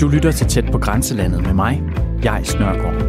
Du 0.00 0.08
lytter 0.08 0.32
til 0.32 0.46
Tæt 0.46 0.64
på 0.72 0.78
Grænselandet 0.78 1.42
med 1.42 1.52
mig, 1.54 1.82
jeg 2.22 2.40
Snørgaard. 2.44 3.02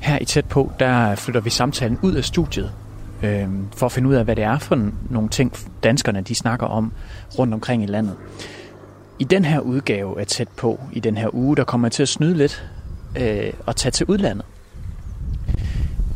Her 0.00 0.18
i 0.20 0.24
Tæt 0.24 0.44
på, 0.44 0.72
der 0.80 1.14
flytter 1.14 1.40
vi 1.40 1.50
samtalen 1.50 1.98
ud 2.02 2.14
af 2.14 2.24
studiet, 2.24 2.72
øh, 3.22 3.48
for 3.76 3.86
at 3.86 3.92
finde 3.92 4.08
ud 4.08 4.14
af, 4.14 4.24
hvad 4.24 4.36
det 4.36 4.44
er 4.44 4.58
for 4.58 4.90
nogle 5.10 5.28
ting, 5.28 5.52
danskerne 5.82 6.20
de 6.20 6.34
snakker 6.34 6.66
om 6.66 6.92
rundt 7.38 7.54
omkring 7.54 7.82
i 7.82 7.86
landet. 7.86 8.16
I 9.18 9.24
den 9.24 9.44
her 9.44 9.60
udgave 9.60 10.20
af 10.20 10.26
Tæt 10.26 10.48
på, 10.48 10.80
i 10.92 11.00
den 11.00 11.16
her 11.16 11.34
uge, 11.34 11.56
der 11.56 11.64
kommer 11.64 11.86
jeg 11.88 11.92
til 11.92 12.02
at 12.02 12.08
snyde 12.08 12.34
lidt 12.36 12.70
øh, 13.18 13.52
og 13.66 13.76
tage 13.76 13.92
til 13.92 14.06
udlandet. 14.06 14.44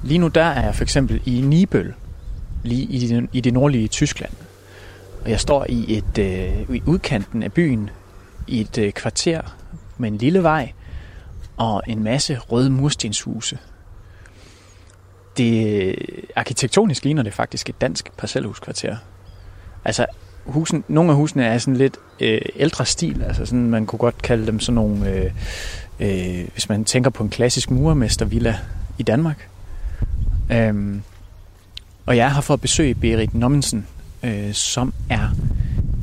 Lige 0.05 0.19
nu 0.19 0.29
der 0.29 0.45
er 0.45 0.65
jeg 0.65 0.75
for 0.75 0.83
eksempel 0.83 1.23
i 1.25 1.41
Nibøl, 1.41 1.95
lige 2.63 2.83
i 2.83 3.07
det, 3.07 3.29
i 3.33 3.41
det 3.41 3.53
nordlige 3.53 3.89
Tyskland. 3.89 4.33
Og 5.25 5.31
jeg 5.31 5.41
står 5.41 5.67
i 5.69 5.97
et 5.97 6.19
øh, 6.19 6.77
i 6.77 6.83
udkanten 6.87 7.43
af 7.43 7.53
byen, 7.53 7.91
i 8.47 8.61
et 8.61 8.79
øh, 8.79 8.93
kvarter 8.93 9.57
med 9.99 10.09
en 10.09 10.19
lille 10.19 10.43
vej 10.43 10.73
og 11.57 11.83
en 11.87 12.05
masse 12.05 12.39
røde 12.39 12.71
murstenshuse. 12.71 13.59
Det 15.37 15.83
øh, 15.83 15.95
arkitektonisk 16.37 17.05
ligner 17.05 17.23
det 17.23 17.35
faktisk 17.35 17.69
et 17.69 17.81
dansk 17.81 18.13
parcelhuskvarter. 18.17 18.97
Altså 19.85 20.07
husen, 20.47 20.85
nogle 20.89 21.11
af 21.11 21.17
husene 21.17 21.45
er 21.45 21.59
sådan 21.59 21.77
lidt 21.77 21.97
øh, 22.21 22.41
ældre 22.57 22.87
stil, 22.87 23.23
altså 23.23 23.47
sådan, 23.47 23.71
man 23.71 23.87
kunne 23.87 23.99
godt 23.99 24.23
kalde 24.23 24.47
dem 24.47 24.61
sådan 24.61 24.75
nogle, 24.75 25.11
øh, 25.11 25.31
øh, 26.01 26.49
hvis 26.53 26.69
man 26.69 26.85
tænker 26.85 27.11
på 27.11 27.23
en 27.23 27.31
klassisk 27.31 27.71
murmestervilla 27.71 28.59
i 28.99 29.03
Danmark. 29.03 29.49
Øhm, 30.53 31.03
og 32.07 32.17
jeg 32.17 32.27
er 32.27 32.31
her 32.31 32.41
for 32.41 32.55
at 32.55 32.61
besøge 32.61 32.95
Berit 32.95 33.35
Nommensen, 33.35 33.87
øh, 34.23 34.53
som 34.53 34.95
er 35.11 35.29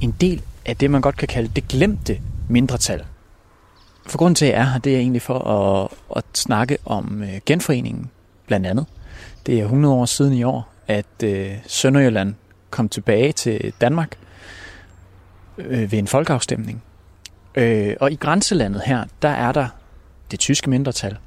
en 0.01 0.15
del 0.21 0.41
af 0.65 0.77
det, 0.77 0.91
man 0.91 1.01
godt 1.01 1.17
kan 1.17 1.27
kalde 1.27 1.51
det 1.55 1.67
glemte 1.67 2.19
mindretal. 2.49 3.03
For 4.07 4.17
grund 4.17 4.35
til, 4.35 4.45
at 4.45 4.51
jeg 4.51 4.59
er 4.59 4.63
her, 4.63 4.79
det 4.79 4.95
er 4.95 4.99
egentlig 4.99 5.21
for 5.21 5.39
at, 5.39 5.89
at 6.15 6.23
snakke 6.33 6.77
om 6.85 7.23
øh, 7.23 7.39
genforeningen, 7.45 8.09
blandt 8.47 8.67
andet. 8.67 8.85
Det 9.45 9.59
er 9.59 9.63
100 9.63 9.95
år 9.95 10.05
siden 10.05 10.33
i 10.33 10.43
år, 10.43 10.69
at 10.87 11.23
øh, 11.23 11.51
Sønderjylland 11.67 12.35
kom 12.69 12.89
tilbage 12.89 13.31
til 13.31 13.73
Danmark 13.81 14.17
øh, 15.57 15.91
ved 15.91 15.99
en 15.99 16.07
folkeafstemning. 16.07 16.83
Øh, 17.55 17.95
og 17.99 18.11
i 18.11 18.15
grænselandet 18.15 18.81
her, 18.85 19.05
der 19.21 19.29
er 19.29 19.51
der 19.51 19.67
det 20.31 20.39
tyske 20.39 20.69
mindretal 20.69 21.17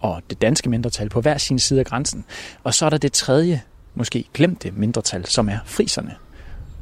og 0.00 0.22
det 0.30 0.42
danske 0.42 0.70
mindretal 0.70 1.08
på 1.08 1.20
hver 1.20 1.38
sin 1.38 1.58
side 1.58 1.80
af 1.80 1.86
grænsen. 1.86 2.24
Og 2.64 2.74
så 2.74 2.86
er 2.86 2.90
der 2.90 2.98
det 2.98 3.12
tredje, 3.12 3.62
måske 4.00 4.24
glemte 4.34 4.70
mindretal, 4.70 5.26
som 5.26 5.48
er 5.48 5.58
friserne. 5.64 6.16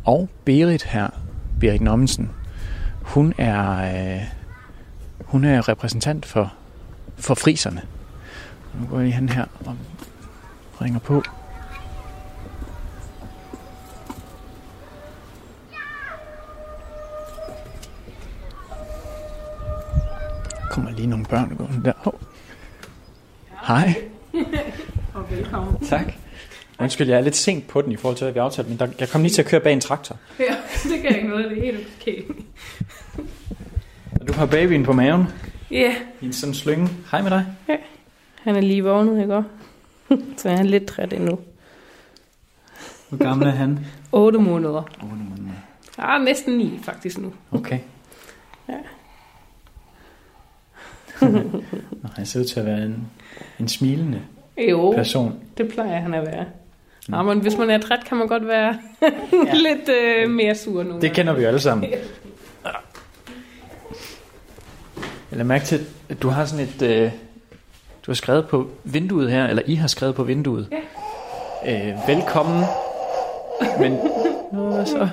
Og 0.04 0.28
Berit 0.44 0.82
her, 0.82 1.08
Berit 1.60 1.80
Nommensen, 1.80 2.30
hun 3.02 3.34
er, 3.38 3.70
øh, 4.16 4.22
hun 5.20 5.44
er 5.44 5.68
repræsentant 5.68 6.26
for, 6.26 6.52
for 7.16 7.34
friserne. 7.34 7.82
Nu 8.80 8.86
går 8.86 9.00
jeg 9.00 9.14
hen 9.14 9.28
her 9.28 9.44
og 9.66 9.76
ringer 10.80 10.98
på. 10.98 11.22
kommer 20.70 20.90
lige 20.90 21.06
nogle 21.06 21.24
børn 21.24 21.56
gående 21.56 21.84
der. 21.84 21.92
Oh. 22.04 22.12
Hej. 23.66 23.94
Og 25.14 25.30
velkommen. 25.30 25.86
Tak. 25.86 26.12
Undskyld, 26.80 27.08
jeg 27.08 27.16
er 27.16 27.20
lidt 27.20 27.36
sent 27.36 27.68
på 27.68 27.82
den 27.82 27.92
i 27.92 27.96
forhold 27.96 28.16
til, 28.16 28.24
hvad 28.24 28.32
vi 28.32 28.38
aftalte, 28.38 28.70
men 28.70 28.78
der, 28.78 28.88
jeg 29.00 29.08
kom 29.08 29.22
lige 29.22 29.32
til 29.32 29.42
at 29.42 29.48
køre 29.48 29.60
bag 29.60 29.72
en 29.72 29.80
traktor. 29.80 30.16
Ja, 30.38 30.56
det 30.94 31.00
kan 31.02 31.16
ikke 31.16 31.28
noget, 31.28 31.50
det 31.50 31.58
er 31.58 31.62
helt 31.62 31.88
okay. 32.00 32.22
Du 34.28 34.32
har 34.32 34.46
babyen 34.46 34.84
på 34.84 34.92
maven 34.92 35.24
Ja, 35.70 35.94
i 36.20 36.26
en 36.26 36.32
sådan 36.32 36.54
slynge. 36.54 36.88
Hej 37.10 37.22
med 37.22 37.30
dig. 37.30 37.46
han 38.42 38.56
er 38.56 38.60
lige 38.60 38.84
vågnet, 38.84 39.20
ikke 39.20 39.34
også? 39.36 39.48
Så 40.36 40.48
han 40.50 40.58
er 40.58 40.70
lidt 40.70 40.86
træt 40.86 41.12
endnu. 41.12 41.38
Hvor 43.08 43.18
gammel 43.18 43.46
er 43.48 43.52
han? 43.52 43.78
8 44.12 44.38
måneder. 44.38 44.82
Oh, 45.02 45.08
måneder. 45.10 45.54
Ah, 45.98 46.24
næsten 46.24 46.58
9 46.58 46.78
faktisk 46.82 47.18
nu. 47.18 47.32
Okay. 47.52 47.78
Ja. 48.68 48.74
Nå, 52.02 52.08
han 52.16 52.26
ser 52.26 52.40
ud 52.40 52.44
til 52.44 52.60
at 52.60 52.66
være 52.66 52.82
en, 52.84 53.06
en 53.60 53.68
smilende 53.68 54.22
Jo, 54.70 54.92
person. 54.96 55.40
det 55.58 55.68
plejer 55.72 56.00
han 56.00 56.14
at 56.14 56.26
være. 56.26 56.44
Nå, 57.08 57.22
men 57.22 57.40
hvis 57.40 57.56
man 57.56 57.70
er 57.70 57.78
træt, 57.78 58.04
kan 58.04 58.16
man 58.16 58.28
godt 58.28 58.46
være 58.46 58.78
lidt 59.66 59.88
øh, 59.88 60.30
mere 60.30 60.54
sur 60.54 60.82
nu. 60.82 61.00
Det 61.00 61.12
kender 61.12 61.32
vi 61.32 61.42
jo 61.42 61.48
alle 61.48 61.60
sammen. 61.60 61.90
Jeg 65.30 65.36
lader 65.36 65.44
mærke 65.44 65.64
til, 65.64 65.86
at 66.08 66.22
du 66.22 66.28
har 66.28 66.44
sådan 66.44 66.64
et... 66.68 66.82
Øh, 66.82 67.10
du 68.06 68.10
har 68.10 68.14
skrevet 68.14 68.48
på 68.48 68.68
vinduet 68.84 69.30
her, 69.30 69.46
eller 69.46 69.62
I 69.66 69.74
har 69.74 69.88
skrevet 69.88 70.14
på 70.14 70.22
vinduet. 70.24 70.68
Ja. 71.64 71.90
Øh, 71.90 71.96
velkommen. 72.08 72.64
Men... 73.80 73.92
Nå, 74.52 74.70
hvad 74.70 74.86
så? 74.86 75.08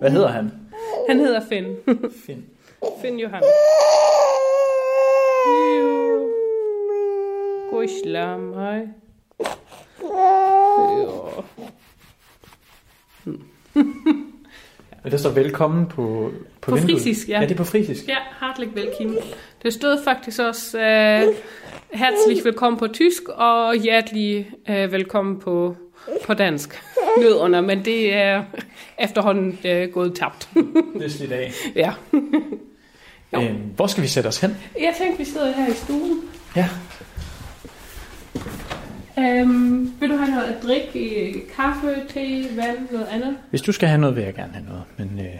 Hvad 0.00 0.10
hedder 0.10 0.28
han? 0.28 0.52
Han 1.08 1.18
hedder 1.18 1.40
Finn. 1.48 1.76
Finn. 2.26 2.44
Finn 3.02 3.18
Johan. 3.18 3.42
God 7.70 7.84
islam, 7.84 8.52
hej. 8.52 8.86
Jo. 10.02 10.08
Og 15.04 15.10
der 15.10 15.16
står 15.16 15.30
velkommen 15.30 15.86
på, 15.86 16.32
på, 16.60 16.70
På 16.70 16.76
vinduet. 16.76 17.02
frisisk, 17.02 17.28
ja. 17.28 17.40
Ja, 17.40 17.44
det 17.46 17.50
er 17.52 17.56
på 17.56 17.64
frisisk. 17.64 18.08
Ja, 18.08 18.16
hartelig 18.30 18.68
velkommen. 18.74 19.16
Det 19.62 19.72
stod 19.72 20.04
faktisk 20.04 20.40
også 20.40 20.78
uh, 20.78 21.34
herzlich 21.98 22.44
velkommen 22.44 22.78
på 22.78 22.86
tysk 22.88 23.22
og 23.28 23.74
hjertelig 23.76 24.50
uh, 24.68 24.92
velkommen 24.92 25.38
på, 25.40 25.76
på 26.26 26.34
dansk. 26.34 26.82
Nødunder, 27.18 27.60
men 27.60 27.84
det 27.84 28.14
er 28.14 28.42
efterhånden 28.98 29.58
uh, 29.64 29.92
gået 29.92 30.14
tabt. 30.14 30.48
Det 30.94 31.04
er 31.04 31.08
slidt 31.08 31.32
af. 31.32 31.52
ja. 31.76 31.92
Jo. 33.32 33.40
Øhm, 33.40 33.56
hvor 33.76 33.86
skal 33.86 34.02
vi 34.02 34.08
sætte 34.08 34.28
os 34.28 34.40
hen? 34.40 34.56
Jeg 34.80 34.94
tænkte, 34.98 35.18
vi 35.18 35.24
sidder 35.24 35.52
her 35.52 35.68
i 35.68 35.74
stuen. 35.74 36.20
Ja. 36.56 36.68
Um, 39.18 39.92
vil 40.00 40.10
du 40.10 40.16
have 40.16 40.30
noget 40.30 40.44
at 40.44 40.62
drikke? 40.62 41.42
Kaffe, 41.56 41.94
te, 42.08 42.44
vand, 42.56 42.78
noget 42.92 43.06
andet? 43.10 43.36
Hvis 43.50 43.62
du 43.62 43.72
skal 43.72 43.88
have 43.88 44.00
noget, 44.00 44.16
vil 44.16 44.24
jeg 44.24 44.34
gerne 44.34 44.52
have 44.52 44.64
noget. 44.66 44.82
Men 44.96 45.26
øh, 45.26 45.34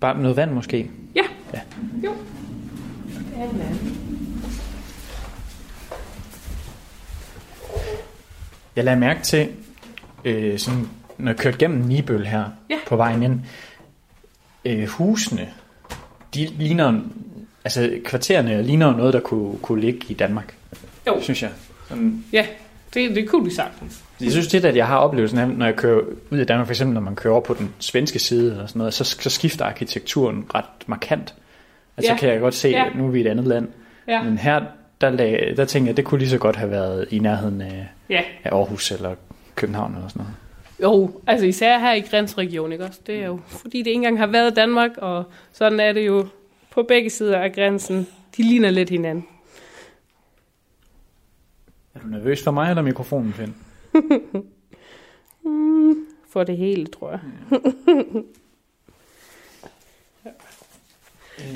bare 0.00 0.18
noget 0.22 0.36
vand 0.36 0.50
måske. 0.50 0.90
Ja. 1.14 1.22
Ja. 1.54 1.60
Jo. 2.04 2.12
Men. 3.36 3.96
Jeg 8.76 8.84
lader 8.84 8.98
mærke 8.98 9.22
til, 9.22 9.48
øh, 10.24 10.58
sådan, 10.58 10.88
når 11.18 11.30
jeg 11.30 11.38
kørte 11.38 11.58
gennem 11.58 11.80
Nibøl 11.80 12.26
her 12.26 12.44
Ja. 12.70 12.76
på 12.86 12.96
vejen 12.96 13.22
ind, 13.22 13.40
øh, 14.64 14.88
husene, 14.88 15.48
de 16.34 16.46
ligner, 16.46 17.00
altså 17.64 17.98
kvartererne 18.04 18.62
ligner 18.62 18.96
noget, 18.96 19.14
der 19.14 19.20
kunne, 19.20 19.58
kunne 19.58 19.80
ligge 19.80 20.00
i 20.08 20.14
Danmark, 20.14 20.54
Jo, 21.06 21.20
synes 21.20 21.42
jeg. 21.42 21.50
Sådan, 21.88 22.24
ja, 22.32 22.46
det, 22.94 23.16
det 23.16 23.28
kunne 23.28 23.44
vi 23.44 23.50
sagtens. 23.50 24.04
jeg 24.20 24.30
synes 24.30 24.48
tit, 24.48 24.64
at 24.64 24.76
jeg 24.76 24.86
har 24.86 24.96
oplevelsen 24.98 25.38
af, 25.38 25.48
når 25.48 25.66
jeg 25.66 25.76
kører 25.76 26.00
ud 26.30 26.38
af 26.38 26.46
Danmark, 26.46 26.66
for 26.66 26.72
eksempel 26.72 26.94
når 26.94 27.00
man 27.00 27.16
kører 27.16 27.32
over 27.34 27.42
på 27.42 27.54
den 27.54 27.74
svenske 27.78 28.18
side, 28.18 28.50
eller 28.52 28.66
sådan 28.66 28.78
noget, 28.78 28.94
så, 28.94 29.04
så 29.04 29.30
skifter 29.30 29.64
arkitekturen 29.64 30.44
ret 30.54 30.64
markant. 30.86 31.34
Altså 31.96 32.12
Ja. 32.12 32.16
så 32.16 32.20
kan 32.20 32.28
jeg 32.28 32.40
godt 32.40 32.54
se, 32.54 32.68
Ja. 32.68 32.86
at 32.86 32.96
nu 32.96 33.06
er 33.06 33.10
vi 33.10 33.18
i 33.18 33.24
et 33.24 33.26
andet 33.30 33.46
land. 33.46 33.68
Ja, 34.08 34.22
Men 34.22 34.38
her, 34.38 34.60
der, 35.00 35.10
lag, 35.10 35.54
der 35.56 35.64
tænker 35.64 35.86
jeg, 35.86 35.90
at 35.92 35.96
det 35.96 36.04
kunne 36.04 36.18
lige 36.18 36.30
så 36.30 36.38
godt 36.38 36.56
have 36.56 36.70
været 36.70 37.06
i 37.10 37.18
nærheden 37.18 37.60
af, 37.60 37.88
ja. 38.10 38.22
af 38.44 38.50
Aarhus 38.56 38.90
eller 38.90 39.14
København 39.54 39.94
eller 39.94 40.08
sådan 40.08 40.22
noget. 40.22 40.34
Jo, 40.82 41.10
altså 41.26 41.46
især 41.46 41.78
her 41.78 41.92
i 41.92 42.00
grænsregionen, 42.00 42.72
ikke 42.72 42.84
også? 42.84 43.00
Det 43.06 43.14
er 43.22 43.26
jo, 43.26 43.40
fordi 43.48 43.78
det 43.78 43.86
ikke 43.86 43.92
engang 43.94 44.18
har 44.18 44.26
været 44.26 44.56
Danmark, 44.56 44.90
og 44.96 45.24
sådan 45.52 45.80
er 45.80 45.92
det 45.92 46.06
jo 46.06 46.26
på 46.70 46.82
begge 46.82 47.10
sider 47.10 47.38
af 47.38 47.52
grænsen. 47.52 48.06
De 48.36 48.42
ligner 48.42 48.70
lidt 48.70 48.90
hinanden. 48.90 49.24
Er 52.02 52.06
du 52.06 52.10
nervøs 52.12 52.44
for 52.44 52.50
mig 52.50 52.70
eller 52.70 52.82
mikrofonen, 52.82 53.32
Finn? 53.32 53.54
For 56.28 56.44
det 56.44 56.56
hele, 56.56 56.86
tror 56.86 57.10
jeg. 57.10 57.20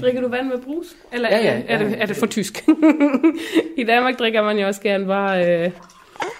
Drikker 0.00 0.20
du 0.20 0.28
vand 0.28 0.48
med 0.48 0.58
brus? 0.58 0.86
Eller 1.12 1.28
Ja, 1.28 1.38
ja, 1.44 1.62
er, 1.68 1.78
det, 1.78 1.90
ja. 1.90 1.96
er 1.96 2.06
det 2.06 2.16
for 2.16 2.26
tysk? 2.26 2.64
I 3.76 3.84
Danmark 3.84 4.18
drikker 4.18 4.42
man 4.42 4.58
jo 4.58 4.66
også 4.66 4.80
gerne 4.80 5.06
bare 5.06 5.64
øh, 5.64 5.70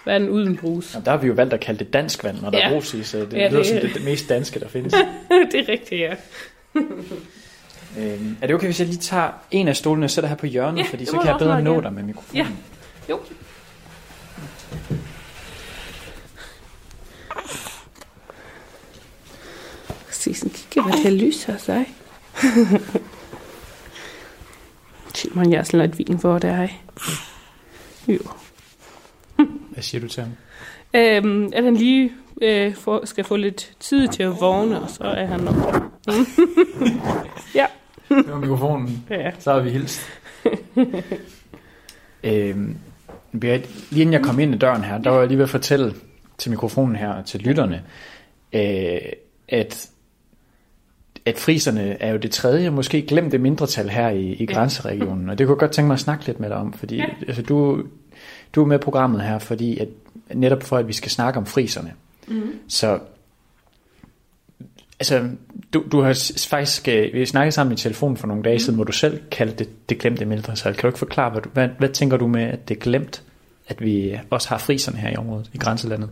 vand 0.07 0.31
uden 0.31 0.57
brus. 0.57 0.95
Og 0.95 1.05
der 1.05 1.11
har 1.11 1.19
vi 1.19 1.27
jo 1.27 1.33
valgt 1.33 1.55
at 1.55 1.61
kalde 1.61 1.85
det 1.85 1.93
dansk 1.93 2.25
vand, 2.25 2.41
når 2.43 2.51
der 2.51 2.59
Ja. 2.59 2.67
er 2.69 2.71
brus 2.73 2.95
i, 2.95 3.03
så 3.03 3.19
det 3.19 3.33
Ja, 3.33 3.39
ja, 3.39 3.49
lyder 3.49 3.59
det- 3.59 3.67
som 3.67 3.79
det, 3.81 3.95
det 3.95 4.05
mest 4.05 4.29
danske, 4.29 4.61
der 4.61 4.69
findes. 4.69 4.93
det 5.53 5.61
er 5.61 5.69
rigtigt, 5.69 6.01
ja. 6.01 6.15
øhm, 7.99 8.37
er 8.43 8.47
det 8.47 8.55
okay, 8.57 8.67
hvis 8.67 8.81
jeg 8.81 8.89
lige 8.89 8.99
tager 8.99 9.29
en 9.51 9.69
af 9.69 9.77
stolene 9.77 10.07
og 10.07 10.11
sætter 10.11 10.29
her 10.29 10.37
på 10.37 10.47
hjørnet, 10.47 10.79
Ja, 10.79 10.85
fordi 10.91 11.05
så 11.05 11.13
kan 11.19 11.27
jeg 11.27 11.37
bedre 11.39 11.63
nå 11.63 11.81
dig 11.81 11.93
med 11.93 12.03
mikrofonen? 12.03 12.37
Ja. 12.37 12.47
Jo. 13.11 13.19
Sisen 20.77 20.91
kigger 20.93 21.03
hvad 21.03 21.13
det 21.13 21.21
lyser 21.27 21.57
sig. 21.57 21.87
Til 25.15 25.31
man 25.37 25.53
jeg 25.53 25.67
sådan 25.67 25.81
lidt 25.81 25.99
vin 25.99 26.19
for 26.19 26.39
dig. 26.39 26.83
Jo. 28.09 28.19
Hvad 29.71 29.83
siger 29.83 30.01
du 30.01 30.09
til 30.09 30.23
ham? 30.23 30.33
Øhm, 30.95 31.51
at 31.53 31.65
han 31.65 31.77
lige 31.77 32.13
øh, 32.43 32.75
for, 32.75 33.05
skal 33.05 33.25
få 33.25 33.37
lidt 33.37 33.73
tid 33.81 34.09
til 34.09 34.23
at 34.23 34.41
vågne, 34.41 34.81
og 34.81 34.91
så 34.91 35.05
er 35.05 35.27
han 35.27 35.41
nok. 35.41 35.55
ja. 37.55 37.67
Det 38.09 38.31
var 38.31 38.39
mikrofonen. 38.39 39.07
ja. 39.11 39.31
Så 39.39 39.53
har 39.53 39.61
vi 39.61 39.71
hilst. 39.71 40.01
øhm, 42.25 42.77
Berit, 43.41 43.91
lige 43.91 44.03
inden 44.03 44.13
jeg 44.13 44.23
kom 44.23 44.41
ind 44.41 44.55
i 44.55 44.59
døren 44.59 44.85
her, 44.85 44.99
der 44.99 45.11
var 45.11 45.19
jeg 45.19 45.29
lige 45.29 45.39
ved 45.39 45.45
at 45.45 45.51
fortælle 45.51 45.95
til 46.39 46.51
mikrofonen 46.51 46.97
her 46.97 47.23
til 47.23 47.41
lytterne, 47.41 47.83
øh, 48.53 49.13
at 49.49 49.91
at 51.27 51.39
friserne 51.39 52.03
er 52.03 52.13
jo 52.13 52.17
det 52.17 52.31
tredje, 52.31 52.71
måske 52.71 53.03
glemte 53.03 53.39
mindretal 53.39 53.89
her 53.89 54.09
i, 54.09 54.33
i 54.33 54.47
grænseregionen, 54.47 55.31
og 55.31 55.39
det 55.39 55.47
kunne 55.47 55.55
jeg 55.55 55.61
godt 55.61 55.73
tænke 55.73 55.87
mig 55.87 55.95
at 55.95 56.01
snakke 56.01 56.27
lidt 56.27 56.41
med 56.41 56.49
dig 56.49 56.57
om, 56.57 56.73
fordi 56.73 56.97
Ja. 56.97 57.05
altså, 57.29 57.43
du, 57.43 57.83
du 58.55 58.63
er 58.63 58.67
med 58.67 58.77
i 58.77 58.83
programmet 58.83 59.21
her, 59.23 59.39
fordi 59.39 59.79
at, 59.79 59.89
netop 60.35 60.63
for, 60.63 60.77
at 60.77 60.89
vi 60.89 60.93
skal 60.93 61.11
snakke 61.11 61.39
om 61.39 61.47
friserne. 61.47 61.93
Mm. 62.29 62.43
Så 62.69 62.99
altså, 65.01 65.29
du, 65.75 65.85
du 65.93 66.01
har 66.01 66.33
faktisk, 66.49 66.89
øh, 66.89 67.13
vi 67.13 67.27
snakkede 67.27 67.53
sammen 67.53 67.73
i 67.73 67.77
telefon 67.77 68.17
for 68.17 68.27
nogle 68.27 68.43
dage 68.43 68.59
siden, 68.59 68.75
hvor 68.75 68.85
du 68.85 68.93
selv 68.93 69.21
kaldte 69.31 69.65
det, 69.65 69.89
det 69.89 69.99
glemte 69.99 70.25
mindretal. 70.25 70.75
Kan 70.75 70.83
du 70.83 70.87
ikke 70.87 70.99
forklare, 70.99 71.31
hvad, 71.31 71.43
hvad, 71.53 71.69
hvad 71.79 71.89
tænker 71.89 72.17
du 72.17 72.27
med, 72.27 72.43
at 72.43 72.69
det 72.69 72.77
er 72.77 72.81
glemt, 72.81 73.23
at 73.69 73.81
vi 73.81 74.19
også 74.31 74.49
har 74.49 74.59
friserne 74.59 74.99
her 74.99 75.11
i 75.11 75.17
området, 75.17 75.51
i 75.53 75.59
grænselandet? 75.59 76.09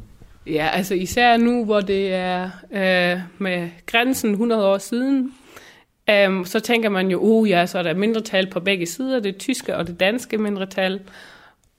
Ja, 0.46 0.68
altså 0.72 0.94
især 0.94 1.36
nu, 1.36 1.64
hvor 1.64 1.80
det 1.80 2.12
er 2.12 2.50
øh, 2.72 3.20
med 3.38 3.70
grænsen 3.86 4.30
100 4.30 4.66
år 4.66 4.78
siden, 4.78 5.34
øh, 6.10 6.46
så 6.46 6.60
tænker 6.60 6.88
man 6.88 7.10
jo, 7.10 7.18
uh 7.18 7.50
ja, 7.50 7.66
så 7.66 7.78
er 7.78 7.82
der 7.82 7.94
mindretal 7.94 8.50
på 8.50 8.60
begge 8.60 8.86
sider, 8.86 9.20
det 9.20 9.36
tyske 9.36 9.76
og 9.76 9.86
det 9.86 10.00
danske 10.00 10.38
mindretal. 10.38 11.00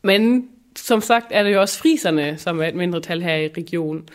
Men 0.02 0.50
som 0.76 1.02
sagt 1.02 1.26
er 1.30 1.44
det 1.44 1.54
jo 1.54 1.62
også 1.62 1.80
friserne, 1.80 2.38
som 2.38 2.62
er 2.62 2.68
et 2.68 2.76
mindretal 2.76 3.22
her 3.22 3.36
i 3.36 3.48
regionen. 3.58 4.10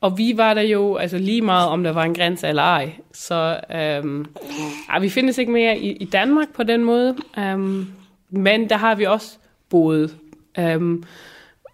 Og 0.00 0.18
vi 0.18 0.32
var 0.36 0.54
der 0.54 0.62
jo 0.62 0.96
altså 0.96 1.18
lige 1.18 1.42
meget, 1.42 1.68
om 1.68 1.82
der 1.82 1.92
var 1.92 2.02
en 2.02 2.14
grænse 2.14 2.48
eller 2.48 2.62
ej. 2.62 2.92
Så 3.12 3.60
øhm, 3.74 4.26
ej, 4.88 4.98
vi 4.98 5.08
findes 5.08 5.38
ikke 5.38 5.52
mere 5.52 5.78
i, 5.78 5.92
i 5.92 6.04
Danmark 6.04 6.54
på 6.54 6.62
den 6.62 6.84
måde. 6.84 7.16
Øhm, 7.38 7.86
men 8.30 8.68
der 8.68 8.76
har 8.76 8.94
vi 8.94 9.04
også 9.04 9.38
boet. 9.68 10.16
Øhm, 10.58 11.04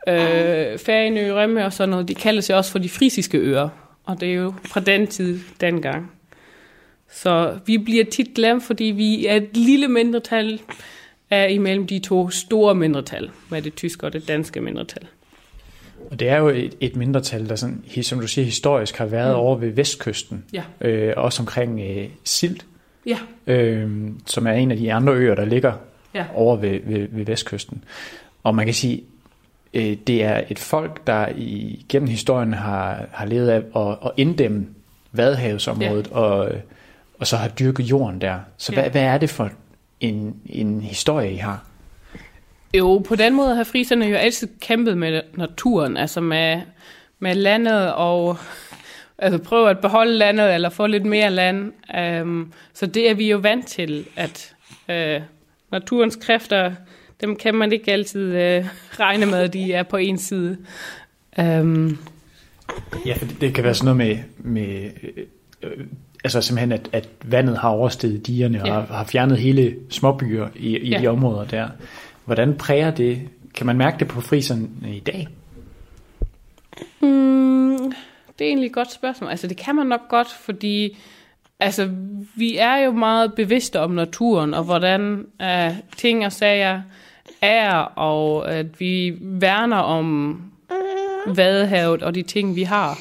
øh, 0.08 0.78
Færøerne, 0.78 1.34
Rømme 1.34 1.64
og 1.64 1.72
sådan 1.72 1.88
noget, 1.88 2.08
de 2.08 2.14
kalder 2.14 2.40
sig 2.40 2.56
også 2.56 2.70
for 2.70 2.78
de 2.78 2.88
frisiske 2.88 3.38
øer. 3.38 3.68
Og 4.04 4.20
det 4.20 4.28
er 4.30 4.34
jo 4.34 4.54
fra 4.64 4.80
den 4.80 5.06
tid, 5.06 5.40
dengang. 5.60 6.10
Så 7.10 7.58
vi 7.66 7.78
bliver 7.78 8.04
tit 8.04 8.28
glemt, 8.34 8.64
fordi 8.64 8.84
vi 8.84 9.26
er 9.26 9.36
et 9.36 9.56
lille 9.56 9.88
mindretal 9.88 10.60
af 11.30 11.50
imellem 11.50 11.86
de 11.86 11.98
to 11.98 12.30
store 12.30 12.74
mindretal, 12.74 13.30
med 13.50 13.62
det 13.62 13.74
tyske 13.74 14.06
og 14.06 14.12
det 14.12 14.28
danske 14.28 14.60
mindretal. 14.60 15.06
Og 16.10 16.20
det 16.20 16.28
er 16.28 16.36
jo 16.38 16.48
et, 16.48 16.74
et 16.80 16.96
mindretal, 16.96 17.48
der 17.48 17.56
sådan, 17.56 17.84
som 18.02 18.20
du 18.20 18.26
siger, 18.26 18.44
historisk 18.44 18.96
har 18.96 19.06
været 19.06 19.34
mm. 19.34 19.40
over 19.40 19.56
ved 19.56 19.70
vestkysten, 19.70 20.44
Ja. 20.52 20.62
øh, 20.80 21.14
også 21.16 21.42
omkring 21.42 21.80
øh, 21.80 22.08
Silt, 22.24 22.66
Ja, 23.06 23.18
øh, 23.46 23.90
som 24.26 24.46
er 24.46 24.52
en 24.52 24.70
af 24.70 24.76
de 24.76 24.92
andre 24.92 25.12
øer, 25.12 25.34
der 25.34 25.44
ligger 25.44 25.72
ja, 26.14 26.24
over 26.34 26.56
ved, 26.56 26.80
ved, 26.84 27.08
ved 27.10 27.24
vestkysten. 27.24 27.84
Og 28.42 28.54
man 28.54 28.64
kan 28.64 28.74
sige, 28.74 29.02
øh, 29.74 29.96
det 30.06 30.24
er 30.24 30.42
et 30.50 30.58
folk, 30.58 31.06
der 31.06 31.28
i, 31.36 31.84
gennem 31.88 32.08
historien 32.08 32.54
har, 32.54 33.04
har 33.12 33.26
levet 33.26 33.48
af 33.48 33.62
at, 33.76 33.98
at 34.04 34.10
inddæmme 34.16 34.66
Vadehavsområdet, 35.12 36.08
ja. 36.10 36.16
og, 36.16 36.50
og 37.18 37.26
så 37.26 37.36
har 37.36 37.48
dyrket 37.48 37.84
jorden 37.84 38.20
der. 38.20 38.38
Så 38.56 38.72
Ja. 38.72 38.80
hvad, 38.80 38.90
hvad 38.90 39.02
er 39.02 39.18
det 39.18 39.30
for 39.30 39.50
en, 40.00 40.36
en 40.46 40.80
historie, 40.80 41.32
I 41.32 41.36
har? 41.36 41.64
Jo, 42.74 42.98
på 43.08 43.16
den 43.16 43.34
måde 43.34 43.54
har 43.54 43.64
friserne 43.64 44.06
jo 44.06 44.16
altid 44.16 44.48
kæmpet 44.60 44.98
med 44.98 45.20
naturen, 45.36 45.96
altså 45.96 46.20
med, 46.20 46.60
med 47.18 47.34
landet 47.34 47.92
og 47.92 48.36
altså 49.18 49.38
prøve 49.42 49.70
at 49.70 49.78
beholde 49.78 50.12
landet 50.12 50.54
eller 50.54 50.68
få 50.68 50.86
lidt 50.86 51.04
mere 51.04 51.30
land. 51.30 51.72
Um, 52.22 52.52
så 52.74 52.86
det 52.86 53.10
er 53.10 53.14
vi 53.14 53.30
jo 53.30 53.38
vant 53.38 53.66
til, 53.66 54.06
at 54.16 54.54
uh, 54.88 55.22
naturens 55.72 56.16
kræfter, 56.16 56.72
dem 57.22 57.36
kan 57.36 57.54
man 57.54 57.72
ikke 57.72 57.92
altid 57.92 58.28
uh, 58.28 58.66
regne 59.00 59.26
med, 59.26 59.38
at 59.38 59.52
de 59.52 59.72
er 59.72 59.82
på 59.82 59.96
en 59.96 60.18
side. 60.18 60.56
Um, 61.38 61.98
Ja, 63.06 63.14
for 63.14 63.24
det, 63.24 63.40
det 63.40 63.54
kan 63.54 63.64
være 63.64 63.74
sådan 63.74 63.96
noget 63.96 64.24
med, 64.44 64.44
med 64.54 64.90
øh, 65.02 65.24
øh, 65.62 65.86
altså 66.24 66.40
simpelthen, 66.40 66.72
at, 66.72 66.88
at 66.92 67.08
vandet 67.24 67.58
har 67.58 67.68
oversteget 67.68 68.26
digerne 68.26 68.58
ja. 68.58 68.64
Og 68.64 68.86
har, 68.86 68.96
har 68.96 69.04
fjernet 69.04 69.38
hele 69.38 69.76
småbyer 69.90 70.48
i, 70.56 70.78
i. 70.78 70.88
Ja. 70.88 70.98
de 70.98 71.06
områder 71.06 71.44
der. 71.44 71.68
Hvordan 72.24 72.56
præger 72.56 72.90
det? 72.90 73.20
Kan 73.54 73.66
man 73.66 73.76
mærke 73.76 73.98
det 73.98 74.08
på 74.08 74.20
friserne 74.20 74.68
i 74.84 75.00
dag? 75.00 75.28
Mm, 77.00 77.92
det 78.38 78.44
er 78.44 78.48
egentlig 78.48 78.66
et 78.66 78.72
godt 78.72 78.92
spørgsmål. 78.92 79.30
Altså, 79.30 79.46
det 79.46 79.56
kan 79.56 79.76
man 79.76 79.86
nok 79.86 80.08
godt, 80.08 80.28
fordi 80.28 80.98
altså, 81.60 81.90
vi 82.34 82.56
er 82.56 82.76
jo 82.76 82.92
meget 82.92 83.34
bevidste 83.34 83.80
om 83.80 83.90
naturen, 83.90 84.54
og 84.54 84.64
hvordan 84.64 85.26
uh, 85.40 85.76
ting 85.96 86.26
og 86.26 86.32
sager 86.32 86.82
er, 87.42 87.74
og 87.80 88.52
at 88.52 88.80
vi 88.80 89.16
værner 89.20 89.76
om 89.76 90.38
vadehavet 91.26 92.02
og 92.02 92.14
de 92.14 92.22
ting, 92.22 92.56
vi 92.56 92.62
har. 92.62 92.98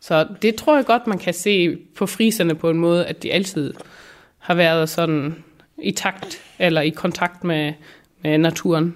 Så 0.00 0.26
det 0.42 0.54
tror 0.54 0.76
jeg 0.76 0.86
godt, 0.86 1.06
man 1.06 1.18
kan 1.18 1.34
se 1.34 1.76
på 1.96 2.06
friserne 2.06 2.54
på 2.54 2.70
en 2.70 2.78
måde, 2.78 3.06
at 3.06 3.22
de 3.22 3.32
altid 3.32 3.74
har 4.38 4.54
været 4.54 4.88
sådan 4.88 5.44
i 5.82 5.90
takt 5.90 6.42
eller 6.58 6.80
i 6.80 6.90
kontakt 6.90 7.44
med, 7.44 7.72
med 8.22 8.38
naturen. 8.38 8.94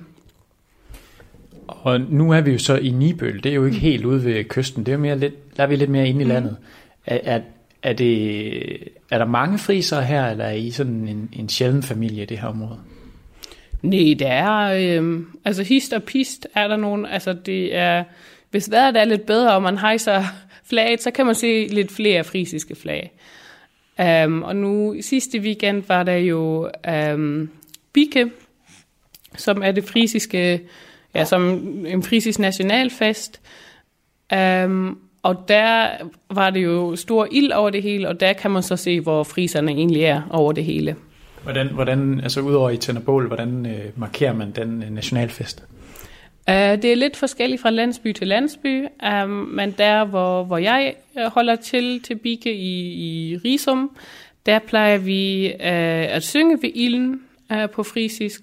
Og 1.67 2.01
nu 2.01 2.33
er 2.33 2.41
vi 2.41 2.53
jo 2.53 2.59
så 2.59 2.77
i 2.77 2.91
Nibøl, 2.91 3.43
det 3.43 3.51
er 3.51 3.55
jo 3.55 3.65
ikke 3.65 3.79
helt 3.79 4.05
ude 4.05 4.25
ved 4.25 4.45
kysten, 4.45 4.87
det 4.87 4.93
er 4.93 4.97
jo 4.97 5.03
mere 5.03 5.19
lidt, 5.19 5.57
der 5.57 5.63
er 5.63 5.67
vi 5.67 5.77
lidt 5.77 5.91
mere 5.91 6.09
inde 6.09 6.21
i 6.21 6.25
landet. 6.29 6.57
Er, 7.07 7.19
er, 7.23 7.41
er, 7.83 7.93
det, 7.93 8.89
er 9.11 9.19
der 9.19 9.25
mange 9.25 9.59
friser 9.59 10.01
her, 10.01 10.27
eller 10.27 10.45
er 10.45 10.53
I 10.53 10.71
sådan 10.71 11.09
en, 11.09 11.29
en 11.33 11.49
sjælden 11.49 11.83
familie 11.83 12.23
i 12.23 12.27
det 12.27 12.39
her 12.39 12.49
område? 12.49 12.79
Nej, 13.83 14.15
det 14.19 14.27
er, 14.27 14.57
øh, 15.01 15.21
altså 15.45 15.63
hist 15.63 15.93
og 15.93 16.03
pist 16.03 16.47
er 16.55 16.69
der 16.69 16.77
nogen, 16.77 17.07
altså 17.07 17.33
det 17.33 17.77
er, 17.77 18.05
hvis 18.51 18.71
vejret 18.71 18.97
er 18.97 19.05
lidt 19.05 19.27
bedre, 19.27 19.55
og 19.55 19.63
man 19.63 19.79
hejser 19.79 20.25
flaget, 20.65 21.03
så 21.03 21.11
kan 21.11 21.27
man 21.27 21.35
se 21.35 21.67
lidt 21.71 21.93
flere 21.93 22.25
frisiske 22.25 22.75
flag. 22.75 23.13
Um, 24.25 24.43
og 24.43 24.57
nu 24.57 24.95
sidste 25.01 25.39
weekend 25.39 25.83
var 25.89 26.03
der 26.03 26.17
jo 26.17 26.71
øhm, 26.89 27.15
um, 27.15 27.51
Bike, 27.93 28.31
som 29.37 29.63
er 29.63 29.73
det 29.73 29.85
frisiske, 29.85 30.61
ja, 31.15 31.25
som 31.25 31.43
en 31.87 32.03
frisisk 32.03 32.39
nationalfest. 32.39 33.41
Um, 34.65 34.99
og 35.23 35.45
der 35.49 35.89
var 36.31 36.51
det 36.51 36.65
jo 36.65 36.97
stor 36.97 37.29
ild 37.31 37.53
over 37.53 37.71
det 37.71 37.83
hele, 37.83 38.09
og 38.09 38.21
der 38.21 38.33
kan 38.33 38.51
man 38.51 38.63
så 38.63 38.77
se, 38.77 39.01
hvor 39.01 39.23
friserne 39.23 39.73
egentlig 39.73 40.03
er 40.03 40.23
over 40.31 40.53
det 40.53 40.65
hele. 40.65 40.97
Hvordan, 41.43 41.67
hvordan 41.67 42.21
altså 42.21 42.41
udover 42.41 42.71
i 42.71 42.77
tænder 42.77 43.01
bål, 43.01 43.27
hvordan 43.27 43.67
øh, 43.67 43.85
markerer 43.97 44.33
man 44.33 44.51
den 44.51 44.83
øh, 44.83 44.91
nationalfest? 44.91 45.65
Uh, 46.49 46.55
det 46.55 46.85
er 46.85 46.95
lidt 46.95 47.17
forskelligt 47.17 47.63
fra 47.63 47.71
landsby 47.71 48.13
til 48.13 48.29
landsby, 48.29 48.85
um, 49.23 49.29
men 49.29 49.75
der, 49.79 50.05
hvor, 50.05 50.45
hvor 50.45 50.59
jeg 50.59 50.95
øh, 51.19 51.25
holder 51.27 51.57
til 51.57 52.03
til 52.03 52.15
Bike 52.15 52.55
i, 52.55 52.93
i 52.93 53.37
Risum, 53.37 53.91
der 54.47 54.59
plejer 54.59 54.99
vi 54.99 55.47
uh, 55.55 56.15
at 56.17 56.23
synge 56.23 56.59
ved 56.63 56.71
ilden 56.75 57.21
uh, 57.51 57.71
på 57.71 57.83
frisisk. 57.83 58.41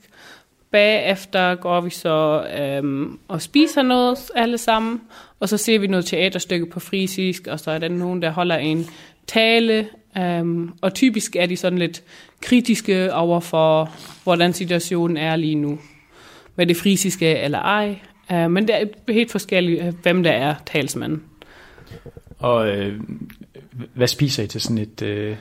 Bagefter 0.72 1.56
går 1.56 1.82
vi 1.82 1.90
så 1.90 2.44
um, 2.82 3.20
og 3.28 3.42
spiser 3.42 3.82
noget 3.82 4.18
alle 4.36 4.58
sammen, 4.58 5.02
og 5.40 5.50
så 5.50 5.58
ser 5.58 5.80
vi 5.80 5.88
noget 5.88 6.06
teaterstykke 6.06 6.66
på 6.66 6.80
frisisk, 6.80 7.48
og 7.48 7.60
så 7.60 7.72
er 7.72 7.78
der 7.78 7.90
nogen, 7.90 8.22
der 8.22 8.30
holder 8.30 8.58
en 8.58 8.86
tale, 9.28 9.88
um, 10.20 10.74
og 10.82 10.94
typisk 10.94 11.36
er 11.36 11.46
de 11.46 11.58
sådan 11.58 11.80
lidt 11.80 12.04
kritiske 12.42 13.14
over 13.14 13.40
for, 13.40 13.90
hvordan 14.24 14.54
situationen 14.54 15.18
er 15.18 15.36
lige 15.36 15.56
nu 15.56 15.80
med 16.56 16.68
det 16.68 16.78
frisiske 16.78 17.38
eller 17.38 17.60
ej. 17.60 18.00
Uh, 18.32 18.52
men 18.52 18.68
det 18.68 18.76
er 18.76 19.14
helt 19.14 19.32
forskelligt, 19.32 19.84
øh, 19.84 19.94
hvem 20.04 20.24
der 20.24 20.32
er 20.32 20.56
talsmanden. 20.66 21.24
Og 22.40 22.68
øh, 22.70 23.00
hvad 23.94 24.08
spiser 24.08 24.44
I 24.44 24.48
til 24.48 24.62
sådan 24.62 24.78
et 24.78 25.02
øh, 25.02 25.36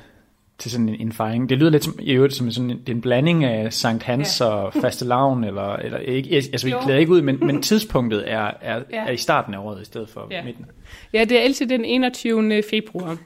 til 0.59 0.71
sådan 0.71 0.88
en, 0.88 1.00
en 1.00 1.12
fejring? 1.12 1.49
Det 1.49 1.59
lyder 1.59 1.71
lidt 1.71 1.85
som, 1.85 1.99
i 2.03 2.12
øvrigt 2.12 2.35
som 2.35 2.50
sådan 2.50 2.71
en, 2.71 2.79
det 2.79 2.88
er 2.88 2.93
en 2.95 3.00
blanding 3.00 3.45
af 3.45 3.73
Sankt 3.73 4.03
Hans 4.03 4.41
ja. 4.41 4.47
og 4.47 4.73
fastelavn, 4.73 5.45
eller, 5.45 5.76
eller 5.76 5.99
ikke, 5.99 6.37
altså 6.37 6.67
vi 6.67 6.75
klæder 6.83 6.99
ikke 7.00 7.12
ud, 7.12 7.23
men, 7.23 7.38
men 7.41 7.62
tidspunktet 7.62 8.33
er, 8.33 8.50
er, 8.61 8.83
Ja. 8.93 9.05
er 9.07 9.11
i 9.11 9.17
starten 9.17 9.55
af 9.55 9.59
året 9.59 9.83
i 9.83 9.85
stedet 9.85 10.09
for 10.09 10.29
Ja. 10.31 10.45
midten. 10.45 10.65
Ja, 11.12 11.25
det 11.25 11.38
er 11.38 11.43
altid 11.43 11.67
den 11.67 11.85
21. 11.85 12.62
februar. 12.71 13.17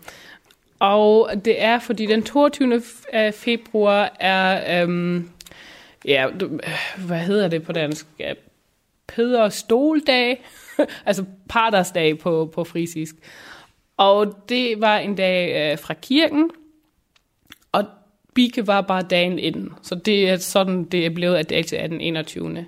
Og 0.80 1.30
det 1.44 1.62
er, 1.62 1.78
fordi 1.78 2.06
den 2.06 2.22
22. 2.22 2.76
f- 2.76 3.16
øh, 3.18 3.32
februar 3.32 4.16
er, 4.20 4.82
øhm, 4.82 5.30
ja, 6.04 6.26
øh, 6.28 6.60
hvad 7.06 7.18
hedder 7.18 7.48
det 7.48 7.62
på 7.62 7.72
dansk? 7.72 8.06
Ja, 8.18 8.32
Peder 9.06 9.48
Stoldag, 9.48 10.44
altså 11.06 11.24
partersdag 11.48 12.18
på, 12.18 12.50
på 12.54 12.64
frisisk. 12.64 13.14
Og 13.96 14.44
det 14.48 14.80
var 14.80 14.98
en 14.98 15.14
dag 15.14 15.72
øh, 15.72 15.78
fra 15.78 15.94
kirken, 15.94 16.50
og 17.72 17.84
Bike 18.34 18.66
var 18.66 18.80
bare 18.80 19.02
dagen 19.02 19.38
inden. 19.38 19.72
Så 19.82 19.94
det 19.94 20.30
er 20.30 20.36
sådan, 20.36 20.84
det 20.84 21.06
er 21.06 21.10
blevet, 21.10 21.36
at 21.36 21.48
det 21.50 21.56
altid 21.56 21.76
er 21.76 21.86
den 21.86 22.00
21. 22.00 22.66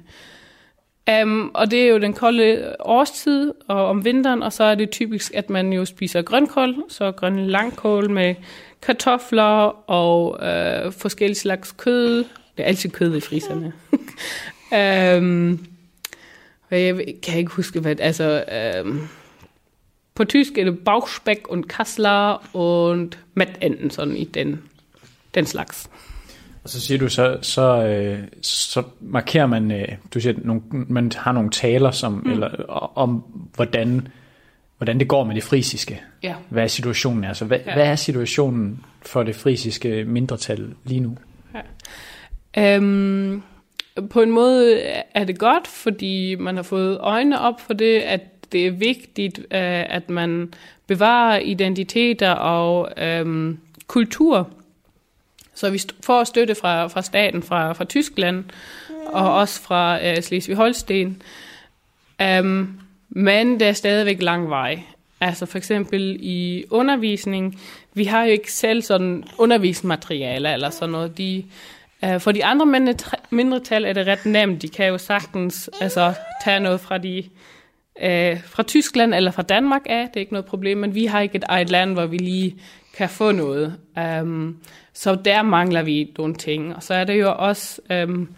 Um, 1.11 1.51
og 1.55 1.71
det 1.71 1.83
er 1.83 1.89
jo 1.89 1.99
den 1.99 2.13
kolde 2.15 2.77
årstid 2.81 3.53
og 3.69 3.87
om 3.87 4.05
vinteren, 4.05 4.43
og 4.43 4.53
så 4.53 4.65
er 4.65 4.75
det 4.75 4.91
typisk, 4.91 5.35
at 5.35 5.51
man 5.51 5.73
jo 5.73 5.85
spiser 5.85 6.23
grønkål, 6.23 6.85
så 6.89 7.13
grøn 7.13 7.47
langkål 7.47 8.11
med 8.11 8.35
kartofler 8.83 9.91
og 9.91 10.39
øh, 10.47 10.93
forskellige 10.93 11.39
slags 11.39 11.73
kød. 11.73 12.17
Det 12.57 12.63
er 12.63 12.65
altid 12.65 12.91
kød 12.91 13.17
i 13.17 13.21
friserne. 13.21 13.73
um, 15.19 15.67
jeg 16.71 17.15
kan 17.23 17.39
ikke 17.39 17.53
huske, 17.53 17.81
hvad 17.81 18.01
altså... 18.01 18.45
Um, 18.85 19.09
på 20.15 20.25
tysk 20.25 20.59
er 20.59 20.65
det 20.65 20.79
Bauchspeck 20.85 21.49
und 21.49 21.65
Kassler 21.65 22.57
und 22.57 23.13
Mettenden, 23.35 23.91
sådan 23.91 24.17
i 24.17 24.25
den, 24.25 24.63
den 25.35 25.47
slags. 25.47 25.91
Og 26.65 26.71
så 26.71 26.81
siger 26.81 26.99
du, 26.99 27.09
så, 27.09 27.39
så, 27.43 27.85
øh, 27.85 28.19
så 28.43 28.83
markerer 29.01 29.47
man, 29.47 29.71
øh, 29.71 29.89
du 30.15 30.21
siger, 30.21 30.35
nogle, 30.45 30.63
man 30.71 31.13
har 31.17 31.33
nogle 31.33 31.51
taler 31.51 31.91
som, 31.91 32.13
mm. 32.13 32.31
eller, 32.31 32.49
om, 32.99 33.25
hvordan, 33.55 34.09
hvordan 34.79 34.99
det 34.99 35.09
går 35.09 35.25
med 35.25 35.35
det 35.35 35.43
frisiske. 35.43 36.01
Ja. 36.23 36.35
Hvad 36.49 36.69
situationen 36.69 37.25
er. 37.25 37.33
Så 37.33 37.45
hvad, 37.45 37.59
Ja. 37.67 37.75
hvad 37.75 37.87
er 37.87 37.97
situationen 37.97 38.85
for 39.03 39.23
det 39.23 39.37
frisiske 39.37 40.05
mindretal 40.05 40.75
lige 40.85 41.01
nu? 41.01 41.17
Øhm, 42.59 43.43
på 44.11 44.23
en 44.23 44.31
måde 44.31 44.81
er 45.15 45.25
det 45.25 45.39
godt, 45.39 45.67
fordi 45.67 46.35
man 46.35 46.57
har 46.57 46.63
fået 46.63 46.99
øjnene 47.01 47.41
op 47.41 47.61
for 47.61 47.73
det, 47.75 47.99
at 47.99 48.21
det 48.53 48.67
er 48.67 48.71
vigtigt, 48.71 49.39
øh, 49.39 49.95
at 49.95 50.11
man 50.11 50.53
bevarer 50.87 51.39
identiteter 51.39 52.31
og 52.31 52.91
øhm, 52.97 53.59
kultur. 53.87 54.49
Så 55.63 55.71
vi 55.71 55.81
får 56.03 56.25
støtte 56.25 56.55
fra, 56.55 56.87
fra 56.87 57.03
staten, 57.03 57.43
fra, 57.43 57.73
fra 57.73 57.85
Tyskland 57.85 58.45
og 59.07 59.35
også 59.35 59.63
fra 59.63 60.07
øh, 60.07 60.17
Slesvig-Holsten. 60.17 61.23
Um, 62.41 62.81
men 63.09 63.61
der 63.61 63.69
er 63.69 63.73
stadigvæk 63.73 64.23
lang 64.23 64.51
vej. 64.51 64.83
Altså 65.21 65.47
for 65.47 65.59
eksempel 65.59 66.17
i 66.21 66.65
undervisning, 66.71 67.61
vi 67.95 68.05
har 68.05 68.25
jo 68.25 68.31
ikke 68.31 68.53
selv 68.53 68.83
sådan 68.83 69.25
undervisningsmaterialer 69.39 70.55
eller 70.55 70.71
sådan 70.71 70.93
noget. 70.93 71.19
De, 71.19 71.45
uh, 72.03 72.21
for 72.21 72.33
de 72.33 72.45
andre 72.45 72.67
mindre- 72.67 73.19
mindretal 73.31 73.85
er 73.85 73.93
det 73.93 74.07
ret 74.07 74.27
nemt. 74.27 74.63
De 74.63 74.69
kan 74.69 74.87
jo 74.87 74.99
sagtens 74.99 75.71
altså, 75.81 76.15
tage 76.45 76.61
noget 76.61 76.81
fra 76.81 76.99
de 76.99 77.25
uh, 77.97 78.43
fra 78.45 78.63
Tyskland 78.63 79.15
eller 79.15 79.31
fra 79.31 79.43
Danmark 79.43 79.83
af. 79.87 80.09
Det 80.09 80.17
er 80.17 80.21
ikke 80.21 80.33
noget 80.33 80.47
problem, 80.47 80.79
men 80.79 80.95
vi 80.95 81.07
har 81.07 81.21
ikke 81.21 81.37
et 81.37 81.45
eget 81.49 81.71
land, 81.71 81.93
hvor 81.93 82.07
vi 82.07 82.17
lige 82.17 82.57
kan 82.97 83.09
få 83.09 83.33
noget. 83.33 83.77
Um, 84.23 84.59
så 84.93 85.15
der 85.15 85.43
mangler 85.43 85.83
vi 85.83 86.13
nogle 86.19 86.35
ting. 86.35 86.77
Og 86.77 86.83
så 86.83 86.95
er 86.95 87.05
det 87.05 87.21
jo 87.21 87.35
også, 87.39 87.81
um, 88.05 88.29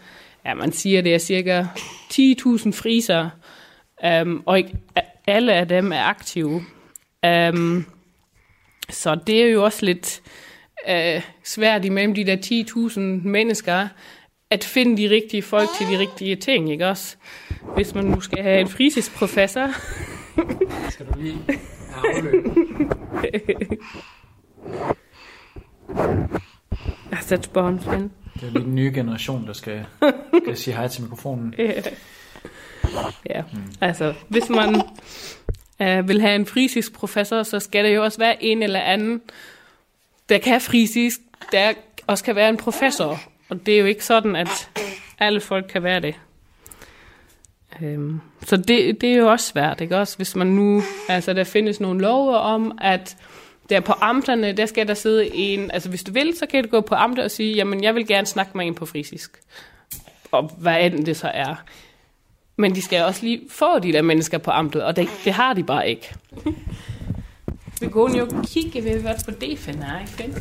ja, 0.45 0.55
man 0.55 0.73
siger, 0.73 1.03
det 1.03 1.15
er 1.15 1.19
cirka 1.19 1.65
10.000 2.13 2.73
friser, 2.73 3.31
um, 4.23 4.43
og 4.47 4.59
ikke 4.59 4.73
alle 5.27 5.53
af 5.53 5.69
dem 5.69 5.93
er 5.93 6.03
aktive. 6.03 6.63
Um, 7.27 7.87
så 8.91 9.19
det 9.27 9.43
er 9.43 9.47
jo 9.47 9.65
også 9.65 9.85
lidt 9.85 10.23
uh, 10.89 11.23
svært 11.45 11.85
imellem 11.85 12.15
de 12.15 12.25
der 12.25 12.37
10.000 12.97 13.01
mennesker, 13.29 13.89
at 14.51 14.65
finde 14.65 15.03
de 15.03 15.11
rigtige 15.15 15.43
folk 15.43 15.69
til 15.79 15.87
de 15.87 15.99
rigtige 15.99 16.37
ting, 16.37 16.73
ikke 16.73 16.87
også? 16.87 17.17
Hvis 17.75 17.95
man 17.95 18.05
nu 18.05 18.21
skal 18.21 18.43
have 18.43 18.61
en 18.61 18.69
frisisk 18.69 19.15
professor, 19.15 19.69
Skal 20.91 21.07
du 21.07 21.13
lige 21.21 21.39
have 21.47 22.17
afløb? 22.17 22.45
jeg 27.11 27.19
har 27.19 27.23
sat 27.23 27.45
spørgen, 27.45 27.81
Svend. 27.81 28.11
Det 28.35 28.43
er 28.43 28.51
lige 28.51 28.65
den 28.65 28.75
nye 28.75 28.93
generation, 28.95 29.47
der 29.47 29.53
skal, 29.53 29.87
skal 30.43 30.57
sige 30.57 30.77
hej 30.77 30.89
til 30.89 31.03
mikrofonen. 31.03 31.55
ja, 33.31 33.43
altså 33.81 34.15
hvis 34.29 34.49
man 34.49 34.83
øh, 35.83 36.09
vil 36.09 36.21
have 36.21 36.35
en 36.35 36.47
frisisk 36.47 36.93
professor, 36.93 37.43
så 37.43 37.61
skal 37.61 37.85
der 37.85 37.91
jo 37.91 38.05
også 38.05 38.19
være 38.19 38.45
en 38.45 38.63
eller 38.63 38.81
anden, 38.81 39.21
der 40.29 40.39
kan 40.39 40.61
frisisk, 40.61 41.21
der 41.53 41.73
også 42.07 42.25
kan 42.25 42.37
være 42.37 42.49
en 42.49 42.57
professor. 42.57 43.21
Og 43.49 43.67
det 43.67 43.75
er 43.75 43.79
jo 43.79 43.87
ikke 43.87 44.05
sådan, 44.05 44.37
at 44.37 44.71
alle 45.19 45.41
folk 45.41 45.67
kan 45.73 45.83
være 45.83 46.01
det. 46.01 46.15
Øhm, 47.83 48.21
så 48.47 48.57
det, 48.57 49.01
det 49.01 49.13
er 49.13 49.17
jo 49.17 49.31
også 49.31 49.47
svært, 49.47 49.81
ikke 49.81 49.97
også? 49.97 50.17
Hvis 50.17 50.37
man 50.37 50.47
nu, 50.47 50.83
altså 51.09 51.33
der 51.33 51.45
findes 51.45 51.81
nogle 51.81 52.01
love 52.01 52.39
om, 52.39 52.79
at 52.81 53.17
der 53.71 53.81
på 53.81 53.93
amterne, 53.93 54.53
der 54.53 54.67
skal 54.67 54.89
der 54.89 54.95
sidde 54.95 55.35
en, 55.35 55.71
altså 55.71 55.89
hvis 55.89 56.05
du 56.05 56.13
vil, 56.13 56.37
så 56.37 56.47
kan 56.47 56.65
du 56.65 56.71
gå 56.71 56.81
på 56.81 56.95
amter 56.95 57.25
og 57.25 57.31
sige, 57.31 57.55
jamen 57.55 57.83
jeg 57.83 57.95
vil 57.95 58.07
gerne 58.07 58.27
snakke 58.27 58.57
med 58.59 58.67
en 58.67 58.75
på 58.75 58.87
frisisk. 58.87 59.41
Og 60.33 60.53
hvad 60.59 60.81
end 60.81 61.07
det 61.07 61.17
så 61.17 61.31
er. 61.35 61.55
Men 62.57 62.75
de 62.75 62.83
skal 62.83 63.03
også 63.03 63.23
lige 63.23 63.41
få 63.51 63.79
de 63.79 63.93
der 63.93 64.03
mennesker 64.03 64.39
på 64.39 64.51
amtet, 64.51 64.83
og 64.83 64.97
det, 64.97 65.09
det 65.25 65.33
har 65.33 65.55
de 65.55 65.63
bare 65.63 65.89
ikke. 65.89 66.15
Vi 67.81 67.89
går 67.89 68.19
jo 68.19 68.29
kigge 68.47 68.85
ved, 68.85 69.01
hvad 69.01 69.15
på 69.25 69.31
det 69.31 69.59
finder, 69.59 70.01
ikke? 70.01 70.35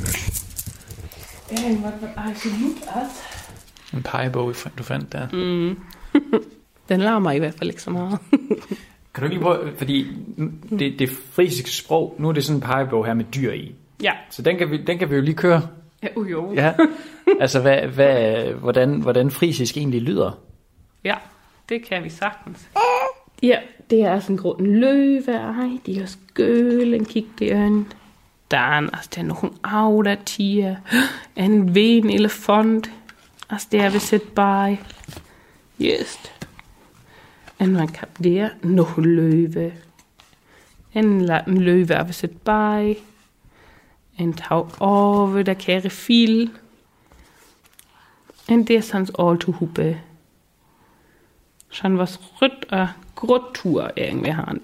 Ja, 1.52 1.76
hvad 1.76 1.92
var 2.02 2.30
absolut 2.30 2.78
alt. 2.96 3.12
En 3.94 4.04
pegebog, 4.04 4.56
du 4.78 4.84
fandt 4.84 5.12
der. 5.12 5.28
Mm. 5.32 5.80
Den 6.90 7.02
larmer 7.02 7.32
i 7.32 7.40
hvert 7.40 7.54
fald 7.54 7.70
ikke 7.70 7.82
så 7.82 7.90
meget. 7.90 8.20
Kan 9.14 9.22
du 9.22 9.26
ikke 9.26 9.36
lige 9.36 9.44
prøve, 9.44 9.72
fordi 9.78 10.08
det, 10.80 11.00
det 11.00 11.10
frisiske 11.10 11.72
sprog, 11.72 12.16
nu 12.20 12.30
er 12.30 12.34
det 12.34 12.44
sådan 12.44 12.58
en 12.58 12.62
pegebog 12.62 13.06
her 13.06 13.14
med 13.14 13.26
dyr 13.36 13.52
i. 13.52 13.76
ja. 14.04 14.12
Så 14.30 14.42
den 14.42 14.58
kan 14.58 14.72
vi, 14.72 14.78
den 14.78 14.98
kan 15.00 15.10
vi 15.10 15.16
jo 15.16 15.22
lige 15.22 15.36
køre. 15.36 15.62
Ja, 16.04 16.08
uh, 16.16 16.32
jo. 16.32 16.54
Ja. 16.54 16.74
Altså, 17.40 17.62
hvad, 17.62 17.82
hvad, 17.82 18.44
hvordan, 18.54 19.02
hvordan 19.02 19.32
frisisk 19.32 19.78
egentlig 19.78 20.02
lyder. 20.02 20.32
Ja, 21.04 21.16
det 21.70 21.86
kan 21.86 22.04
vi 22.04 22.10
sagtens. 22.10 22.68
Ja, 23.44 23.60
det 23.90 24.02
er 24.02 24.20
sådan 24.20 24.36
en 24.36 24.42
grund 24.42 24.66
løve. 24.68 25.32
Ej, 25.32 25.70
de 25.86 26.00
har 26.00 26.06
skølen, 26.06 27.06
kig 27.06 27.26
det 27.40 27.52
øjne. 27.54 27.86
Der 28.52 28.58
er, 28.58 28.78
en, 28.78 28.90
altså, 28.94 29.10
der 29.16 29.22
er 29.22 29.26
nogle 29.26 29.50
audatier. 29.64 30.76
En 31.36 31.76
ven 31.76 32.10
elefant. 32.10 32.92
Altså, 33.50 33.68
det 33.72 33.80
er 33.80 33.90
vi 33.90 34.00
set 34.00 34.22
by. 34.22 34.78
Just. 35.80 36.32
En 37.64 37.74
man 37.74 37.88
kan 37.88 38.08
der. 38.24 38.50
Nogle 38.64 39.16
løve. 39.16 39.74
En, 40.94 41.32
en 41.48 41.58
løve 41.58 41.94
er 41.94 42.12
set 42.12 42.42
by. 42.42 42.98
En 44.18 44.34
tag 44.34 44.66
over, 44.80 45.44
der 45.44 45.54
kære 45.54 45.90
fil. 45.90 46.52
En 48.50 48.68
det 48.68 48.76
er 48.76 48.82
sådan 48.82 49.08
altohuppe. 49.20 50.02
Sådan 51.70 51.98
was 51.98 52.20
rødt 52.42 52.66
og 52.72 52.88
gråt 53.16 53.54
tur 53.56 53.92
irgendwie 53.98 54.32
har 54.32 54.58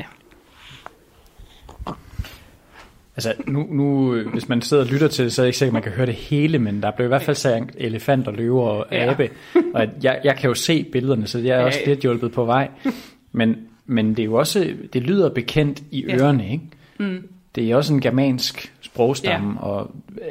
Altså, 3.28 3.34
nu, 3.48 3.68
nu, 3.72 4.16
øh, 4.16 4.32
hvis 4.34 4.50
man 4.50 4.62
sidder 4.62 4.84
og 4.84 4.90
lytter 4.90 5.08
til 5.08 5.26
det, 5.26 5.34
så 5.34 5.42
er 5.42 5.44
det 5.44 5.48
ikke 5.48 5.58
sikkert, 5.58 5.70
at 5.70 5.74
man 5.74 5.84
kan 5.84 5.92
høre 5.92 6.06
det 6.06 6.16
hele, 6.16 6.60
men 6.60 6.82
der 6.84 6.92
blev 6.92 7.06
i 7.06 7.08
hvert 7.08 7.22
fald 7.22 7.36
sagt 7.36 7.70
elefant 7.78 8.28
og 8.28 8.34
løver 8.34 8.64
og 8.68 8.86
Ja. 8.92 9.12
abe. 9.12 9.30
Og 9.74 9.88
jeg, 10.04 10.20
jeg 10.24 10.36
kan 10.36 10.48
jo 10.48 10.54
se 10.54 10.84
billederne, 10.84 11.28
så 11.28 11.40
jeg 11.40 11.56
er 11.56 11.60
Ja, 11.60 11.66
også 11.66 11.80
lidt 11.86 12.00
hjulpet 12.00 12.32
på 12.32 12.46
vej. 12.46 12.70
Men, 13.32 13.56
men 13.86 14.10
det 14.10 14.20
er 14.20 14.24
jo 14.26 14.34
også, 14.34 14.74
det 14.94 15.04
lyder 15.04 15.30
bekendt 15.30 15.84
i 15.92 16.06
Ja. 16.08 16.16
ørerne, 16.16 16.52
ikke? 16.52 16.64
Mm. 16.98 17.28
Det 17.56 17.72
er 17.72 17.76
også 17.76 17.94
en 17.94 18.02
germansk 18.02 18.74
sprogstamme, 18.82 19.54
ja. 19.62 19.66
og 19.66 19.92
øh, 20.12 20.28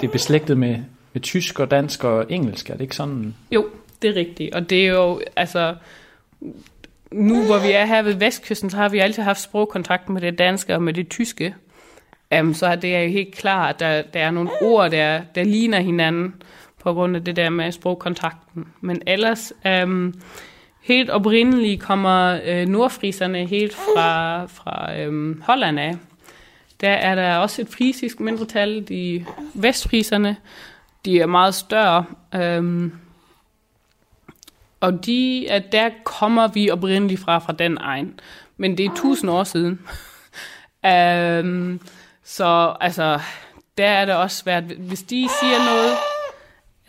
det 0.00 0.06
er 0.06 0.12
beslægtet 0.12 0.58
med, 0.58 0.76
med 1.12 1.22
tysk 1.22 1.60
og 1.60 1.70
dansk 1.70 2.04
og 2.04 2.26
engelsk, 2.28 2.70
er 2.70 2.74
det 2.74 2.80
ikke 2.82 2.96
sådan? 2.96 3.34
Jo, 3.52 3.66
det 4.02 4.10
er 4.10 4.14
rigtigt. 4.16 4.54
Og 4.54 4.70
det 4.70 4.84
er 4.86 4.88
jo, 4.88 5.20
altså, 5.36 5.74
nu 7.12 7.44
hvor 7.46 7.58
vi 7.66 7.72
er 7.72 7.84
her 7.86 8.02
ved 8.02 8.14
Vestkysten, 8.14 8.70
så 8.70 8.76
har 8.76 8.88
vi 8.88 8.98
altid 8.98 9.22
haft 9.22 9.40
sprogkontakt 9.40 10.08
med 10.08 10.20
det 10.20 10.38
danske 10.38 10.74
og 10.74 10.82
med 10.82 10.92
det 10.92 11.08
tyske. 11.08 11.54
Um, 12.40 12.54
så 12.54 12.66
er 12.66 12.76
det 12.76 13.04
jo 13.04 13.10
helt 13.10 13.34
klart, 13.34 13.74
at 13.74 13.80
der, 13.80 14.02
der 14.02 14.20
er 14.20 14.30
nogle 14.30 14.50
ord, 14.60 14.90
der, 14.90 15.22
der 15.34 15.44
ligner 15.44 15.80
hinanden 15.80 16.34
på 16.82 16.94
grund 16.94 17.16
af 17.16 17.24
det 17.24 17.36
der 17.36 17.50
med 17.50 17.72
sprogkontakten. 17.72 18.66
Men 18.80 19.02
ellers, 19.06 19.52
um, 19.82 20.14
helt 20.88 21.10
oprindeligt 21.10 21.82
kommer 21.82 22.40
øh, 22.44 22.66
nordfriserne 22.66 23.46
helt 23.46 23.74
fra, 23.74 24.44
fra 24.46 24.96
øhm, 24.96 25.42
Holland 25.46 25.80
af. 25.80 25.96
Der 26.80 26.90
er 26.90 27.14
der 27.14 27.36
også 27.36 27.62
et 27.62 27.68
frisisk 27.68 28.20
mindretal, 28.20 28.88
de 28.88 29.26
vestfriserne. 29.54 30.36
De 31.04 31.20
er 31.20 31.26
meget 31.26 31.54
større. 31.54 32.04
Øhm, 32.34 32.92
og 34.80 35.06
de, 35.06 35.46
at 35.50 35.72
der 35.72 35.90
kommer 36.04 36.48
vi 36.48 36.70
oprindeligt 36.70 37.20
fra, 37.20 37.38
fra 37.38 37.52
den 37.52 37.78
egen. 37.80 38.20
Men 38.56 38.78
det 38.78 38.86
er 38.86 38.94
tusind 38.96 39.30
år 39.30 39.44
siden. 39.44 39.80
øhm, 40.86 41.80
så 42.28 42.76
altså, 42.80 43.20
der 43.78 43.86
er 43.86 44.04
det 44.04 44.14
også 44.14 44.36
svært. 44.36 44.64
Hvis 44.64 45.02
de 45.02 45.28
siger 45.40 45.58
noget, 45.70 45.94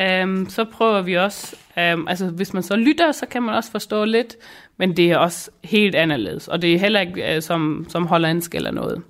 øhm, 0.01 0.50
så 0.50 0.65
prøver 0.74 1.01
vi 1.01 1.17
også. 1.17 1.55
Øhm, 1.77 2.08
altså, 2.08 2.25
hvis 2.27 2.53
man 2.53 2.63
så 2.63 2.75
lytter, 2.75 3.12
så 3.12 3.25
kan 3.25 3.43
man 3.43 3.55
også 3.55 3.72
forstå 3.72 4.05
lidt. 4.05 4.36
Men 4.77 4.98
det 4.98 5.12
er 5.12 5.17
også 5.17 5.51
helt 5.63 5.96
anderledes. 5.96 6.48
Og 6.48 6.62
det 6.62 6.74
er 6.74 6.79
heller 6.79 7.00
ikke 7.00 7.36
øh, 7.36 7.41
som, 7.41 7.86
som 7.89 8.08
hollandsk 8.08 8.55
eller 8.55 8.72
noget. 8.72 9.01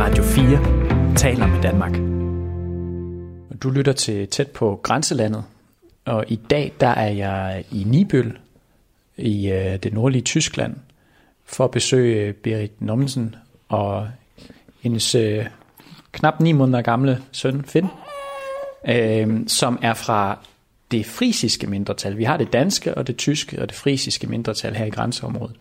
Radio 0.00 0.24
4 0.24 1.16
taler 1.16 1.46
med 1.46 1.62
Danmark. 1.62 1.92
Du 3.62 3.70
lytter 3.70 3.92
til 3.92 4.28
tæt 4.28 4.48
på 4.48 4.80
grænselandet, 4.82 5.44
og 6.04 6.24
i 6.28 6.36
dag 6.36 6.72
der 6.80 6.88
er 6.88 7.10
jeg 7.10 7.64
i 7.72 7.84
Nibøl 7.86 8.38
i 9.16 9.48
øh, 9.50 9.76
det 9.82 9.92
nordlige 9.92 10.22
Tyskland 10.22 10.74
for 11.46 11.64
at 11.64 11.70
besøge 11.70 12.26
øh, 12.26 12.34
Berit 12.34 12.82
Nommensen 12.82 13.34
og 13.68 14.08
hendes 14.80 15.14
øh, 15.14 15.46
knap 16.12 16.40
9 16.40 16.52
måneder 16.52 16.82
gamle 16.82 17.22
søn 17.32 17.64
Finn, 17.64 17.88
øh, 18.88 19.40
som 19.46 19.78
er 19.82 19.94
fra 19.94 20.38
det 20.90 21.06
frisiske 21.06 21.66
mindretal. 21.66 22.18
Vi 22.18 22.24
har 22.24 22.36
det 22.36 22.52
danske 22.52 22.94
og 22.94 23.06
det 23.06 23.16
tyske 23.16 23.62
og 23.62 23.68
det 23.68 23.76
frisiske 23.76 24.26
mindretal 24.26 24.74
her 24.74 24.84
i 24.84 24.90
grænseområdet. 24.90 25.56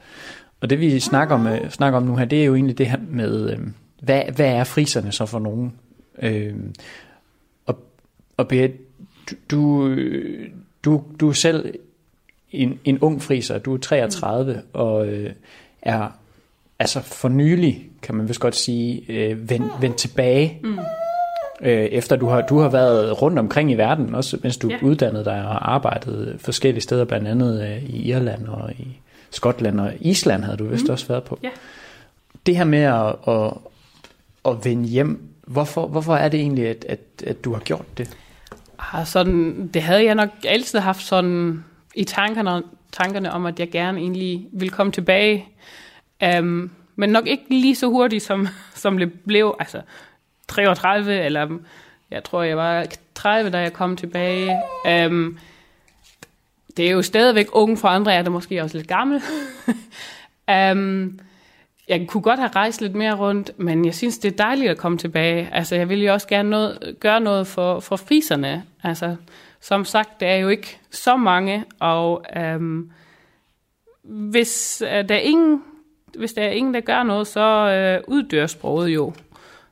Og 0.61 0.69
det 0.69 0.79
vi 0.79 0.99
snakker 0.99 1.35
om, 1.35 1.47
øh, 1.47 1.69
snakker 1.69 1.97
om 1.97 2.03
nu 2.03 2.15
her, 2.15 2.25
det 2.25 2.41
er 2.41 2.45
jo 2.45 2.55
egentlig 2.55 2.77
det 2.77 2.87
her 2.87 2.97
med, 3.09 3.51
øh, 3.51 3.59
hvad, 4.01 4.23
hvad 4.35 4.51
er 4.53 4.63
friserne 4.63 5.11
så 5.11 5.25
for 5.25 5.39
nogen? 5.39 5.73
Øh, 6.21 6.55
og, 7.65 7.79
og 8.37 8.47
Berit, 8.47 8.71
du, 9.31 9.35
du, 9.49 9.87
øh, 9.87 10.49
du 11.19 11.29
er 11.29 11.33
selv 11.33 11.73
en, 12.51 12.79
en 12.83 12.99
ung 12.99 13.21
friser, 13.21 13.57
du 13.57 13.73
er 13.73 13.77
33 13.77 14.61
og 14.73 15.07
øh, 15.07 15.33
er 15.85 16.07
altså 16.79 17.01
for 17.01 17.29
nylig, 17.29 17.89
kan 18.01 18.15
man 18.15 18.27
vist 18.27 18.39
godt 18.39 18.55
sige, 18.55 19.03
øh, 19.09 19.49
vendt 19.49 19.71
vend 19.81 19.93
tilbage. 19.93 20.59
Mm. 20.63 20.79
Øh, 21.61 21.85
efter 21.85 22.15
du 22.15 22.27
har, 22.27 22.41
du 22.41 22.59
har 22.59 22.69
været 22.69 23.21
rundt 23.21 23.39
omkring 23.39 23.71
i 23.71 23.75
verden, 23.75 24.15
også 24.15 24.37
mens 24.43 24.57
du 24.57 24.69
ja. 24.69 24.77
uddannede 24.81 25.25
dig 25.25 25.47
og 25.47 25.73
arbejdet 25.73 26.35
forskellige 26.39 26.81
steder, 26.81 27.05
blandt 27.05 27.27
andet 27.27 27.63
øh, 27.63 27.83
i 27.83 28.11
Irland 28.11 28.47
og 28.47 28.71
i 28.71 28.99
Skotland 29.31 29.79
og 29.79 29.93
Island 29.99 30.43
havde 30.43 30.57
du 30.57 30.65
vist 30.65 30.85
mm. 30.85 30.91
også 30.91 31.07
været 31.07 31.23
på. 31.23 31.39
Ja. 31.43 31.49
Det 32.45 32.57
her 32.57 32.63
med 32.63 32.81
at, 32.81 33.15
at, 33.27 33.53
at 34.45 34.65
vende 34.65 34.89
hjem, 34.89 35.29
hvorfor, 35.47 35.87
hvorfor 35.87 36.15
er 36.15 36.29
det 36.29 36.39
egentlig, 36.39 36.67
at, 36.67 36.85
at, 36.89 36.99
at 37.27 37.45
du 37.45 37.53
har 37.53 37.59
gjort 37.59 37.97
det? 37.97 38.17
Ah, 38.93 39.05
sådan, 39.05 39.69
det 39.73 39.81
havde 39.81 40.03
jeg 40.05 40.15
nok 40.15 40.29
altid 40.47 40.79
haft 40.79 41.03
sådan 41.03 41.63
i 41.95 42.03
tankerne, 42.03 42.63
tankerne 42.95 43.31
om, 43.31 43.45
at 43.45 43.59
jeg 43.59 43.71
gerne 43.71 43.99
egentlig 43.99 44.47
ville 44.51 44.71
komme 44.71 44.91
tilbage. 44.91 45.47
Um, 46.39 46.71
men 46.95 47.09
nok 47.09 47.27
ikke 47.27 47.43
lige 47.49 47.75
så 47.75 47.87
hurtigt, 47.87 48.23
som, 48.23 48.47
som 48.83 48.97
det 48.97 49.13
blev. 49.13 49.55
Altså 49.59 49.81
33, 50.47 51.21
eller 51.21 51.57
jeg 52.11 52.23
tror, 52.23 52.43
jeg 52.43 52.57
var 52.57 52.85
30, 53.15 53.49
da 53.49 53.57
jeg 53.59 53.73
kom 53.73 53.97
tilbage. 53.97 54.57
Um, 55.07 55.37
det 56.77 56.87
er 56.87 56.91
jo 56.91 57.01
stadigvæk 57.01 57.47
unge, 57.51 57.77
for 57.77 57.87
andre 57.87 58.13
er 58.13 58.21
det 58.21 58.31
måske 58.31 58.61
også 58.61 58.77
lidt 58.77 58.87
gammel. 58.87 59.21
um, 60.71 61.19
jeg 61.89 62.07
kunne 62.07 62.23
godt 62.23 62.39
have 62.39 62.51
rejst 62.55 62.81
lidt 62.81 62.95
mere 62.95 63.15
rundt, 63.15 63.51
men 63.57 63.85
jeg 63.85 63.95
synes, 63.95 64.17
det 64.17 64.31
er 64.31 64.37
dejligt 64.37 64.71
at 64.71 64.77
komme 64.77 64.97
tilbage. 64.97 65.49
Altså, 65.51 65.75
jeg 65.75 65.89
vil 65.89 66.03
jo 66.03 66.13
også 66.13 66.27
gerne 66.27 66.49
noget, 66.49 66.95
gøre 66.99 67.19
noget 67.19 67.47
for, 67.47 67.79
for 67.79 67.95
friserne. 67.95 68.63
Altså, 68.83 69.15
som 69.62 69.85
sagt, 69.85 70.19
det 70.19 70.27
er 70.27 70.35
jo 70.35 70.50
ikke 70.50 70.79
så 70.91 71.17
mange, 71.17 71.63
og 71.79 72.25
um, 72.55 72.91
hvis, 74.03 74.83
uh, 74.85 75.09
der 75.09 75.15
er 75.15 75.19
ingen, 75.19 75.62
hvis 76.17 76.33
der 76.33 76.41
er 76.41 76.51
ingen, 76.51 76.74
der 76.74 76.81
gør 76.81 77.03
noget, 77.03 77.27
så 77.27 78.01
uh, 78.07 78.13
uddør 78.13 78.47
sproget 78.47 78.89
jo. 78.89 79.13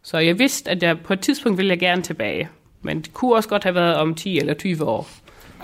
Så 0.04 0.18
jeg 0.18 0.40
vidste, 0.40 0.72
at 0.72 0.84
jeg 0.84 1.00
på 1.00 1.14
et 1.14 1.20
tidspunkt 1.20 1.58
ville 1.58 1.70
jeg 1.70 1.80
gerne 1.80 2.02
tilbage. 2.02 2.50
Men 2.82 3.02
det 3.02 3.14
kunne 3.14 3.36
også 3.36 3.50
godt 3.50 3.64
have 3.64 3.76
været 3.76 3.96
om 3.96 4.16
10 4.16 4.40
eller 4.40 4.54
20 4.54 4.84
år. 4.84 5.10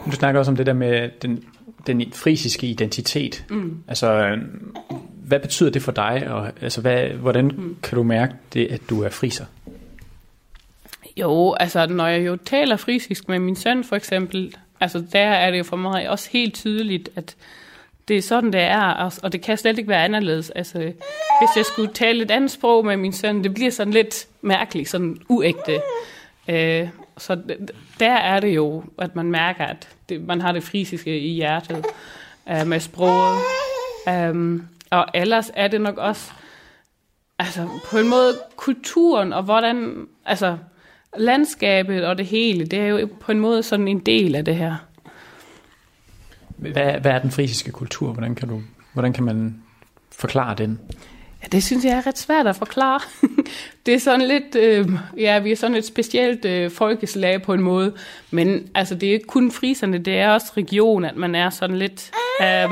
Du 0.06 0.12
snakker 0.12 0.40
også 0.40 0.52
om 0.52 0.58
det 0.58 0.66
der 0.66 0.74
med 0.74 1.10
den, 1.22 1.44
den 1.88 2.12
frisiske 2.14 2.68
identitet. 2.68 3.46
Mm. 3.50 3.84
Altså, 3.88 4.38
hvad 5.26 5.40
betyder 5.40 5.70
det 5.70 5.82
for 5.82 5.92
dig? 5.92 6.28
Og, 6.30 6.52
altså, 6.62 6.82
hvad, 6.82 7.08
hvordan 7.08 7.46
mm. 7.46 7.78
kan 7.84 7.96
du 7.96 8.04
mærke 8.04 8.34
det, 8.54 8.68
at 8.68 8.82
du 8.90 9.04
er 9.04 9.10
friser? 9.10 9.46
Jo, 11.20 11.54
altså 11.60 11.86
når 11.86 12.08
jeg 12.08 12.26
jo 12.26 12.36
taler 12.46 12.78
frisisk 12.78 13.30
med 13.30 13.40
min 13.40 13.56
søn 13.56 13.84
for 13.84 13.96
eksempel, 13.96 14.56
altså 14.80 15.04
der 15.14 15.20
er 15.20 15.52
det 15.52 15.58
jo 15.58 15.64
for 15.64 15.78
mig 15.78 16.10
også 16.10 16.30
helt 16.32 16.54
tydeligt, 16.54 17.10
at 17.16 17.36
det 18.08 18.18
er 18.18 18.22
sådan, 18.22 18.54
det 18.54 18.62
er, 18.62 19.20
og 19.24 19.32
det 19.32 19.42
kan 19.42 19.58
slet 19.58 19.78
ikke 19.78 19.90
være 19.90 20.04
anderledes. 20.04 20.50
Altså, 20.50 20.78
hvis 20.80 21.56
jeg 21.56 21.66
skulle 21.66 21.94
tale 21.94 22.24
et 22.24 22.32
andet 22.32 22.52
sprog 22.52 22.86
med 22.86 22.98
min 22.98 23.14
søn, 23.14 23.44
det 23.44 23.54
bliver 23.54 23.72
sådan 23.72 23.94
lidt 23.94 24.28
mærkeligt, 24.42 24.90
sådan 24.90 25.18
uægte. 25.30 25.82
Øh, 26.48 26.90
så 27.18 27.42
der 28.00 28.12
er 28.12 28.40
det 28.40 28.56
jo, 28.56 28.84
at 28.98 29.16
man 29.16 29.32
mærker, 29.32 29.66
at 29.66 29.88
det, 30.10 30.28
man 30.28 30.42
har 30.42 30.52
det 30.52 30.64
frisiske 30.64 31.20
i 31.20 31.34
hjertet 31.34 31.86
øh, 32.50 32.68
med 32.68 32.80
sproget. 32.80 33.40
Um, 34.08 34.68
og 34.90 35.06
ellers 35.14 35.52
er 35.54 35.68
det 35.68 35.82
nok 35.82 35.98
også, 35.98 36.32
altså 37.40 37.68
på 37.92 37.98
en 37.98 38.10
måde 38.10 38.34
kulturen 38.56 39.34
og 39.34 39.44
hvordan, 39.44 40.08
altså 40.26 40.58
landskabet 41.18 42.06
og 42.06 42.18
det 42.18 42.26
hele, 42.26 42.66
det 42.66 42.80
er 42.80 42.88
jo 42.88 43.10
på 43.20 43.32
en 43.32 43.40
måde 43.40 43.64
sådan 43.64 43.88
en 43.88 44.00
del 44.00 44.36
af 44.36 44.46
det 44.46 44.56
her. 44.56 44.76
Hvad, 46.58 46.94
hvad 47.02 47.12
er 47.12 47.20
den 47.20 47.32
frisiske 47.32 47.72
kultur? 47.72 48.14
Hvordan 48.14 48.36
kan, 48.36 48.50
du, 48.50 48.62
hvordan 48.94 49.14
kan 49.14 49.24
man 49.24 49.62
forklare 50.12 50.56
den? 50.56 50.80
Ja, 51.44 51.48
det 51.52 51.64
synes 51.64 51.86
jeg 51.86 51.92
er 51.92 52.08
ret 52.08 52.18
svært 52.18 52.48
at 52.48 52.56
forklare. 52.56 53.00
det 53.86 53.94
er 53.94 54.00
sådan 54.00 54.28
lidt, 54.28 54.56
øh, 54.56 54.90
ja, 55.18 55.40
vi 55.40 55.52
er 55.52 55.56
sådan 55.56 55.76
et 55.76 55.86
specielt 55.86 56.46
øh, 56.46 56.72
folkeslag 56.72 57.42
på 57.42 57.54
en 57.54 57.62
måde, 57.62 57.94
men 58.32 58.70
altså 58.76 58.96
det 58.96 59.10
er 59.10 59.14
ikke 59.14 59.28
kun 59.28 59.52
friserne, 59.52 59.98
det 59.98 60.20
er 60.20 60.30
også 60.30 60.54
region, 60.58 61.06
at 61.06 61.16
man 61.16 61.36
er 61.36 61.50
sådan 61.50 61.78
lidt 61.78 62.12
øh, 62.42 62.70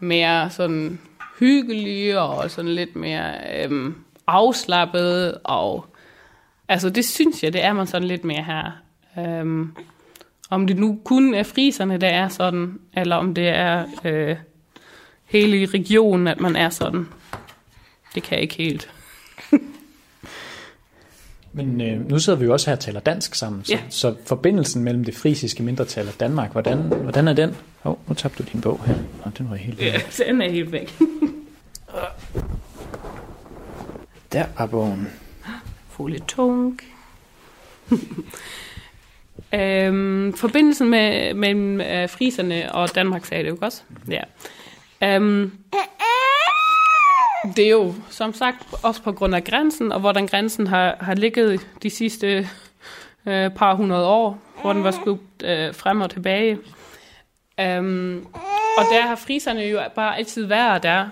mere 0.00 0.50
sådan 0.50 0.98
hyggelig 1.38 2.18
og 2.18 2.50
sådan 2.50 2.70
lidt 2.70 2.96
mere 2.96 3.32
øh, 3.56 3.92
afslappet 4.26 5.38
og 5.44 5.89
altså 6.70 6.90
det 6.90 7.04
synes 7.04 7.42
jeg, 7.42 7.52
det 7.52 7.64
er 7.64 7.72
man 7.72 7.86
sådan 7.86 8.08
lidt 8.08 8.24
mere 8.24 8.42
her. 8.42 8.82
Øh, 9.18 9.66
om 10.50 10.66
det 10.66 10.76
nu 10.76 11.00
kun 11.04 11.34
er 11.34 11.42
friserne, 11.42 11.98
der 11.98 12.08
er 12.08 12.28
sådan, 12.28 12.78
eller 12.96 13.16
om 13.16 13.34
det 13.34 13.48
er 13.48 13.84
øh, 14.04 14.36
hele 15.24 15.66
regionen, 15.66 16.28
at 16.28 16.40
man 16.40 16.56
er 16.56 16.70
sådan. 16.70 17.08
Det 18.14 18.22
kan 18.22 18.34
jeg 18.34 18.42
ikke 18.42 18.54
helt. 18.54 18.90
Men 21.52 21.80
øh, 21.80 22.08
nu 22.08 22.18
sidder 22.18 22.38
vi 22.38 22.44
jo 22.44 22.52
også 22.52 22.70
her 22.70 22.76
og 22.76 22.80
taler 22.80 23.00
dansk 23.00 23.34
sammen, 23.34 23.64
så, 23.64 23.72
ja. 23.72 23.80
så 23.88 24.14
forbindelsen 24.26 24.84
mellem 24.84 25.04
det 25.04 25.14
frisiske 25.14 25.62
mindretal 25.62 26.08
og 26.08 26.20
Danmark, 26.20 26.52
hvordan, 26.52 26.78
hvordan 26.78 27.28
er 27.28 27.32
den? 27.32 27.50
Åh, 27.84 27.92
oh, 27.92 27.96
nu 28.08 28.14
tabte 28.14 28.42
du 28.42 28.48
din 28.52 28.60
bog 28.60 28.80
her. 28.86 28.94
Oh, 29.24 29.32
den 29.38 29.50
var 29.50 29.56
helt 29.56 29.78
væk. 29.78 29.86
Ja, 29.86 30.24
den 30.24 30.42
er 30.42 30.50
helt 30.50 30.72
væk. 30.72 30.98
Der 34.32 34.44
er 34.58 34.66
bogen. 34.66 35.08
Folie 36.00 36.18
tung. 36.18 36.80
øhm, 39.54 40.32
forbindelsen 40.36 40.88
med, 40.88 41.34
mellem 41.34 41.80
øh, 41.80 42.08
friserne 42.08 42.74
og 42.74 42.94
Danmark, 42.94 43.24
sagde 43.24 43.44
det 43.44 43.50
jo 43.50 43.58
også. 43.60 43.82
Ja. 44.08 44.22
Øhm, 45.02 45.52
det 47.56 47.64
er 47.64 47.70
jo 47.70 47.94
som 48.10 48.34
sagt 48.34 48.66
også 48.82 49.02
på 49.02 49.12
grund 49.12 49.34
af 49.34 49.44
grænsen, 49.44 49.92
og 49.92 50.00
hvordan 50.00 50.26
grænsen 50.26 50.66
har, 50.66 50.96
har 51.00 51.14
ligget 51.14 51.66
de 51.82 51.90
sidste 51.90 52.48
øh, 53.26 53.50
par 53.50 53.74
hundrede 53.74 54.06
år, 54.06 54.38
hvor 54.60 54.72
den 54.72 54.84
var 54.84 54.90
skubt 54.90 55.42
øh, 55.44 55.74
frem 55.74 56.00
og 56.00 56.10
tilbage. 56.10 56.58
Øhm, 57.60 58.26
og 58.76 58.84
der 58.92 59.02
har 59.02 59.16
friserne 59.16 59.60
jo 59.60 59.80
bare 59.94 60.16
altid 60.16 60.46
været 60.46 60.82
der. 60.82 61.08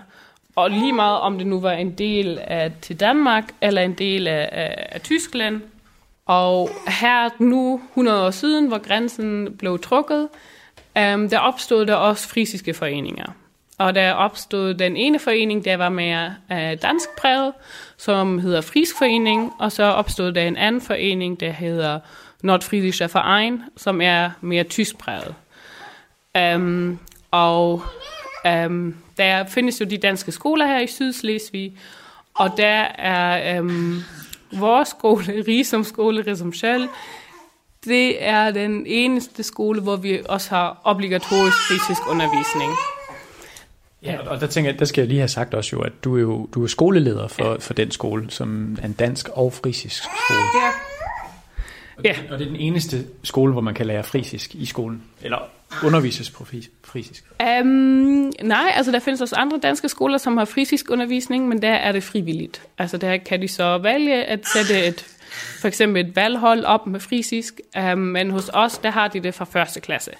Og 0.59 0.71
lige 0.71 0.93
meget 0.93 1.21
om 1.21 1.39
det 1.39 1.47
nu 1.47 1.61
var 1.61 1.73
en 1.73 1.91
del 1.91 2.39
af 2.45 2.73
til 2.83 3.01
Danmark, 3.01 3.45
eller 3.61 3.83
en 3.83 3.95
del 3.95 4.29
af, 4.29 4.49
af, 4.53 4.89
af 4.93 5.01
Tyskland. 5.01 5.61
Og 6.27 6.71
her 6.87 7.29
nu, 7.39 7.81
100 7.91 8.27
år 8.27 8.31
siden, 8.31 8.67
hvor 8.67 8.79
grænsen 8.79 9.57
blev 9.59 9.79
trukket, 9.79 10.29
um, 10.97 11.29
der 11.29 11.39
opstod 11.39 11.87
der 11.87 11.95
også 11.95 12.29
frisiske 12.29 12.75
foreninger. 12.75 13.33
Og 13.79 13.95
der 13.95 14.13
opstod 14.13 14.75
den 14.75 14.97
ene 14.97 15.19
forening, 15.19 15.65
der 15.65 15.77
var 15.77 15.89
mere 15.89 16.35
øh, 16.53 16.83
dansk 16.83 17.09
præget, 17.19 17.53
som 17.97 18.39
hedder 18.39 18.61
Frisk 18.61 18.99
Forening, 18.99 19.53
og 19.59 19.73
så 19.73 19.83
opstod 19.83 20.33
der 20.33 20.43
en 20.43 20.57
anden 20.57 20.81
forening, 20.81 21.41
der 21.41 21.51
hedder 21.51 22.01
Nordfriesischer 22.43 23.09
Verein, 23.13 23.63
som 23.77 24.01
er 24.01 24.31
mere 24.41 24.65
tysk 24.65 24.99
præget. 24.99 25.35
Um, 26.35 26.43
øhm, 26.43 26.99
og 27.31 27.83
um, 28.45 28.95
der 29.17 29.47
findes 29.47 29.81
jo 29.81 29.85
de 29.85 29.99
danske 29.99 30.33
skoler 30.33 30.67
her 30.67 30.81
i 30.81 30.87
Sydslesvig, 30.87 31.77
og 32.35 32.51
der 32.57 32.85
er 32.99 33.61
um, 33.61 34.03
vores 34.53 34.89
skole, 34.89 35.25
Risum 35.49 35.85
skole, 35.85 36.25
Risum 36.27 36.53
Schøll, 36.53 36.89
det 37.85 38.25
er 38.25 38.51
den 38.51 38.87
eneste 38.87 39.43
skole, 39.43 39.81
hvor 39.81 39.97
vi 39.97 40.21
også 40.29 40.51
har 40.51 40.81
obligatorisk 40.85 41.57
fysisk 41.69 42.11
undervisning. 42.11 42.73
Ja, 44.03 44.29
og 44.29 44.41
der 44.41 44.47
tænker 44.47 44.71
jeg, 44.71 44.79
der 44.79 44.85
skal 44.85 45.01
jeg 45.01 45.09
lige 45.09 45.19
have 45.19 45.29
sagt 45.29 45.55
også 45.55 45.77
jo, 45.77 45.83
at 45.83 45.93
du 46.05 46.17
er 46.17 46.21
jo 46.21 46.49
du 46.55 46.63
er 46.63 46.67
skoleleder 46.67 47.29
for, 47.29 47.51
ja. 47.51 47.57
for 47.57 47.75
den 47.75 47.91
skole, 47.91 48.31
som 48.31 48.79
er 48.83 48.87
en 48.87 48.93
dansk 48.93 49.29
og 49.29 49.53
frisisk 49.53 50.03
skole. 50.03 50.88
Og 51.99 52.05
det, 52.05 52.11
ja. 52.11 52.33
og 52.33 52.39
det 52.39 52.47
er 52.47 52.51
den 52.51 52.61
eneste 52.61 53.07
skole, 53.23 53.53
hvor 53.53 53.61
man 53.61 53.75
kan 53.75 53.87
lære 53.87 54.05
frisisk 54.05 54.55
i 54.55 54.67
skolen? 54.67 55.03
Eller 55.23 55.39
undervises 55.85 56.31
på 56.31 56.45
frisisk? 56.85 57.25
Um, 57.61 57.67
nej, 58.43 58.73
altså 58.75 58.93
der 58.93 58.99
findes 58.99 59.21
også 59.21 59.37
andre 59.37 59.59
danske 59.63 59.89
skoler, 59.89 60.19
som 60.19 60.37
har 60.37 60.45
frisisk 60.45 60.91
undervisning, 60.91 61.49
men 61.49 61.63
der 61.63 61.73
er 61.73 61.93
det 61.93 62.03
frivilligt. 62.03 62.63
Altså 62.79 62.97
der 62.97 63.17
kan 63.17 63.43
de 63.43 63.49
så 63.49 63.79
vælge 63.79 64.25
at 64.25 64.47
sætte 64.47 64.87
et, 64.87 65.07
for 65.61 65.69
eksempel 65.69 66.07
et 66.07 66.17
valghold 66.17 66.65
op 66.65 66.87
med 66.87 67.01
frisisk, 67.01 67.61
um, 67.93 67.99
men 67.99 68.31
hos 68.31 68.51
os, 68.53 68.79
der 68.79 68.91
har 68.91 69.09
de 69.09 69.21
det 69.21 69.35
fra 69.35 69.45
første 69.45 69.81
klasse. 69.81 70.11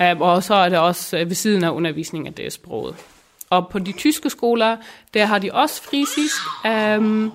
Um, 0.00 0.22
og 0.22 0.42
så 0.42 0.54
er 0.54 0.68
det 0.68 0.78
også 0.78 1.16
ved 1.16 1.34
siden 1.34 1.64
af 1.64 1.70
undervisningen 1.70 2.26
af 2.26 2.34
det 2.34 2.52
sproget. 2.52 2.94
Og 3.50 3.68
på 3.68 3.78
de 3.78 3.92
tyske 3.92 4.30
skoler, 4.30 4.76
der 5.14 5.26
har 5.26 5.38
de 5.38 5.50
også 5.52 5.82
frisisk, 5.82 6.42
um, 6.98 7.32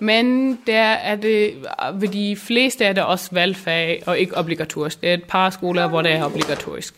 men 0.00 0.58
der 0.66 0.82
er 0.82 1.16
det, 1.16 1.66
ved 1.94 2.08
de 2.08 2.36
fleste 2.36 2.84
er 2.84 2.92
det 2.92 3.04
også 3.04 3.28
valgfag 3.32 4.02
og 4.06 4.18
ikke 4.18 4.36
obligatorisk. 4.36 5.00
Det 5.00 5.10
er 5.10 5.14
et 5.14 5.24
par 5.24 5.50
skoler, 5.50 5.88
hvor 5.88 6.02
det 6.02 6.12
er 6.12 6.24
obligatorisk. 6.24 6.94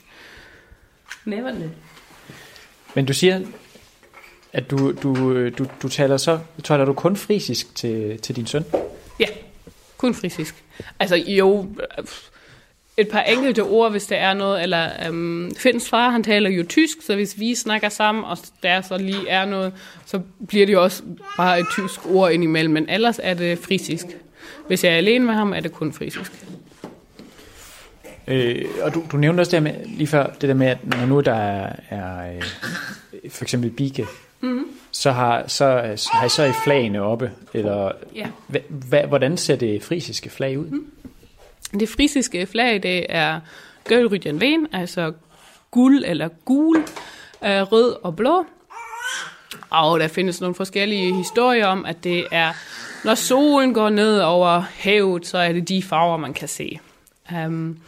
Never 1.24 1.52
Men 2.94 3.06
du 3.06 3.12
siger, 3.12 3.40
at 4.52 4.70
du, 4.70 4.92
du, 4.92 5.48
du, 5.48 5.66
du 5.82 5.88
taler 5.88 6.16
så, 6.16 6.38
taler 6.64 6.84
du 6.84 6.92
kun 6.92 7.16
frisisk 7.16 7.74
til, 7.74 8.20
til 8.20 8.37
din 8.37 8.46
søn? 8.46 8.64
Ja, 9.20 9.26
kun 9.96 10.14
frisisk. 10.14 10.64
Altså 11.00 11.16
jo, 11.16 11.66
et 12.98 13.08
par 13.08 13.20
enkelte 13.20 13.62
ord, 13.62 13.90
hvis 13.90 14.06
der 14.06 14.16
er 14.16 14.34
noget, 14.34 14.62
eller 14.62 14.88
øhm, 15.06 15.54
Finns 15.56 15.88
far, 15.88 16.11
han 16.11 16.22
taler 16.22 16.50
jo 16.50 16.64
tysk, 16.68 17.02
så 17.06 17.14
hvis 17.14 17.38
vi 17.38 17.54
snakker 17.54 17.88
sammen, 17.88 18.24
og 18.24 18.38
der 18.62 18.80
så 18.80 18.98
lige 18.98 19.28
er 19.28 19.44
noget, 19.44 19.72
så 20.06 20.20
bliver 20.48 20.66
det 20.66 20.72
jo 20.72 20.82
også 20.82 21.02
bare 21.37 21.61
et 21.61 21.66
tysk 21.70 22.06
ord 22.06 22.32
indimellem, 22.32 22.74
men 22.74 22.88
ellers 22.88 23.20
er 23.22 23.34
det 23.34 23.58
frisisk. 23.58 24.06
Hvis 24.66 24.84
jeg 24.84 24.92
er 24.92 24.96
alene 24.96 25.24
med 25.24 25.34
ham, 25.34 25.52
er 25.52 25.61
det 25.61 25.72
kun 25.72 25.92
frisisk. 25.92 26.32
Øh, 28.26 28.64
og 28.82 28.94
du, 28.94 29.02
du 29.12 29.16
nævnte 29.16 29.40
også 29.40 29.56
det 29.56 29.62
med, 29.62 29.74
lige 29.84 30.06
før, 30.06 30.26
det 30.26 30.48
der 30.48 30.54
med, 30.54 30.66
at 30.66 30.78
når 30.87 31.06
nu 31.06 31.20
der 31.20 31.34
er, 31.34 31.72
er 31.90 32.34
øh, 32.34 32.42
for 33.30 33.44
eksempel 33.44 33.70
bike, 33.70 34.06
mm-hmm. 34.40 34.64
så, 34.90 35.11
har, 35.11 35.44
så 35.46 35.64
har 36.12 36.26
I 36.26 36.28
så 36.28 36.44
i 36.44 36.52
flagene 36.64 37.02
oppe, 37.02 37.30
eller 37.54 37.92
ja. 38.14 38.26
hva, 38.68 39.06
hvordan 39.06 39.37
ser 39.37 39.56
det 39.56 39.82
frisiske 39.82 40.30
flag 40.30 40.58
ud? 40.58 40.66
Mm. 40.66 40.87
Det 41.72 41.88
frisiske 41.88 42.46
flag, 42.46 42.83
det 42.83 43.07
er 43.09 43.40
Gølrydjan 43.85 44.40
Ven, 44.40 44.66
altså 44.72 45.12
guld 45.70 46.04
eller 46.07 46.28
gul, 46.44 46.76
øh, 47.44 47.62
rød 47.62 47.96
og 48.02 48.16
blå. 48.16 48.46
Og 49.70 50.00
der 50.00 50.09
findes 50.09 50.40
nogle 50.40 50.54
forskellige 50.54 51.14
historier 51.14 51.66
om, 51.66 51.85
at 51.85 52.04
det 52.04 52.26
er, 52.31 52.52
når 53.04 53.14
solen 53.14 53.74
går 53.74 53.88
ned 53.90 54.20
over 54.20 54.61
havet, 54.61 55.26
så 55.26 55.38
er 55.38 55.52
det 55.52 55.68
de 55.68 55.83
farver, 55.83 56.16
man 56.16 56.35
kan 56.35 56.48
se. 56.48 56.78
Um, 57.46 57.78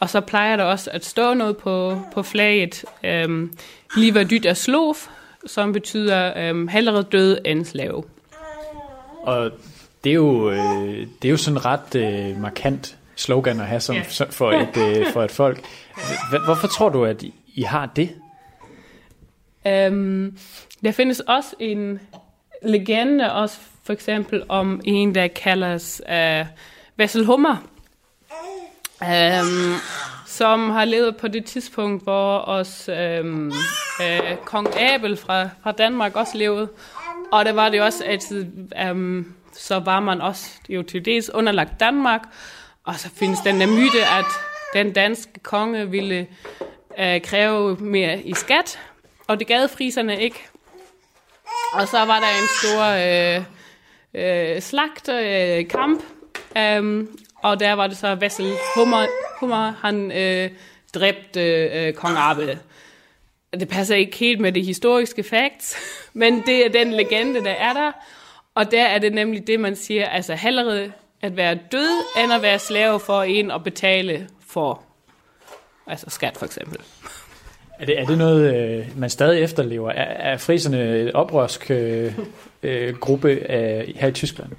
og 0.00 0.10
så 0.10 0.20
plejer 0.20 0.56
der 0.56 0.64
også 0.64 0.90
at 0.90 1.04
stå 1.04 1.34
noget 1.34 1.56
på, 1.56 2.00
på 2.14 2.22
flaget, 2.22 2.84
øhm, 3.04 3.32
um, 3.32 3.52
Liva 3.96 4.24
dyt 4.24 4.46
er 4.46 4.54
slof, 4.54 5.06
som 5.46 5.72
betyder 5.72 6.32
øhm, 6.36 6.60
um, 6.60 6.68
hellere 6.68 7.02
død 7.02 7.38
end 7.44 7.64
slave. 7.64 8.04
Og 9.22 9.50
det 10.04 10.10
er 10.10 10.14
jo, 10.14 10.50
øh, 10.50 11.06
det 11.22 11.28
er 11.28 11.30
jo 11.30 11.36
sådan 11.36 11.64
ret 11.64 11.94
øh, 11.94 12.40
markant 12.40 12.96
slogan 13.20 13.60
at 13.60 13.66
have 13.66 13.80
som, 13.80 13.96
yeah. 13.96 14.06
for, 14.30 14.52
et, 14.52 14.76
øh, 14.76 15.12
for 15.12 15.22
et 15.22 15.30
folk. 15.30 15.64
Hvorfor 16.44 16.68
tror 16.68 16.88
du, 16.88 17.04
at 17.04 17.22
I 17.54 17.62
har 17.62 17.86
det? 17.86 18.10
Um, 19.64 20.38
der 20.84 20.92
findes 20.92 21.20
også 21.20 21.54
en 21.58 22.00
legende, 22.62 23.32
også 23.32 23.58
for 23.84 23.92
eksempel 23.92 24.42
om 24.48 24.80
en, 24.84 25.14
der 25.14 25.28
kaldes 25.28 26.02
uh, 26.08 26.46
Vessel 26.96 27.24
Hummer, 27.24 27.56
um, 29.00 29.74
som 30.26 30.70
har 30.70 30.84
levet 30.84 31.16
på 31.16 31.28
det 31.28 31.44
tidspunkt, 31.44 32.02
hvor 32.02 32.36
også 32.36 33.20
um, 33.22 33.52
uh, 34.00 34.36
kong 34.44 34.68
Abel 34.80 35.16
fra, 35.16 35.48
fra 35.62 35.72
Danmark 35.72 36.16
også 36.16 36.38
levede. 36.38 36.68
Og 37.32 37.44
der 37.44 37.52
var 37.52 37.68
det 37.68 37.82
også 37.82 38.04
altid, 38.04 38.46
um, 38.90 39.34
så 39.52 39.78
var 39.78 40.00
man 40.00 40.20
også 40.20 40.50
jo 40.68 40.82
til 40.82 41.04
dels 41.04 41.30
underlagt 41.30 41.80
Danmark, 41.80 42.22
og 42.90 42.98
så 42.98 43.10
findes 43.14 43.38
den 43.40 43.60
der 43.60 43.66
myte, 43.66 44.00
at 44.18 44.24
den 44.74 44.92
danske 44.92 45.40
konge 45.42 45.90
ville 45.90 46.26
øh, 46.98 47.22
kræve 47.22 47.76
mere 47.76 48.20
i 48.22 48.34
skat, 48.34 48.78
og 49.26 49.38
det 49.38 49.46
gad 49.46 49.68
friserne 49.68 50.22
ikke. 50.22 50.46
Og 51.72 51.88
så 51.88 51.98
var 51.98 52.20
der 52.20 52.28
en 52.28 52.48
stor 52.62 52.84
øh, 52.84 53.44
øh, 54.14 54.62
slagt 54.62 55.08
øh, 55.08 55.68
kamp, 55.68 56.02
øh, 56.56 57.06
og 57.42 57.60
der 57.60 57.72
var 57.72 57.86
det 57.86 57.96
så 57.96 58.14
Vessel 58.14 58.52
Hummer, 58.74 59.06
Hummer 59.40 59.72
han 59.82 60.12
øh, 60.12 60.50
dræbte 60.94 61.40
øh, 61.66 61.94
kong 61.94 62.16
Abel. 62.18 62.58
Det 63.52 63.68
passer 63.68 63.96
ikke 63.96 64.16
helt 64.16 64.40
med 64.40 64.52
de 64.52 64.62
historiske 64.62 65.22
facts, 65.22 65.76
men 66.12 66.42
det 66.46 66.66
er 66.66 66.68
den 66.68 66.92
legende, 66.92 67.44
der 67.44 67.50
er 67.50 67.72
der. 67.72 67.92
Og 68.54 68.70
der 68.70 68.84
er 68.84 68.98
det 68.98 69.12
nemlig 69.12 69.46
det, 69.46 69.60
man 69.60 69.76
siger, 69.76 70.08
altså 70.08 70.34
hellere 70.34 70.92
at 71.22 71.36
være 71.36 71.58
død, 71.72 72.22
end 72.22 72.32
at 72.32 72.42
være 72.42 72.58
slave 72.58 73.00
for 73.00 73.22
en 73.22 73.50
at 73.50 73.64
betale 73.64 74.28
for 74.46 74.82
altså 75.86 76.10
skat 76.10 76.36
for 76.36 76.46
eksempel. 76.46 76.78
Er 77.78 77.84
det, 77.84 78.00
er 78.00 78.06
det 78.06 78.18
noget, 78.18 78.54
øh, 78.54 78.98
man 78.98 79.10
stadig 79.10 79.42
efterlever? 79.42 79.90
Er, 79.90 80.32
er 80.32 80.36
friserne 80.36 80.98
et 80.98 81.12
oprørsk 81.12 81.70
øh, 81.70 82.18
øh, 82.62 82.96
gruppe 82.96 83.30
af, 83.50 83.92
her 83.96 84.08
i 84.08 84.12
Tyskland? 84.12 84.50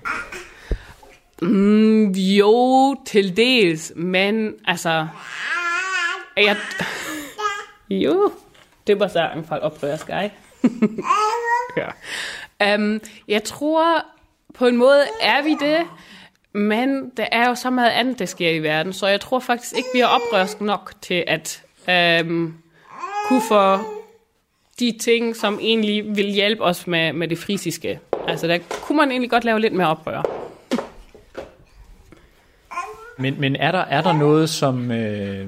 Mm, 1.41 2.11
jo, 2.11 2.95
til 3.05 3.37
dels, 3.37 3.93
men 3.95 4.53
altså... 4.67 5.07
Jeg, 6.37 6.57
jo, 7.89 8.31
det 8.87 8.99
var 8.99 9.07
så 9.07 9.29
en 9.35 9.45
fald 9.45 9.61
oprørsk, 9.61 10.09
ej. 10.09 10.31
ja. 11.77 12.75
um, 12.75 13.01
jeg 13.27 13.43
tror, 13.43 14.05
på 14.53 14.67
en 14.67 14.77
måde 14.77 15.03
er 15.21 15.43
vi 15.43 15.57
det, 15.59 15.79
men 16.53 17.11
der 17.17 17.25
er 17.31 17.47
jo 17.47 17.55
så 17.55 17.69
meget 17.69 17.89
andet, 17.89 18.19
der 18.19 18.25
sker 18.25 18.49
i 18.49 18.59
verden, 18.59 18.93
så 18.93 19.07
jeg 19.07 19.21
tror 19.21 19.39
faktisk 19.39 19.77
ikke, 19.77 19.89
vi 19.93 19.99
er 19.99 20.07
oprørsk 20.07 20.61
nok 20.61 20.93
til 21.01 21.23
at 21.27 21.63
øhm, 21.89 22.53
kunne 23.27 23.41
få 23.41 23.77
de 24.79 24.97
ting, 24.99 25.35
som 25.35 25.59
egentlig 25.61 26.15
vil 26.15 26.25
hjælpe 26.25 26.63
os 26.63 26.87
med, 26.87 27.13
med 27.13 27.27
det 27.27 27.37
frisiske. 27.37 27.99
Altså 28.27 28.47
der 28.47 28.57
kunne 28.81 28.97
man 28.97 29.11
egentlig 29.11 29.29
godt 29.29 29.43
lave 29.43 29.59
lidt 29.59 29.73
mere 29.73 29.87
oprør. 29.87 30.21
Men, 33.17 33.41
men 33.41 33.55
er, 33.55 33.71
der, 33.71 33.79
er 33.79 34.01
der 34.01 34.13
noget, 34.13 34.49
som... 34.49 34.91
Øh, 34.91 35.47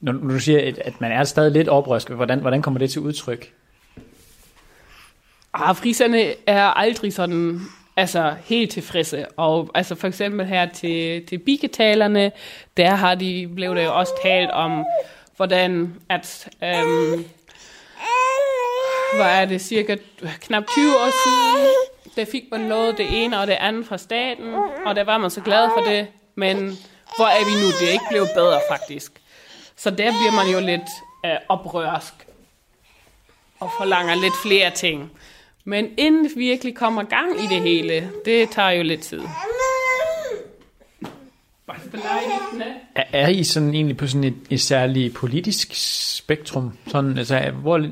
når, 0.00 0.12
når 0.12 0.32
du 0.32 0.40
siger, 0.40 0.68
at, 0.68 0.78
at 0.78 1.00
man 1.00 1.12
er 1.12 1.24
stadig 1.24 1.52
lidt 1.52 1.68
oprørsk, 1.68 2.10
hvordan, 2.10 2.40
hvordan 2.40 2.62
kommer 2.62 2.78
det 2.78 2.90
til 2.90 3.00
udtryk? 3.00 3.52
Ah, 5.54 5.76
friserne 5.76 6.34
er 6.46 6.64
aldrig 6.64 7.12
sådan 7.12 7.60
altså 7.98 8.34
helt 8.44 8.70
tilfredse. 8.70 9.26
Og 9.36 9.70
altså 9.74 9.94
for 9.94 10.08
eksempel 10.08 10.46
her 10.46 10.66
til, 10.66 11.26
til 11.26 11.38
biketalerne, 11.38 12.32
der 12.76 12.90
har 12.90 13.14
de, 13.14 13.48
blev 13.54 13.74
det 13.74 13.84
jo 13.84 13.98
også 13.98 14.12
talt 14.22 14.50
om, 14.50 14.84
hvordan 15.36 15.94
at, 16.08 16.48
øhm, 16.62 17.24
hvad 19.16 19.26
er 19.26 19.44
det, 19.44 19.60
cirka 19.60 19.96
knap 20.40 20.64
20 20.66 20.90
år 20.90 21.10
siden, 21.24 21.66
der 22.16 22.24
fik 22.32 22.44
man 22.50 22.68
lovet 22.68 22.98
det 22.98 23.24
ene 23.24 23.40
og 23.40 23.46
det 23.46 23.52
andet 23.60 23.86
fra 23.86 23.98
staten, 23.98 24.54
og 24.86 24.96
der 24.96 25.04
var 25.04 25.18
man 25.18 25.30
så 25.30 25.40
glad 25.40 25.70
for 25.76 25.84
det, 25.90 26.06
men 26.34 26.56
hvor 27.16 27.26
er 27.26 27.44
vi 27.44 27.62
nu? 27.62 27.66
Det 27.80 27.88
er 27.88 27.92
ikke 27.92 28.04
blevet 28.10 28.28
bedre 28.34 28.60
faktisk. 28.70 29.12
Så 29.76 29.90
der 29.90 29.96
bliver 29.96 30.32
man 30.32 30.52
jo 30.52 30.60
lidt 30.60 30.90
øh, 31.24 31.36
oprørsk 31.48 32.14
og 33.60 33.70
forlanger 33.78 34.14
lidt 34.14 34.34
flere 34.42 34.70
ting. 34.70 35.12
Men 35.68 35.86
inden 35.96 36.24
det 36.24 36.32
virkelig 36.36 36.74
kommer 36.74 37.02
gang 37.02 37.44
i 37.44 37.46
det 37.46 37.62
hele, 37.62 38.10
det 38.24 38.50
tager 38.50 38.70
jo 38.70 38.82
lidt 38.82 39.00
tid. 39.00 39.20
Er, 42.94 43.04
er 43.12 43.28
I 43.28 43.44
sådan 43.44 43.74
egentlig 43.74 43.96
på 43.96 44.06
sådan 44.06 44.24
et, 44.24 44.34
et 44.50 44.60
særligt 44.60 45.14
politisk 45.14 45.68
spektrum? 46.16 46.72
Sådan, 46.86 47.18
altså, 47.18 47.50
hvor 47.62 47.86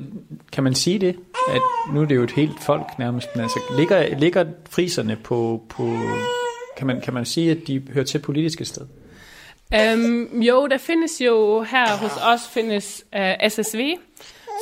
kan 0.52 0.64
man 0.64 0.74
sige 0.74 0.98
det? 0.98 1.16
At 1.48 1.60
nu 1.92 2.00
er 2.00 2.04
det 2.04 2.14
jo 2.14 2.22
et 2.22 2.30
helt 2.30 2.62
folk 2.62 2.98
nærmest, 2.98 3.28
men 3.34 3.42
altså, 3.42 3.60
ligger, 3.76 4.18
ligger 4.18 4.44
friserne 4.70 5.16
på, 5.16 5.62
på 5.68 5.98
kan, 6.76 6.86
man, 6.86 7.00
kan 7.00 7.14
man 7.14 7.24
sige, 7.24 7.50
at 7.50 7.58
de 7.66 7.82
hører 7.92 8.04
til 8.04 8.18
politiske 8.18 8.64
sted? 8.64 8.86
Um, 9.94 10.42
jo, 10.42 10.66
der 10.66 10.78
findes 10.78 11.20
jo 11.20 11.62
her 11.62 11.96
hos 11.96 12.12
os 12.22 12.48
findes 12.54 13.04
uh, 13.16 13.20
øh, 13.20 13.50
SSV, 13.50 13.80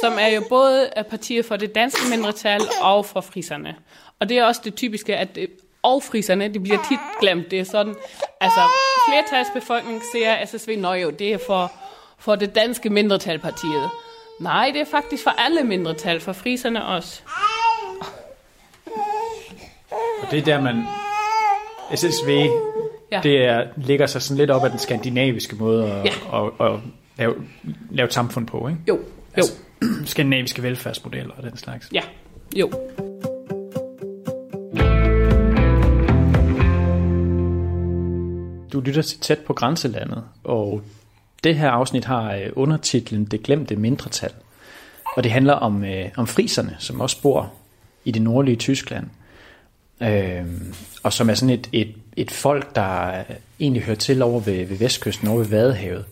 som 0.05 0.19
er 0.21 0.27
jo 0.29 0.43
både 0.49 0.91
partier 1.11 1.43
for 1.43 1.57
det 1.57 1.75
danske 1.75 2.01
mindretal 2.11 2.61
og 2.83 3.07
for 3.07 3.21
friserne. 3.21 3.75
Og 4.21 4.29
det 4.29 4.39
er 4.39 4.45
også 4.45 4.61
det 4.65 4.75
typiske, 4.75 5.17
at 5.17 5.35
det, 5.35 5.49
og 5.83 6.03
friserne, 6.03 6.49
det 6.49 6.63
bliver 6.63 6.79
tit 6.89 6.99
glemt. 7.21 7.51
Det 7.51 7.61
er 7.61 7.65
sådan, 7.65 7.95
altså 8.41 8.61
flertalsbefolkningen 9.09 10.03
ser 10.13 10.47
SSV, 10.47 10.79
nå 10.79 10.93
jo, 10.93 11.11
det 11.11 11.33
er 11.33 11.39
for, 11.47 11.73
for 12.19 12.35
det 12.35 12.55
danske 12.55 12.91
mindretalpartiet. 12.91 13.91
Nej, 14.41 14.71
det 14.73 14.81
er 14.81 14.85
faktisk 14.91 15.23
for 15.23 15.31
alle 15.31 15.65
mindretal, 15.65 16.21
for 16.21 16.33
friserne 16.33 16.85
også. 16.87 17.23
Og 20.23 20.31
det 20.31 20.39
er 20.39 20.45
der, 20.45 20.61
man... 20.61 20.85
SSV 21.95 22.47
Ja. 23.13 23.21
Det 23.23 23.45
er, 23.45 23.65
ligger 23.77 24.07
sig 24.07 24.23
sådan 24.23 24.37
lidt 24.37 24.51
op 24.51 24.65
af 24.65 24.71
den 24.71 24.79
skandinaviske 24.79 25.57
måde 25.57 25.87
at, 25.93 26.05
Ja. 26.05 26.45
at, 26.47 26.51
at, 26.61 26.73
at 26.73 26.81
lave, 27.19 27.35
lave 27.91 28.07
et 28.07 28.13
samfund 28.13 28.47
på, 28.47 28.69
ikke? 28.69 28.81
Jo, 28.89 28.95
jo, 28.97 29.03
Altså, 29.37 29.53
skandinaviske 30.05 30.63
velfærdsmodeller 30.63 31.35
og 31.35 31.43
den 31.43 31.57
slags. 31.57 31.91
ja, 31.93 32.03
jo. 32.57 32.71
Du 38.73 38.81
lytter 38.81 39.03
til 39.03 39.21
tæt 39.21 39.39
på 39.39 39.53
grænselandet, 39.53 40.25
og 40.45 40.83
det 41.45 41.57
her 41.57 41.71
afsnit 41.71 42.05
har 42.05 42.35
øh, 42.35 42.51
undertitlen 42.53 43.25
Det 43.25 43.43
glemte 43.43 43.77
mindretal. 43.77 44.31
Og 45.17 45.25
det 45.25 45.33
handler 45.33 45.53
om, 45.53 45.85
øh, 45.85 46.11
om 46.17 46.27
friserne, 46.27 46.77
som 46.79 47.01
også 47.01 47.23
bor 47.23 47.53
i 48.05 48.11
det 48.11 48.23
nordlige 48.23 48.57
Tyskland. 48.57 49.07
Øh, 50.01 50.45
og 51.03 51.13
som 51.13 51.31
er 51.31 51.35
sådan 51.35 51.55
et, 51.55 51.69
et, 51.73 51.95
et 52.17 52.31
folk, 52.31 52.75
der 52.75 53.23
egentlig 53.61 53.83
hører 53.83 53.97
til 53.97 54.23
over 54.23 54.41
ved, 54.41 54.65
ved 54.65 54.77
vestkysten, 54.77 55.29
over 55.29 55.39
ved 55.39 55.47
Vadehavet. 55.47 56.05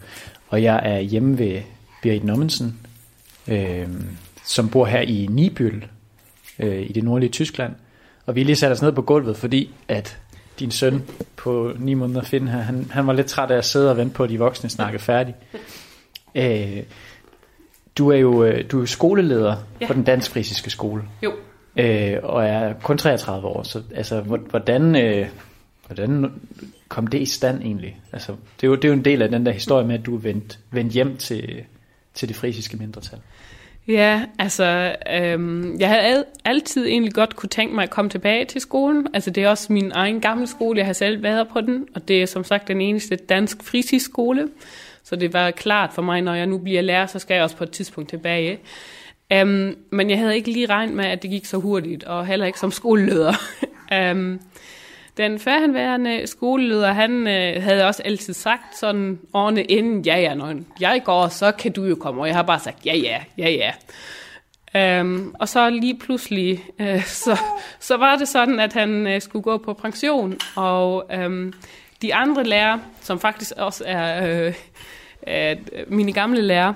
Og 0.49 0.63
jeg 0.63 0.81
er 0.85 1.01
hjemme 1.01 1.39
ved 1.39 1.61
Berit 2.03 2.25
Nommensen, 2.25 2.79
øh, 3.49 3.89
som 4.45 4.69
bor 4.69 4.87
her 4.87 5.01
i 5.01 5.27
Nibøl, 5.31 5.85
øh, 6.59 6.83
i 6.83 6.93
det 6.93 7.05
nordlige 7.05 7.31
Tyskland. 7.31 7.73
Og 8.27 8.35
vi 8.35 8.43
lige 8.45 8.57
sat 8.57 8.73
os 8.73 8.83
ned 8.83 8.93
på 8.93 9.03
gulvet, 9.03 9.37
fordi 9.37 9.71
at 9.89 10.19
din 10.59 10.71
søn 10.71 11.03
på 11.37 11.73
ni 11.79 11.95
måneder, 11.95 12.23
Finn 12.23 12.49
her, 12.49 12.59
han, 12.59 12.87
han 12.91 13.07
var 13.07 13.13
lidt 13.13 13.27
træt 13.27 13.51
af 13.51 13.57
at 13.57 13.65
sidde 13.65 13.91
og 13.91 13.97
vente 13.97 14.15
på, 14.15 14.25
at 14.25 14.31
de 14.31 14.39
voksne 14.39 14.71
snakke 14.71 14.99
færdig. 14.99 15.35
Øh, 16.35 16.83
du 17.99 18.09
er 18.11 18.17
jo 18.17 18.45
øh, 18.45 18.65
du 18.71 18.77
er 18.77 18.81
jo 18.83 18.87
skoleleder 18.87 19.57
ja. 19.81 19.87
På 19.87 19.93
den 19.93 20.03
dansk-frisiske 20.03 20.71
skole, 20.71 21.03
Jo. 21.23 21.33
øh, 21.77 22.17
og 22.23 22.45
er 22.45 22.73
kun 22.83 22.99
33 22.99 23.47
år. 23.49 23.63
Så 23.63 23.83
altså, 23.95 24.21
hvor- 24.21 24.41
hvordan, 24.51 24.97
øh, 24.97 25.27
hvordan 25.87 26.33
kom 26.89 27.07
det 27.07 27.21
i 27.21 27.27
stand 27.27 27.63
egentlig? 27.63 28.01
Altså, 28.13 28.33
det, 28.61 28.67
er 28.67 28.69
jo, 28.69 28.75
det 28.75 28.85
er 28.85 28.89
jo 28.89 28.95
en 28.95 29.05
del 29.05 29.23
af 29.23 29.29
den 29.29 29.47
der 29.47 29.53
historie 29.53 29.87
med, 29.87 29.99
at 29.99 30.07
du 30.07 30.15
er 30.17 30.21
vendt, 30.21 30.59
vendt 30.71 30.93
hjem 30.93 31.17
til, 31.17 31.61
til 32.15 32.29
det 32.29 32.37
frisiske 32.37 32.77
mindretal. 32.77 33.19
Ja, 33.89 34.25
altså, 34.39 34.97
øhm, 35.13 35.81
jeg 35.81 35.89
har 35.89 35.97
al- 35.97 36.25
altid 36.45 36.87
egentlig 36.87 37.13
godt 37.15 37.37
kunne 37.37 37.49
tænke 37.49 37.75
mig 37.75 37.83
at 37.83 37.91
komme 37.91 38.11
tilbage 38.11 38.45
til 38.45 38.61
skolen. 38.61 39.07
Altså, 39.15 39.31
det 39.31 39.43
er 39.43 39.49
også 39.49 39.73
min 39.73 39.93
egen 39.95 40.21
gamle 40.21 40.47
skole, 40.47 40.79
jeg 40.79 40.87
har 40.87 40.93
selv 40.93 41.23
været 41.23 41.49
på 41.49 41.61
den, 41.61 41.87
og 41.95 42.09
det 42.09 42.23
er 42.23 42.27
som 42.27 42.45
sagt 42.45 42.69
den 42.69 42.81
eneste 42.81 43.17
dansk 43.17 43.63
fritidsskole. 43.63 44.49
Så 45.05 45.17
det 45.17 45.33
var 45.33 45.51
klart 45.51 45.93
for 45.93 46.03
mig, 46.03 46.23
når 46.23 46.35
jeg 46.35 46.47
nu 46.47 46.59
bliver 46.59 46.83
lærer, 46.83 47.07
så 47.07 47.19
skal 47.19 47.35
jeg 47.35 47.43
også 47.43 47.57
på 47.57 47.65
et 47.65 47.71
tidspunkt 47.71 48.11
tilbage. 48.11 48.59
Um, 49.43 49.77
men 49.91 50.11
jeg 50.11 50.19
havde 50.19 50.37
ikke 50.37 50.51
lige 50.53 50.67
regnet 50.67 50.97
med, 50.97 51.05
at 51.05 51.23
det 51.23 51.31
gik 51.31 51.45
så 51.45 51.57
hurtigt, 51.57 52.05
og 52.05 52.27
heller 52.27 52.47
ikke 52.47 52.59
som 52.59 52.71
skoleleder. 52.71 53.35
um, 54.13 54.41
den 55.17 55.39
førhenværende 55.39 56.27
skoleleder, 56.27 56.93
han 56.93 57.27
øh, 57.27 57.63
havde 57.63 57.87
også 57.87 58.03
altid 58.03 58.35
sagt 58.35 58.79
sådan 58.79 59.21
årene 59.35 59.65
inden, 59.65 60.01
ja 60.01 60.21
ja, 60.21 60.35
når 60.35 60.55
jeg 60.81 61.03
går, 61.05 61.29
så 61.29 61.53
kan 61.53 61.73
du 61.73 61.85
jo 61.85 61.95
komme. 61.95 62.21
Og 62.21 62.27
jeg 62.27 62.37
har 62.37 62.43
bare 62.43 62.61
sagt, 62.61 62.87
ja 62.87 62.97
ja, 62.97 63.21
ja 63.39 63.51
ja. 63.51 63.73
Øhm, 64.75 65.35
og 65.41 65.49
så 65.49 65.71
lige 65.71 65.99
pludselig, 65.99 66.65
øh, 66.79 67.05
så, 67.25 67.39
så 67.81 67.97
var 67.97 68.17
det 68.17 68.29
sådan, 68.29 68.61
at 68.61 68.73
han 68.73 69.07
øh, 69.07 69.21
skulle 69.21 69.43
gå 69.43 69.59
på 69.59 69.75
pension, 69.75 70.39
og 70.57 71.07
øhm, 71.13 71.53
de 72.03 72.15
andre 72.15 72.45
lærere, 72.45 72.81
som 73.01 73.21
faktisk 73.21 73.53
også 73.57 73.85
er 73.87 74.27
øh, 74.47 74.55
øh, 75.27 75.57
mine 75.87 76.13
gamle 76.13 76.43
lærere, 76.43 76.75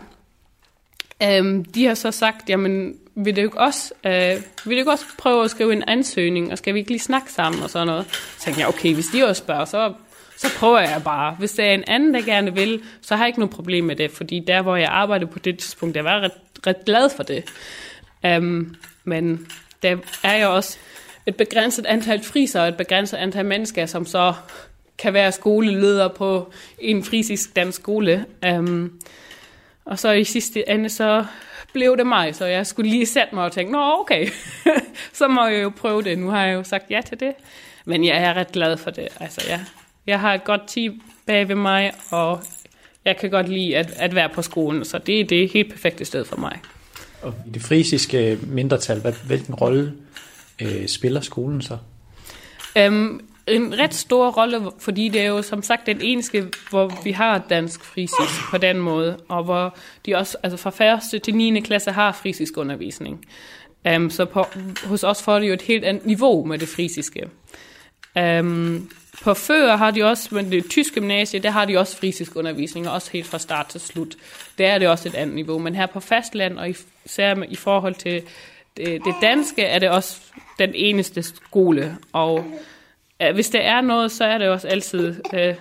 øh, 1.22 1.64
de 1.74 1.86
har 1.86 1.94
så 1.94 2.10
sagt, 2.10 2.50
jamen, 2.50 2.94
vil 3.16 3.36
du 3.36 3.40
ikke 3.40 3.60
også, 3.60 3.94
øh, 4.04 4.42
vil 4.64 4.76
du 4.76 4.78
ikke 4.78 4.90
også 4.90 5.04
prøve 5.18 5.44
at 5.44 5.50
skrive 5.50 5.72
en 5.72 5.84
ansøgning, 5.86 6.52
og 6.52 6.58
skal 6.58 6.74
vi 6.74 6.78
ikke 6.78 6.90
lige 6.90 7.00
snakke 7.00 7.32
sammen 7.32 7.62
og 7.62 7.70
sådan 7.70 7.86
noget? 7.86 8.06
Så 8.12 8.44
tænkte 8.44 8.60
jeg, 8.60 8.68
okay, 8.68 8.94
hvis 8.94 9.06
de 9.06 9.24
også 9.24 9.42
spørger, 9.42 9.64
så, 9.64 9.92
så 10.36 10.46
prøver 10.58 10.80
jeg 10.80 11.02
bare. 11.04 11.36
Hvis 11.38 11.52
der 11.52 11.64
er 11.64 11.74
en 11.74 11.84
anden, 11.86 12.14
der 12.14 12.22
gerne 12.22 12.54
vil, 12.54 12.82
så 13.02 13.16
har 13.16 13.24
jeg 13.24 13.28
ikke 13.28 13.38
noget 13.38 13.54
problem 13.54 13.84
med 13.84 13.96
det, 13.96 14.10
fordi 14.10 14.40
der, 14.46 14.62
hvor 14.62 14.76
jeg 14.76 14.88
arbejdede 14.88 15.30
på 15.30 15.38
det 15.38 15.58
tidspunkt, 15.58 15.96
jeg 15.96 16.04
var 16.04 16.20
ret, 16.20 16.32
ret 16.66 16.84
glad 16.84 17.10
for 17.16 17.22
det. 17.22 17.44
Um, 18.36 18.74
men 19.04 19.46
der 19.82 19.96
er 20.22 20.44
jo 20.44 20.54
også 20.54 20.78
et 21.26 21.36
begrænset 21.36 21.86
antal 21.86 22.22
friser 22.22 22.60
og 22.60 22.68
et 22.68 22.76
begrænset 22.76 23.16
antal 23.16 23.44
mennesker, 23.44 23.86
som 23.86 24.06
så 24.06 24.34
kan 24.98 25.12
være 25.12 25.32
skoleleder 25.32 26.08
på 26.08 26.52
en 26.78 27.04
frisisk 27.04 27.56
dansk 27.56 27.80
skole. 27.80 28.24
Um, 28.48 29.00
og 29.84 29.98
så 29.98 30.12
i 30.12 30.24
sidste 30.24 30.68
ende, 30.68 30.88
så 30.88 31.24
blev 31.76 31.96
det 31.96 32.06
mig, 32.06 32.34
så 32.34 32.44
jeg 32.44 32.66
skulle 32.66 32.90
lige 32.90 33.06
sætte 33.06 33.34
mig 33.34 33.44
og 33.44 33.52
tænke, 33.52 33.72
nå 33.72 34.00
okay, 34.00 34.28
så 35.18 35.28
må 35.28 35.46
jeg 35.46 35.62
jo 35.62 35.72
prøve 35.76 36.02
det. 36.02 36.18
Nu 36.18 36.28
har 36.28 36.46
jeg 36.46 36.54
jo 36.54 36.62
sagt 36.62 36.84
ja 36.90 37.00
til 37.08 37.20
det. 37.20 37.32
Men 37.84 38.04
jeg 38.04 38.16
er 38.16 38.34
ret 38.34 38.52
glad 38.52 38.76
for 38.76 38.90
det. 38.90 39.08
Altså, 39.20 39.40
jeg, 39.48 39.60
jeg 40.06 40.20
har 40.20 40.34
et 40.34 40.44
godt 40.44 40.60
team 40.66 41.02
bag 41.26 41.48
ved 41.48 41.54
mig, 41.54 41.92
og 42.10 42.40
jeg 43.04 43.16
kan 43.16 43.30
godt 43.30 43.48
lide 43.48 43.76
at, 43.76 43.90
at 43.96 44.14
være 44.14 44.28
på 44.28 44.42
skolen, 44.42 44.84
så 44.84 44.98
det 44.98 45.20
er 45.20 45.24
det 45.24 45.50
helt 45.50 45.72
perfekte 45.72 46.04
sted 46.04 46.24
for 46.24 46.36
mig. 46.36 46.60
Og 47.22 47.34
i 47.46 47.50
det 47.50 47.62
frisiske 47.62 48.38
mindretal, 48.42 49.00
hvad, 49.00 49.12
hvilken 49.26 49.54
rolle 49.54 49.92
øh, 50.62 50.88
spiller 50.88 51.20
skolen 51.20 51.62
så? 51.62 51.78
Um, 52.86 53.20
en 53.48 53.78
ret 53.78 53.94
stor 53.94 54.30
rolle, 54.30 54.70
fordi 54.78 55.08
det 55.08 55.20
er 55.20 55.26
jo 55.26 55.42
som 55.42 55.62
sagt 55.62 55.86
den 55.86 56.00
eneste, 56.00 56.50
hvor 56.70 57.02
vi 57.04 57.10
har 57.10 57.38
dansk 57.38 57.84
frisisk 57.84 58.50
på 58.50 58.58
den 58.58 58.78
måde, 58.78 59.16
og 59.28 59.44
hvor 59.44 59.76
de 60.06 60.14
også 60.14 60.36
altså 60.42 60.56
fra 60.56 61.16
1. 61.16 61.22
til 61.22 61.34
9. 61.34 61.60
klasse 61.60 61.90
har 61.90 62.12
frisisk 62.12 62.56
undervisning. 62.56 63.26
Um, 63.84 63.92
øhm, 63.92 64.10
så 64.10 64.24
på, 64.24 64.44
hos 64.84 65.04
os 65.04 65.22
får 65.22 65.38
de 65.38 65.46
jo 65.46 65.52
et 65.52 65.62
helt 65.62 65.84
andet 65.84 66.06
niveau 66.06 66.44
med 66.44 66.58
det 66.58 66.68
frisiske. 66.68 67.28
Um, 68.20 68.90
på 69.22 69.34
Før 69.34 69.76
har 69.76 69.90
de 69.90 70.04
også, 70.04 70.34
men 70.34 70.52
det 70.52 70.70
tyske 70.70 70.94
gymnasie, 70.94 71.40
der 71.40 71.50
har 71.50 71.64
de 71.64 71.78
også 71.78 71.96
frisisk 71.96 72.36
undervisning, 72.36 72.88
og 72.88 72.94
også 72.94 73.10
helt 73.12 73.26
fra 73.26 73.38
start 73.38 73.66
til 73.66 73.80
slut. 73.80 74.16
Der 74.58 74.66
er 74.66 74.78
det 74.78 74.88
også 74.88 75.08
et 75.08 75.14
andet 75.14 75.34
niveau. 75.34 75.58
Men 75.58 75.74
her 75.74 75.86
på 75.86 76.00
fastland, 76.00 76.58
og 76.58 76.74
især 77.04 77.34
i 77.48 77.56
forhold 77.56 77.94
til 77.94 78.22
det, 78.76 79.04
det 79.04 79.14
danske, 79.22 79.62
er 79.62 79.78
det 79.78 79.88
også 79.88 80.20
den 80.58 80.70
eneste 80.74 81.22
skole. 81.22 81.96
Og 82.12 82.44
hvis 83.34 83.50
der 83.50 83.60
er 83.60 83.80
noget, 83.80 84.12
så 84.12 84.24
er 84.24 84.38
det 84.38 84.48
også 84.48 84.68
altid, 84.68 85.14
øh, 85.34 85.54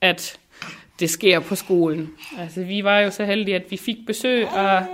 at 0.00 0.38
det 1.00 1.10
sker 1.10 1.40
på 1.40 1.54
skolen. 1.54 2.10
Altså, 2.38 2.62
vi 2.62 2.84
var 2.84 2.98
jo 2.98 3.10
så 3.10 3.24
heldige, 3.24 3.56
at 3.56 3.70
vi 3.70 3.76
fik 3.76 3.96
besøg 4.06 4.48
af, 4.48 4.86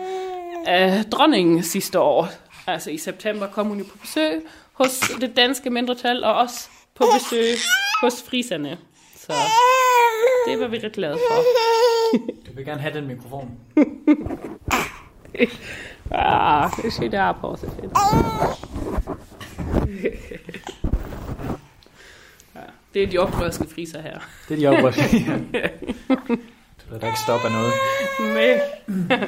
af 0.66 1.04
dronningen 1.04 1.62
sidste 1.62 2.00
år. 2.00 2.28
Altså 2.66 2.90
i 2.90 2.98
september 2.98 3.46
kom 3.46 3.66
hun 3.66 3.78
jo 3.78 3.84
på 3.84 3.98
besøg 3.98 4.42
hos 4.72 5.00
det 5.20 5.36
danske 5.36 5.70
mindretal, 5.70 6.24
og 6.24 6.34
også 6.34 6.68
på 6.94 7.04
besøg 7.14 7.56
hos 8.02 8.22
friserne. 8.22 8.78
Så 9.16 9.32
det 10.48 10.60
var 10.60 10.66
vi 10.66 10.78
ret 10.78 10.92
glade 10.92 11.18
for. 11.28 11.42
Du 12.46 12.52
vil 12.54 12.64
gerne 12.64 12.80
have 12.80 12.94
den 12.94 13.06
mikrofon. 13.06 13.50
Ah, 16.10 16.70
det 16.82 16.92
ser 16.92 17.08
der 17.08 17.32
på 17.32 17.56
sig 17.56 17.68
fedt. 17.80 17.92
Ja, 22.94 23.00
det 23.00 23.02
er 23.02 23.10
de 23.10 23.18
oprørske 23.18 23.64
friser 23.74 24.02
her. 24.02 24.18
Det 24.48 24.64
er 24.64 24.70
de 24.70 24.76
oprørte. 24.76 25.00
du 26.78 26.84
lader 26.90 27.00
da 27.00 27.06
ikke 27.06 27.20
stoppe 27.24 27.46
af 27.46 27.52
noget. 27.52 27.72
Men, 28.18 29.20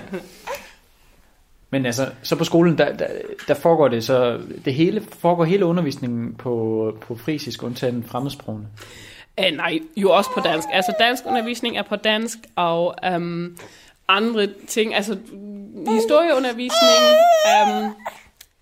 Men 1.71 1.87
altså, 1.87 2.11
så 2.23 2.37
på 2.37 2.45
skolen, 2.45 2.79
der, 2.79 2.97
der, 2.97 3.07
der 3.49 3.55
foregår 3.55 3.89
det 3.89 4.05
så, 4.05 4.41
det 4.65 4.75
hele, 4.75 5.03
foregår 5.19 5.45
hele 5.45 5.67
undervisningen 5.67 6.35
på, 6.35 6.93
på 7.01 7.17
frisisk, 7.17 7.63
undtagen 7.63 8.05
fremmedsprogene. 8.05 8.67
eh, 9.39 9.57
nej, 9.57 9.79
jo 9.97 10.11
også 10.11 10.31
på 10.35 10.41
dansk. 10.41 10.69
Altså 10.73 10.93
dansk 11.01 11.23
undervisning 11.27 11.79
er 11.79 11.83
på 11.83 11.97
dansk, 11.97 12.39
og 12.57 12.95
um, 13.15 13.59
andre 14.09 14.49
ting, 14.69 14.95
altså 14.95 15.19
historieundervisning, 15.89 17.03
um, 17.67 17.95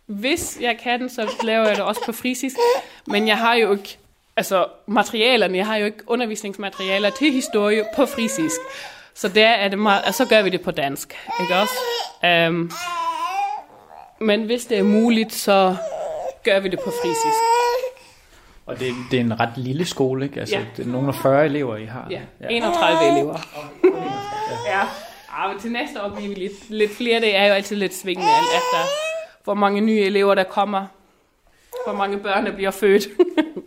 hvis 0.07 0.59
jeg 0.61 0.79
kan 0.83 1.09
så 1.09 1.31
laver 1.45 1.67
jeg 1.67 1.77
det 1.77 1.85
også 1.85 2.01
på 2.07 2.13
frisisk, 2.13 2.57
men 3.07 3.29
jeg 3.29 3.39
har 3.39 3.55
jo 3.55 3.73
ikke, 3.73 3.99
altså 4.37 4.67
materialerne, 4.87 5.59
jeg 5.59 5.67
har 5.67 5.77
jo 5.77 5.85
ikke 5.85 5.99
undervisningsmaterialer 6.07 7.11
til 7.11 7.33
historie 7.33 7.85
på 7.97 8.07
frisisk. 8.07 8.57
Så 9.15 9.29
der 9.29 9.49
er 9.49 9.69
det 9.69 9.79
meget, 9.79 10.03
altså, 10.05 10.25
så 10.25 10.29
gør 10.31 10.43
vi 10.43 10.51
det 10.51 10.61
på 10.61 10.71
dansk, 10.71 11.15
ikke 11.41 11.55
også? 11.57 11.75
Um, 12.49 12.71
men 14.21 14.43
hvis 14.43 14.65
det 14.67 14.79
er 14.79 14.83
muligt, 14.83 15.33
så 15.33 15.77
gør 16.45 16.61
vi 16.61 16.69
det 16.69 16.79
på 16.85 16.91
frisisk. 16.91 17.39
Og 18.67 18.79
det, 18.81 18.95
det 19.11 19.17
er 19.17 19.21
en 19.21 19.41
ret 19.41 19.53
lille 19.57 19.85
skole, 19.85 20.25
ikke? 20.25 20.41
Altså, 20.41 20.57
Ja. 20.57 20.65
det 20.77 20.87
er 20.87 20.89
nogle 20.91 21.09
af 21.09 21.15
40 21.15 21.45
elever, 21.45 21.77
I 21.77 21.85
har. 21.85 22.07
Ja, 22.11 22.21
31 22.51 23.11
elever. 23.13 23.39
Ja, 24.67 24.81
ja 25.39 25.49
men 25.53 25.61
til 25.61 25.73
næste 25.73 26.03
år 26.03 26.09
bliver 26.09 26.29
vi 26.29 26.35
lidt, 26.35 26.71
lidt 26.71 26.97
flere. 26.97 27.21
Det 27.21 27.37
er 27.37 27.47
jo 27.47 27.53
altid 27.53 27.77
lidt 27.77 27.95
svingende, 27.95 28.31
alt 28.31 28.47
efter 28.47 28.79
hvor 29.45 29.55
mange 29.55 29.81
nye 29.81 30.01
elever, 30.01 30.35
der 30.35 30.45
kommer. 30.45 30.87
Hvor 31.87 31.93
mange 31.93 32.19
børn, 32.19 32.47
der 32.47 32.53
bliver 32.53 32.71
født. 32.71 33.03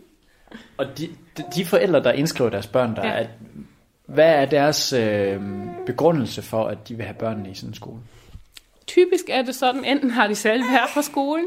Og 0.78 0.98
de, 0.98 1.08
de, 1.54 1.64
forældre, 1.64 2.02
der 2.02 2.12
indskriver 2.12 2.50
deres 2.50 2.66
børn, 2.66 2.96
der 2.96 3.06
Ja. 3.06 3.12
er, 3.22 3.26
hvad 4.06 4.34
er 4.34 4.44
deres 4.44 4.92
øh, 4.92 5.40
begrundelse 5.86 6.42
for, 6.42 6.64
at 6.66 6.88
de 6.88 6.94
vil 6.94 7.04
have 7.04 7.14
børnene 7.14 7.50
i 7.50 7.54
sådan 7.54 7.70
en 7.70 7.74
skole? 7.74 8.00
Typisk 8.86 9.24
er 9.28 9.42
det 9.42 9.54
sådan, 9.54 9.84
enten 9.84 10.10
har 10.10 10.26
de 10.26 10.34
selv 10.34 10.62
været 10.62 10.90
på 10.94 11.02
skolen, 11.02 11.46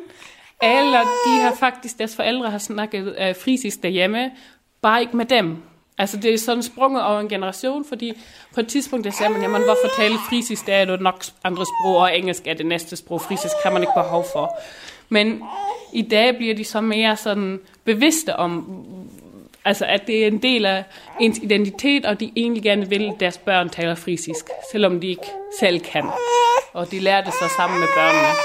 eller 0.62 1.00
de 1.00 1.42
har 1.42 1.56
faktisk, 1.60 1.98
deres 1.98 2.16
forældre 2.16 2.50
har 2.52 2.58
snakket 2.58 3.16
øh, 3.20 3.36
frisisk 3.36 3.84
derhjemme, 3.84 4.32
bare 4.82 5.02
ikke 5.02 5.18
med 5.18 5.26
dem. 5.26 5.58
Altså 5.98 6.18
det 6.18 6.34
er 6.34 6.38
sådan 6.38 6.64
sprunget 6.64 7.04
over 7.04 7.20
en 7.20 7.30
generation, 7.30 7.86
fordi 7.86 8.14
på 8.54 8.60
et 8.60 8.68
tidspunkt 8.68 9.06
der 9.06 9.12
sagde 9.12 9.34
man, 9.34 9.42
jamen 9.42 9.62
hvorfor 9.62 9.96
tale 10.02 10.16
frisisk, 10.30 10.66
der 10.68 10.74
er 10.74 10.86
jo 10.86 10.96
nok 10.98 11.24
andre 11.44 11.66
sprog, 11.66 11.98
og 11.98 12.18
engelsk 12.18 12.48
er 12.48 12.54
det 12.54 12.66
næste 12.66 12.96
sprog, 12.96 13.22
frisisk 13.22 13.54
har 13.64 13.72
man 13.72 13.82
ikke 13.82 13.94
behov 13.96 14.26
for. 14.34 14.58
Men 15.10 15.44
i 15.94 16.02
dag 16.02 16.36
bliver 16.38 16.56
de 16.56 16.64
så 16.64 16.82
mere 16.82 17.16
sådan 17.18 17.60
bevidste 17.84 18.36
om, 18.36 18.86
altså 19.66 19.86
at 19.86 20.08
det 20.08 20.24
er 20.24 20.28
en 20.28 20.42
del 20.42 20.66
af 20.66 20.84
ens 21.20 21.38
identitet, 21.38 22.06
og 22.06 22.20
de 22.20 22.32
egentlig 22.36 22.64
gerne 22.64 22.90
vil, 22.90 23.12
at 23.14 23.20
deres 23.20 23.38
børn 23.38 23.70
taler 23.70 23.96
frisisk, 23.96 24.46
selvom 24.72 25.00
de 25.00 25.08
ikke 25.08 25.28
selv 25.60 25.80
kan. 25.80 26.06
Og 26.74 26.92
de 26.92 27.00
lærer 27.00 27.24
det 27.24 27.34
så 27.34 27.54
sammen 27.58 27.80
med 27.80 27.88
børnene. 27.96 28.28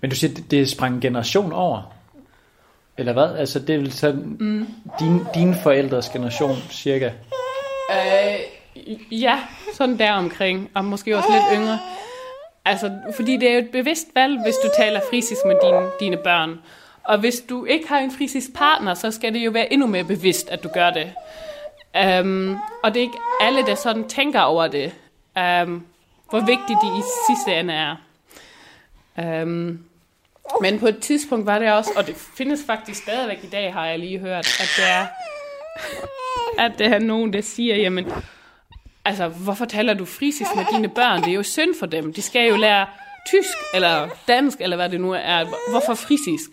Men 0.00 0.10
du 0.10 0.16
siger, 0.16 0.34
det, 0.34 0.50
det 0.50 0.70
sprang 0.70 0.94
en 0.94 1.00
generation 1.00 1.52
over? 1.52 1.94
Eller 2.98 3.12
hvad? 3.12 3.36
Altså 3.36 3.58
det 3.58 3.80
vel 3.80 3.92
sådan 3.92 4.36
mm. 4.40 4.66
din, 5.00 5.20
dine 5.34 5.56
forældres 5.62 6.08
generation 6.08 6.56
cirka? 6.70 7.10
Øh, 7.90 9.22
ja, 9.22 9.40
sådan 9.74 9.98
der 9.98 10.12
omkring, 10.12 10.70
og 10.74 10.84
måske 10.84 11.16
også 11.16 11.28
lidt 11.32 11.60
yngre. 11.60 11.78
Altså, 12.64 12.92
fordi 13.16 13.36
det 13.36 13.48
er 13.48 13.52
jo 13.52 13.58
et 13.58 13.70
bevidst 13.70 14.06
valg, 14.14 14.42
hvis 14.42 14.54
du 14.64 14.70
taler 14.76 15.00
frisisk 15.10 15.40
med 15.46 15.56
dine, 15.64 15.90
dine 16.00 16.16
børn. 16.16 16.60
Og 17.04 17.18
hvis 17.18 17.40
du 17.48 17.64
ikke 17.64 17.88
har 17.88 17.98
en 17.98 18.10
frisisk 18.10 18.54
partner, 18.54 18.94
så 18.94 19.10
skal 19.10 19.34
det 19.34 19.40
jo 19.40 19.50
være 19.50 19.72
endnu 19.72 19.86
mere 19.86 20.04
bevidst, 20.04 20.48
at 20.48 20.62
du 20.62 20.68
gør 20.68 20.90
det. 20.90 21.12
Um, 22.20 22.58
og 22.82 22.94
det 22.94 23.00
er 23.00 23.02
ikke 23.02 23.18
alle, 23.40 23.66
der 23.66 23.74
sådan 23.74 24.08
tænker 24.08 24.40
over 24.40 24.66
det, 24.68 24.92
um, 25.36 25.86
hvor 26.30 26.40
vigtigt 26.40 26.78
det 26.82 26.98
i 26.98 27.02
sidste 27.28 27.60
ende 27.60 27.74
er. 27.74 27.96
Um, 29.42 29.84
men 30.60 30.78
på 30.78 30.86
et 30.86 30.98
tidspunkt 30.98 31.46
var 31.46 31.58
det 31.58 31.72
også, 31.72 31.90
og 31.96 32.06
det 32.06 32.16
findes 32.36 32.60
faktisk 32.66 33.02
stadigvæk 33.02 33.44
i 33.44 33.46
dag, 33.46 33.72
har 33.72 33.86
jeg 33.86 33.98
lige 33.98 34.18
hørt, 34.18 34.60
at 34.60 34.70
der 34.76 34.86
er, 34.86 35.06
at 36.58 36.78
der 36.78 36.88
er 36.88 36.98
nogen, 36.98 37.32
der 37.32 37.40
siger, 37.40 37.76
jamen, 37.76 38.12
altså, 39.04 39.28
hvorfor 39.28 39.64
taler 39.64 39.94
du 39.94 40.04
frisisk 40.04 40.50
med 40.56 40.64
dine 40.72 40.88
børn? 40.88 41.22
Det 41.22 41.28
er 41.28 41.34
jo 41.34 41.42
synd 41.42 41.74
for 41.78 41.86
dem. 41.86 42.12
De 42.12 42.22
skal 42.22 42.48
jo 42.48 42.56
lære 42.56 42.86
tysk, 43.26 43.58
eller 43.74 44.08
dansk, 44.28 44.60
eller 44.60 44.76
hvad 44.76 44.88
det 44.88 45.00
nu 45.00 45.12
er. 45.12 45.70
Hvorfor 45.70 45.94
frisisk? 45.94 46.50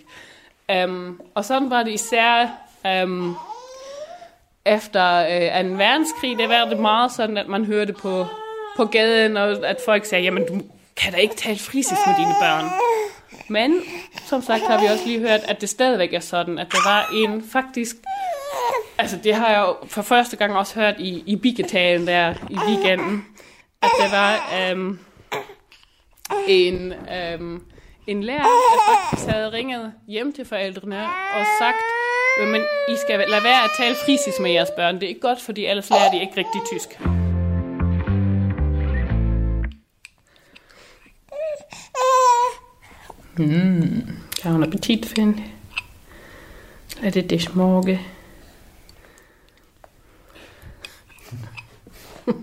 Um, 0.83 1.21
og 1.35 1.45
sådan 1.45 1.69
var 1.69 1.83
det 1.83 1.91
især 1.91 2.47
um, 3.03 3.37
efter 4.65 5.15
øh, 5.15 5.55
uh, 5.55 5.59
en 5.59 5.77
verdenskrig. 5.77 6.37
Det 6.37 6.49
var 6.49 6.65
det 6.65 6.79
meget 6.79 7.11
sådan, 7.11 7.37
at 7.37 7.47
man 7.47 7.65
hørte 7.65 7.93
på, 7.93 8.25
på 8.77 8.85
gaden, 8.85 9.37
og 9.37 9.67
at 9.67 9.77
folk 9.85 10.05
sagde, 10.05 10.23
jamen, 10.23 10.47
du 10.47 10.61
kan 10.95 11.13
da 11.13 11.17
ikke 11.17 11.35
tale 11.35 11.59
frisisk 11.59 12.01
med 12.07 12.15
dine 12.17 12.35
børn. 12.41 12.65
Men, 13.47 13.81
som 14.25 14.41
sagt 14.41 14.63
har 14.67 14.81
vi 14.81 14.85
også 14.85 15.05
lige 15.05 15.19
hørt, 15.19 15.39
at 15.47 15.61
det 15.61 15.69
stadigvæk 15.69 16.13
er 16.13 16.19
sådan, 16.19 16.59
at 16.59 16.71
der 16.71 16.89
var 16.89 17.09
en 17.13 17.43
faktisk 17.51 17.95
Altså, 19.01 19.17
det 19.23 19.35
har 19.35 19.49
jeg 19.49 19.59
jo 19.59 19.87
for 19.87 20.01
første 20.01 20.37
gang 20.37 20.53
også 20.53 20.79
hørt 20.79 20.95
i, 20.99 21.23
i 21.25 21.35
bigetalen 21.35 22.07
der 22.07 22.33
i 22.49 22.57
weekenden, 22.67 23.25
at 23.81 23.89
der 23.99 24.09
var 24.09 24.33
øhm, 24.59 24.99
en, 26.47 26.93
øhm, 26.93 27.63
en 28.07 28.23
lærer, 28.23 28.43
der 28.43 29.09
faktisk 29.09 29.29
havde 29.29 29.51
ringet 29.51 29.93
hjem 30.07 30.33
til 30.33 30.45
forældrene 30.45 31.03
og 31.05 31.45
sagt, 31.59 31.77
øh, 32.41 32.47
men 32.47 32.61
I 32.89 32.95
skal 33.05 33.19
lade 33.19 33.43
være 33.43 33.63
at 33.63 33.69
tale 33.77 33.95
frisisk 34.05 34.39
med 34.41 34.51
jeres 34.51 34.69
børn. 34.77 34.95
Det 34.95 35.03
er 35.03 35.07
ikke 35.07 35.21
godt, 35.21 35.41
fordi 35.41 35.65
ellers 35.65 35.89
lærer 35.89 36.11
de 36.11 36.21
ikke 36.21 36.37
rigtig 36.37 36.61
tysk. 36.71 36.99
Mm, 43.37 44.07
kan 44.41 44.51
hun 44.51 44.63
appetit 44.63 45.05
finde? 45.05 45.43
Er 47.03 47.09
det 47.09 47.29
det 47.29 47.41
smukke? 47.41 47.99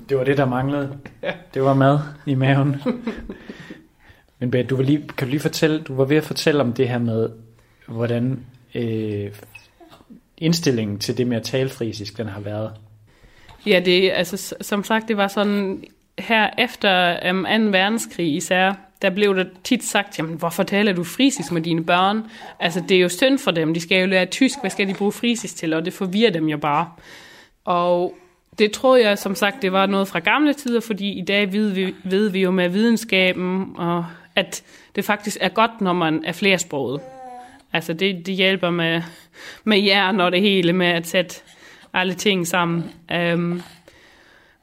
Det 0.09 0.17
var 0.17 0.25
det, 0.25 0.37
der 0.37 0.45
manglede. 0.45 0.99
Det 1.55 1.63
var 1.63 1.75
mad 1.75 1.99
i 2.27 2.35
maven. 2.35 2.77
Men 4.39 4.51
Bette, 4.51 4.69
du 4.69 4.77
var 4.77 4.83
lige, 4.83 5.09
kan 5.17 5.27
du 5.27 5.31
lige 5.31 5.41
fortælle, 5.41 5.81
du 5.81 5.95
var 5.95 6.05
ved 6.05 6.17
at 6.17 6.25
fortælle 6.25 6.61
om 6.61 6.73
det 6.73 6.89
her 6.89 6.99
med, 6.99 7.29
hvordan 7.87 8.47
øh, 8.75 9.31
indstillingen 10.39 10.99
til 10.99 11.19
det 11.19 11.27
med 11.27 11.37
at 11.37 11.43
tale 11.43 11.69
frisisk, 11.69 12.19
den 12.19 12.27
har 12.27 12.41
været. 12.41 12.73
Ja, 13.67 13.83
det, 13.85 14.11
altså, 14.11 14.55
som 14.61 14.85
sagt, 14.85 15.09
det 15.09 15.17
var 15.17 15.29
sådan, 15.29 15.85
her 16.19 16.51
efter 16.59 17.31
um, 17.31 17.45
2. 17.45 17.79
verdenskrig 17.79 18.35
især, 18.35 18.73
der 19.03 19.11
blev 19.11 19.37
der 19.37 19.45
tit 19.65 19.85
sagt, 19.85 20.19
jamen 20.19 20.35
hvorfor 20.35 20.63
taler 20.63 20.93
du 20.93 21.05
frisisk 21.05 21.53
med 21.53 21.63
dine 21.63 21.85
børn? 21.85 22.23
Altså 22.61 22.83
det 22.89 22.97
er 22.97 23.01
jo 23.01 23.09
synd 23.09 23.39
for 23.39 23.51
dem, 23.51 23.75
de 23.75 23.81
skal 23.81 24.01
jo 24.01 24.07
lære 24.07 24.27
tysk, 24.27 24.61
hvad 24.61 24.71
skal 24.71 24.89
de 24.89 24.95
bruge 24.95 25.13
frisisk 25.13 25.57
til? 25.57 25.73
Og 25.73 25.85
det 25.85 25.93
forvirrer 25.93 26.31
dem 26.31 26.49
jo 26.49 26.57
bare. 26.57 26.91
Og 27.65 28.15
det 28.59 28.73
tror 28.73 28.97
jeg 28.97 29.19
som 29.19 29.35
sagt, 29.35 29.63
det 29.63 29.73
var 29.73 29.87
noget 29.87 30.09
fra 30.09 30.19
gamle 30.19 30.55
tider, 30.55 30.81
fordi 30.81 31.19
i 31.19 31.23
dag 31.23 31.53
ved 31.53 31.71
vi, 31.71 31.95
ved 32.05 32.29
vi 32.31 32.43
jo 32.43 32.51
med 32.51 32.69
videnskaben, 32.69 33.75
og 33.77 34.07
at 34.37 34.63
det 34.97 35.05
faktisk 35.05 35.37
er 35.41 35.49
godt, 35.49 35.81
når 35.81 35.93
man 35.93 36.25
er 36.25 36.33
flersproget. 36.33 37.01
Altså 37.73 37.93
det, 37.93 38.27
det 38.27 38.35
hjælper 38.35 38.71
med, 38.71 39.03
med 39.65 39.79
hjernen 39.79 40.21
og 40.21 40.33
det 40.33 40.41
hele, 40.41 40.73
med 40.73 40.87
at 40.87 41.07
sætte 41.07 41.35
alle 41.93 42.15
ting 42.15 42.47
sammen. 42.47 42.91
Um, 43.35 43.63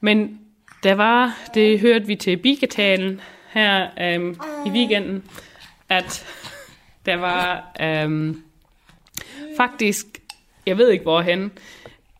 men 0.00 0.40
der 0.82 0.94
var, 0.94 1.38
det 1.54 1.80
hørte 1.80 2.06
vi 2.06 2.16
til 2.16 2.36
Bigetalen 2.36 3.20
her 3.48 3.88
um, 4.16 4.40
i 4.66 4.70
weekenden, 4.70 5.24
at 5.88 6.26
der 7.06 7.16
var 7.16 7.72
um, 8.04 8.42
faktisk, 9.56 10.06
jeg 10.66 10.78
ved 10.78 10.90
ikke 10.90 11.02
hvorhen, 11.02 11.52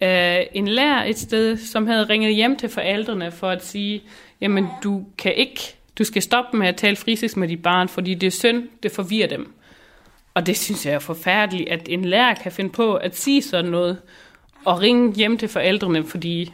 øh, 0.00 0.40
en 0.52 0.68
lærer 0.68 1.04
et 1.04 1.18
sted, 1.18 1.56
som 1.56 1.86
havde 1.86 2.04
ringet 2.04 2.34
hjem 2.34 2.56
til 2.56 2.68
forældrene 2.68 3.30
for 3.30 3.48
at 3.48 3.64
sige, 3.64 4.02
jamen 4.40 4.66
du 4.82 5.04
kan 5.18 5.34
ikke, 5.34 5.76
du 5.98 6.04
skal 6.04 6.22
stoppe 6.22 6.56
med 6.56 6.68
at 6.68 6.76
tale 6.76 6.96
frisisk 6.96 7.36
med 7.36 7.48
dit 7.48 7.62
barn, 7.62 7.88
fordi 7.88 8.14
det 8.14 8.26
er 8.26 8.30
synd, 8.30 8.68
det 8.82 8.92
forvirrer 8.92 9.28
dem. 9.28 9.52
Og 10.34 10.46
det 10.46 10.58
synes 10.58 10.86
jeg 10.86 10.94
er 10.94 10.98
forfærdeligt, 10.98 11.68
at 11.68 11.88
en 11.88 12.04
lærer 12.04 12.34
kan 12.34 12.52
finde 12.52 12.70
på 12.70 12.94
at 12.94 13.16
sige 13.16 13.42
sådan 13.42 13.70
noget, 13.70 13.98
og 14.64 14.80
ringe 14.80 15.14
hjem 15.14 15.38
til 15.38 15.48
forældrene, 15.48 16.04
fordi 16.06 16.52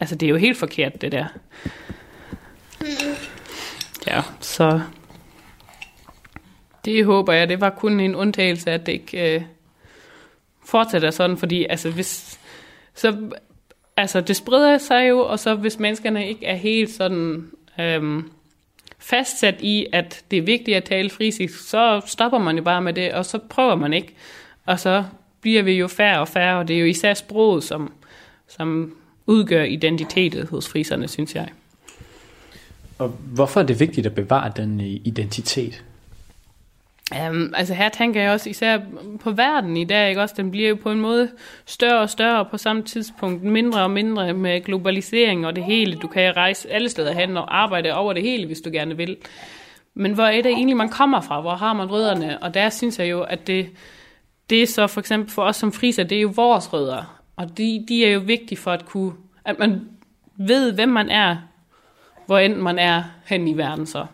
altså, 0.00 0.14
det 0.14 0.26
er 0.26 0.30
jo 0.30 0.36
helt 0.36 0.58
forkert, 0.58 1.00
det 1.00 1.12
der. 1.12 1.26
Ja, 4.06 4.22
så 4.40 4.80
det 6.84 7.04
håber 7.04 7.32
jeg, 7.32 7.48
det 7.48 7.60
var 7.60 7.70
kun 7.70 8.00
en 8.00 8.14
undtagelse, 8.14 8.70
at 8.70 8.86
det 8.86 8.92
ikke 8.92 9.34
øh, 9.34 9.42
fortsætter 10.64 11.10
sådan, 11.10 11.36
fordi 11.36 11.66
altså, 11.70 11.90
hvis, 11.90 12.40
så, 12.94 13.16
altså, 13.96 14.20
det 14.20 14.36
spreder 14.36 14.78
sig 14.78 15.08
jo, 15.08 15.20
og 15.20 15.38
så 15.38 15.54
hvis 15.54 15.78
menneskerne 15.78 16.28
ikke 16.28 16.46
er 16.46 16.56
helt 16.56 16.90
sådan 16.90 17.50
øhm, 17.80 18.30
fastsat 18.98 19.60
i, 19.60 19.86
at 19.92 20.24
det 20.30 20.38
er 20.38 20.42
vigtigt 20.42 20.76
at 20.76 20.84
tale 20.84 21.10
frisisk, 21.10 21.68
så 21.68 22.00
stopper 22.06 22.38
man 22.38 22.56
jo 22.56 22.62
bare 22.62 22.82
med 22.82 22.92
det, 22.92 23.12
og 23.12 23.26
så 23.26 23.38
prøver 23.38 23.74
man 23.74 23.92
ikke. 23.92 24.14
Og 24.66 24.80
så 24.80 25.04
bliver 25.40 25.62
vi 25.62 25.72
jo 25.72 25.88
færre 25.88 26.20
og 26.20 26.28
færre, 26.28 26.58
og 26.58 26.68
det 26.68 26.76
er 26.76 26.80
jo 26.80 26.86
især 26.86 27.14
sproget, 27.14 27.64
som, 27.64 27.92
som 28.48 28.96
udgør 29.26 29.62
identitetet 29.62 30.48
hos 30.48 30.68
friserne, 30.68 31.08
synes 31.08 31.34
jeg. 31.34 31.48
Og 32.98 33.08
hvorfor 33.08 33.60
er 33.60 33.64
det 33.64 33.80
vigtigt 33.80 34.06
at 34.06 34.14
bevare 34.14 34.52
den 34.56 34.80
øh, 34.80 34.86
identitet? 34.86 35.84
Um, 37.12 37.54
altså 37.56 37.74
her 37.74 37.88
tænker 37.88 38.22
jeg 38.22 38.32
også 38.32 38.50
især 38.50 38.78
på 39.20 39.30
verden 39.30 39.76
i 39.76 39.84
dag, 39.84 40.08
ikke 40.08 40.20
også? 40.20 40.34
Den 40.36 40.50
bliver 40.50 40.68
jo 40.68 40.74
på 40.74 40.90
en 40.90 41.00
måde 41.00 41.30
større 41.66 42.00
og 42.00 42.10
større 42.10 42.44
på 42.44 42.58
samme 42.58 42.82
tidspunkt, 42.82 43.42
mindre 43.42 43.82
og 43.82 43.90
mindre 43.90 44.32
med 44.32 44.60
globalisering 44.64 45.46
og 45.46 45.56
det 45.56 45.64
hele. 45.64 45.94
Du 45.94 46.08
kan 46.08 46.36
rejse 46.36 46.70
alle 46.70 46.88
steder 46.88 47.12
hen 47.12 47.36
og 47.36 47.62
arbejde 47.62 47.94
over 47.94 48.12
det 48.12 48.22
hele, 48.22 48.46
hvis 48.46 48.60
du 48.60 48.70
gerne 48.72 48.96
vil. 48.96 49.16
Men 49.94 50.12
hvor 50.12 50.24
er 50.24 50.42
det 50.42 50.50
egentlig, 50.50 50.76
man 50.76 50.88
kommer 50.88 51.20
fra? 51.20 51.40
Hvor 51.40 51.54
har 51.54 51.72
man 51.72 51.90
rødderne? 51.90 52.42
Og 52.42 52.54
der 52.54 52.70
synes 52.70 52.98
jeg 52.98 53.10
jo, 53.10 53.22
at 53.22 53.46
det, 53.46 53.70
det 54.50 54.62
er 54.62 54.66
så 54.66 54.86
for 54.86 55.00
eksempel 55.00 55.30
for 55.30 55.42
os 55.42 55.56
som 55.56 55.72
friser, 55.72 56.02
det 56.02 56.18
er 56.18 56.22
jo 56.22 56.32
vores 56.36 56.72
rødder. 56.72 57.20
Og 57.36 57.58
de, 57.58 57.84
de 57.88 58.04
er 58.04 58.10
jo 58.12 58.20
vigtige 58.20 58.58
for 58.58 58.70
at 58.70 58.86
kunne, 58.86 59.12
at 59.44 59.58
man 59.58 59.80
ved, 60.36 60.72
hvem 60.72 60.88
man 60.88 61.10
er, 61.10 61.36
hvor 62.26 62.38
end 62.38 62.54
man 62.54 62.78
er 62.78 63.02
hen 63.26 63.48
i 63.48 63.56
verden 63.56 63.86
så. 63.86 64.06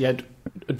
Ja, 0.00 0.14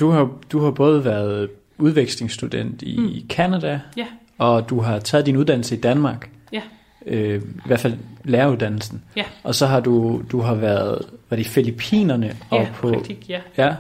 du 0.00 0.10
har, 0.10 0.30
du 0.52 0.60
har 0.60 0.70
både 0.70 1.04
været 1.04 1.48
udvekslingsstudent 1.78 2.82
i 2.82 2.98
mm. 2.98 3.28
Canada, 3.28 3.80
ja. 3.96 4.06
og 4.38 4.70
du 4.70 4.80
har 4.80 4.98
taget 4.98 5.26
din 5.26 5.36
uddannelse 5.36 5.76
i 5.76 5.80
Danmark. 5.80 6.30
Ja. 6.52 6.62
Øh, 7.06 7.42
I 7.42 7.66
hvert 7.66 7.80
fald 7.80 7.94
læreruddannelsen. 8.24 9.02
Ja. 9.16 9.24
Og 9.42 9.54
så 9.54 9.66
har 9.66 9.80
du, 9.80 10.22
du 10.32 10.40
har 10.40 10.54
været, 10.54 11.02
var 11.30 11.36
det 11.36 11.46
i 11.46 11.48
Filippinerne? 11.48 12.36
Og 12.50 12.58
ja, 12.58 12.68
på, 12.74 12.92
praktik, 12.92 13.28
ja. 13.28 13.40
ja. 13.56 13.74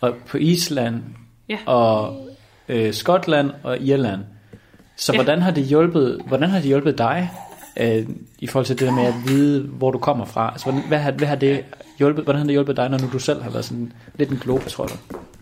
Og 0.00 0.14
på 0.26 0.36
Island, 0.36 1.02
ja. 1.48 1.58
og 1.66 2.16
øh, 2.68 2.92
Skotland 2.92 3.50
og 3.62 3.78
Irland. 3.80 4.20
Så 4.96 5.12
ja. 5.12 5.16
hvordan 5.16 5.42
har 5.42 5.50
det 5.50 5.64
hjulpet, 5.64 6.20
hvordan 6.26 6.50
har 6.50 6.58
det 6.58 6.66
hjulpet 6.66 6.98
dig 6.98 7.30
øh, 7.80 8.06
i 8.38 8.46
forhold 8.46 8.66
til 8.66 8.78
det 8.78 8.88
der 8.88 8.94
med 8.94 9.04
at 9.04 9.14
vide, 9.26 9.62
hvor 9.62 9.90
du 9.90 9.98
kommer 9.98 10.24
fra. 10.24 10.50
Altså, 10.52 10.64
hvordan, 10.64 10.88
hvad, 10.88 10.98
har, 10.98 11.12
hvad 11.12 11.28
har 11.28 11.36
det 11.36 11.64
hjulpet, 12.02 12.24
hvordan 12.24 12.38
har 12.38 12.46
det 12.46 12.52
hjulpet 12.52 12.76
dig, 12.76 12.88
når 12.88 12.98
nu 12.98 13.08
du 13.12 13.18
selv 13.18 13.42
har 13.42 13.50
været 13.50 13.64
sådan 13.64 13.92
lidt 14.18 14.30
en 14.30 14.36
globetrotter? 14.36 14.96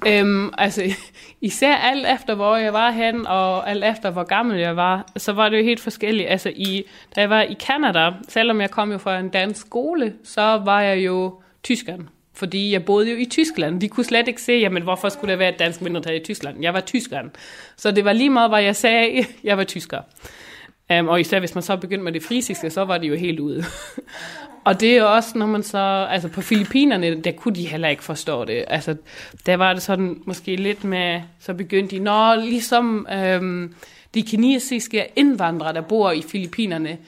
Øhm, 0.07 0.51
altså, 0.59 0.83
især 1.51 1.75
alt 1.75 2.07
efter, 2.15 2.35
hvor 2.35 2.57
jeg 2.57 2.73
var 2.73 2.91
hen, 2.91 3.27
og 3.27 3.71
alt 3.71 3.85
efter, 3.85 4.11
hvor 4.11 4.23
gammel 4.23 4.59
jeg 4.59 4.77
var, 4.77 5.13
så 5.17 5.33
var 5.33 5.49
det 5.49 5.59
jo 5.59 5.65
helt 5.65 5.81
forskelligt. 5.81 6.29
Altså, 6.29 6.53
i, 6.57 6.85
da 7.17 7.21
jeg 7.21 7.31
var 7.31 7.43
i 7.43 7.57
Kanada, 7.67 8.11
selvom 8.29 8.61
jeg 8.61 8.71
kom 8.71 8.93
jo 8.93 8.99
fra 8.99 9.19
en 9.19 9.29
dansk 9.29 9.61
skole, 9.61 10.15
så 10.25 10.61
var 10.65 10.81
jeg 10.81 10.99
jo 11.07 11.41
tyskeren. 11.63 12.09
Fordi 12.35 12.73
jeg 12.73 12.85
boede 12.85 13.11
jo 13.11 13.17
i 13.17 13.25
Tyskland. 13.25 13.81
De 13.81 13.89
kunne 13.89 14.05
slet 14.05 14.29
ikke 14.29 14.43
se, 14.43 14.53
jamen, 14.53 14.83
hvorfor 14.83 15.09
skulle 15.09 15.33
der 15.33 15.39
være 15.39 15.53
et 15.53 15.59
dansk 15.59 15.83
mindretal 15.83 16.17
i 16.17 16.25
Tyskland? 16.25 16.63
Jeg 16.63 16.75
var 16.75 16.81
tyskeren. 16.81 17.31
Så 17.77 17.91
det 17.91 18.05
var 18.05 18.13
lige 18.13 18.31
meget, 18.31 18.51
hvad 18.51 18.63
jeg 18.63 18.77
sagde, 18.77 19.25
jeg 19.45 19.59
var 19.59 19.65
tysker. 19.65 19.99
Um, 20.99 21.09
og 21.09 21.20
især 21.20 21.38
hvis 21.38 21.55
man 21.55 21.62
så 21.62 21.76
begyndte 21.76 22.05
med 22.05 22.12
det 22.12 22.22
frisiske, 22.22 22.70
så 22.70 22.84
var 22.84 22.99
det 22.99 23.09
jo 23.09 23.14
helt 23.14 23.41
ude. 23.41 23.64
og 24.66 24.80
det 24.80 24.93
er 24.93 24.97
jo 24.97 25.14
også, 25.14 25.38
når 25.38 25.47
man 25.47 25.62
så, 25.62 26.07
altså 26.11 26.28
på 26.28 26.41
Filippinerne, 26.41 27.20
der 27.20 27.32
kunne 27.32 27.55
de 27.55 27.66
heller 27.66 27.88
ikke 27.88 28.05
forstå 28.05 28.45
det. 28.45 28.64
Altså, 28.68 28.97
der 29.47 29.57
var 29.57 29.72
det 29.72 29.82
sådan 29.82 30.22
måske 30.24 30.57
lidt 30.57 30.84
med, 30.84 31.20
så 31.41 31.55
begyndte 31.55 31.97
de, 31.97 32.03
når 32.03 32.34
ligesom 32.34 33.07
øhm, 33.12 33.74
de 34.14 34.22
kinesiske 34.22 35.07
indvandrere, 35.16 35.72
der 35.72 35.80
bor 35.80 36.11
i 36.11 36.22
Filippinerne, 36.22 36.99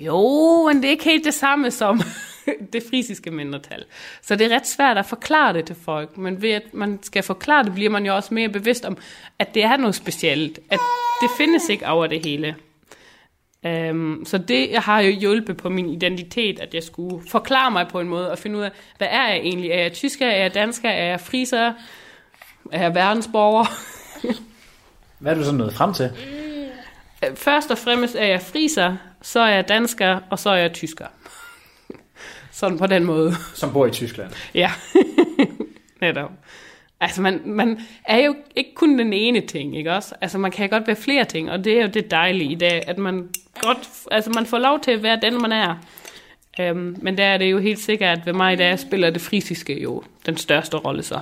jo, 0.00 0.68
men 0.68 0.76
det 0.76 0.84
er 0.84 0.90
ikke 0.90 1.04
helt 1.04 1.24
det 1.24 1.34
samme 1.34 1.70
som 1.70 2.00
det 2.72 2.82
frisiske 2.90 3.30
mindretal. 3.30 3.84
Så 4.22 4.36
det 4.36 4.52
er 4.52 4.56
ret 4.56 4.66
svært 4.66 4.98
at 4.98 5.06
forklare 5.06 5.52
det 5.52 5.64
til 5.64 5.76
folk, 5.84 6.16
men 6.16 6.42
ved 6.42 6.50
at 6.50 6.74
man 6.74 6.98
skal 7.02 7.22
forklare 7.22 7.64
det, 7.64 7.74
bliver 7.74 7.90
man 7.90 8.06
jo 8.06 8.16
også 8.16 8.34
mere 8.34 8.48
bevidst 8.48 8.84
om, 8.84 8.96
at 9.38 9.54
det 9.54 9.64
er 9.64 9.76
noget 9.76 9.94
specielt, 9.94 10.58
at 10.70 10.78
det 11.22 11.30
findes 11.36 11.68
ikke 11.68 11.86
over 11.86 12.06
det 12.06 12.24
hele. 12.24 12.56
Um, 13.64 14.24
så 14.26 14.38
det 14.38 14.78
har 14.78 15.00
jo 15.00 15.10
hjulpet 15.10 15.56
på 15.56 15.68
min 15.68 15.88
identitet, 15.88 16.60
at 16.60 16.74
jeg 16.74 16.82
skulle 16.82 17.28
forklare 17.28 17.70
mig 17.70 17.88
på 17.88 18.00
en 18.00 18.08
måde, 18.08 18.30
og 18.30 18.38
finde 18.38 18.58
ud 18.58 18.62
af, 18.62 18.70
hvad 18.98 19.08
er 19.10 19.28
jeg 19.28 19.36
egentlig? 19.36 19.70
Er 19.70 19.78
jeg 19.78 19.92
tysker? 19.92 20.26
Er 20.26 20.42
jeg 20.42 20.54
dansker? 20.54 20.88
Er 20.88 21.04
jeg 21.04 21.20
friser? 21.20 21.72
Er 22.72 22.82
jeg 22.82 22.94
verdensborger? 22.94 23.64
hvad 25.18 25.32
er 25.32 25.36
du 25.36 25.44
så 25.44 25.52
nået 25.52 25.74
frem 25.74 25.94
til? 25.94 26.10
Først 27.34 27.70
og 27.70 27.78
fremmest 27.78 28.14
er 28.14 28.26
jeg 28.26 28.42
friser, 28.42 28.96
så 29.22 29.40
er 29.40 29.54
jeg 29.54 29.68
dansker, 29.68 30.20
og 30.30 30.38
så 30.38 30.50
er 30.50 30.56
jeg 30.56 30.72
tysker. 30.72 31.06
Sådan 32.50 32.78
på 32.78 32.86
den 32.86 33.04
måde. 33.04 33.34
Som 33.54 33.72
bor 33.72 33.86
i 33.86 33.90
Tyskland? 33.90 34.30
Ja, 34.54 34.72
netop. 36.00 36.30
Altså, 37.02 37.22
man, 37.22 37.40
man 37.44 37.80
er 38.04 38.18
jo 38.18 38.34
ikke 38.56 38.74
kun 38.74 38.98
den 38.98 39.12
ene 39.12 39.40
ting, 39.40 39.76
ikke 39.76 39.92
også? 39.92 40.14
Altså, 40.20 40.38
man 40.38 40.50
kan 40.50 40.68
godt 40.68 40.86
være 40.86 40.96
flere 40.96 41.24
ting, 41.24 41.50
og 41.50 41.64
det 41.64 41.78
er 41.78 41.82
jo 41.82 41.88
det 41.88 42.10
dejlige 42.10 42.52
i 42.52 42.54
dag, 42.54 42.88
at 42.88 42.98
man 42.98 43.28
godt, 43.60 43.90
altså, 44.10 44.30
man 44.30 44.46
får 44.46 44.58
lov 44.58 44.80
til 44.80 44.90
at 44.90 45.02
være 45.02 45.18
den, 45.22 45.42
man 45.42 45.52
er. 45.52 45.74
Um, 46.70 46.96
men 47.02 47.18
der 47.18 47.24
er 47.24 47.38
det 47.38 47.50
jo 47.50 47.58
helt 47.58 47.78
sikkert, 47.78 48.18
at 48.18 48.26
ved 48.26 48.32
mig 48.32 48.58
der 48.58 48.76
spiller 48.76 49.10
det 49.10 49.20
frisiske 49.20 49.82
jo 49.82 50.02
den 50.26 50.36
største 50.36 50.76
rolle 50.76 51.02
så. 51.02 51.20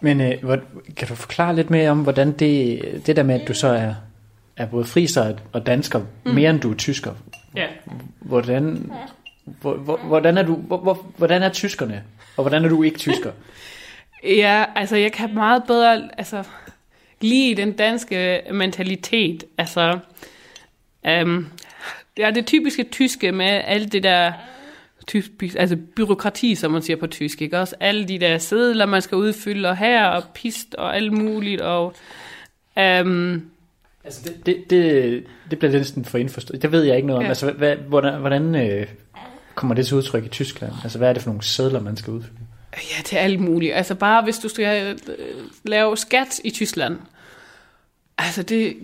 Men 0.00 0.20
øh, 0.20 0.32
hvor, 0.42 0.58
kan 0.96 1.08
du 1.08 1.14
forklare 1.14 1.56
lidt 1.56 1.70
mere 1.70 1.90
om, 1.90 2.02
hvordan 2.02 2.32
det, 2.32 2.80
det 3.06 3.16
der 3.16 3.22
med, 3.22 3.40
at 3.40 3.48
du 3.48 3.54
så 3.54 3.68
er, 3.68 3.94
er 4.56 4.66
både 4.66 4.84
friser 4.84 5.34
og 5.52 5.66
dansker, 5.66 5.98
mm. 5.98 6.34
mere 6.34 6.50
end 6.50 6.60
du 6.60 6.70
er 6.70 6.74
tysker? 6.74 7.14
Ja. 7.56 7.66
Hvordan, 8.20 8.92
hvor, 9.60 9.74
hvor, 9.74 9.96
hvordan, 9.96 10.38
er 10.38 10.42
du, 10.42 10.54
hvor, 10.54 10.76
hvor, 10.76 11.06
hvordan 11.16 11.42
er 11.42 11.48
tyskerne, 11.48 12.04
og 12.36 12.42
hvordan 12.42 12.64
er 12.64 12.68
du 12.68 12.82
ikke 12.82 12.98
tysker? 12.98 13.32
ja, 14.42 14.64
altså 14.74 14.96
jeg 14.96 15.12
kan 15.12 15.34
meget 15.34 15.62
bedre 15.66 16.08
altså, 16.18 16.44
lide 17.20 17.54
den 17.54 17.72
danske 17.72 18.40
mentalitet. 18.52 19.44
Altså, 19.58 19.98
det 22.16 22.24
er 22.24 22.30
det 22.30 22.46
typiske 22.46 22.84
tyske 22.84 23.32
med 23.32 23.60
alt 23.64 23.92
det 23.92 24.02
der 24.02 24.32
typisk, 25.08 25.56
altså 25.58 25.76
byråkrati, 25.96 26.54
som 26.54 26.70
man 26.70 26.82
siger 26.82 26.96
på 26.96 27.06
tysk, 27.06 27.42
ikke? 27.42 27.58
Også 27.58 27.76
alle 27.80 28.08
de 28.08 28.18
der 28.18 28.38
sædler, 28.38 28.86
man 28.86 29.02
skal 29.02 29.16
udfylde, 29.16 29.68
og 29.68 29.76
her, 29.76 30.06
og 30.06 30.22
pist, 30.34 30.74
og 30.74 30.96
alt 30.96 31.12
muligt, 31.12 31.60
og... 31.60 31.94
Um, 32.76 33.50
altså, 34.04 34.22
det, 34.24 34.46
det, 34.46 34.70
det, 34.70 35.24
det 35.50 35.58
bliver 35.58 35.72
næsten 35.72 36.04
for 36.04 36.18
indforstået. 36.18 36.62
Det 36.62 36.72
ved 36.72 36.82
jeg 36.82 36.96
ikke 36.96 37.06
noget 37.06 37.18
om. 37.18 37.22
Ja. 37.22 37.28
Altså, 37.28 37.52
hvad, 37.52 37.76
hvordan, 37.76 38.20
hvordan 38.20 38.54
øh, 38.54 38.86
kommer 39.58 39.74
det 39.74 39.86
til 39.86 39.96
udtryk 39.96 40.24
i 40.24 40.28
Tyskland? 40.28 40.72
Altså, 40.82 40.98
hvad 40.98 41.08
er 41.08 41.12
det 41.12 41.22
for 41.22 41.30
nogle 41.30 41.42
sædler, 41.42 41.80
man 41.80 41.96
skal 41.96 42.12
udfylde? 42.12 42.38
Ja, 42.72 43.02
det 43.02 43.12
er 43.12 43.18
alt 43.18 43.40
muligt. 43.40 43.74
Altså, 43.74 43.94
bare 43.94 44.22
hvis 44.22 44.38
du 44.38 44.48
skal 44.48 44.98
øh, 45.08 45.16
lave 45.64 45.96
skat 45.96 46.40
i 46.44 46.50
Tyskland, 46.50 46.98
altså 48.18 48.42
det... 48.42 48.76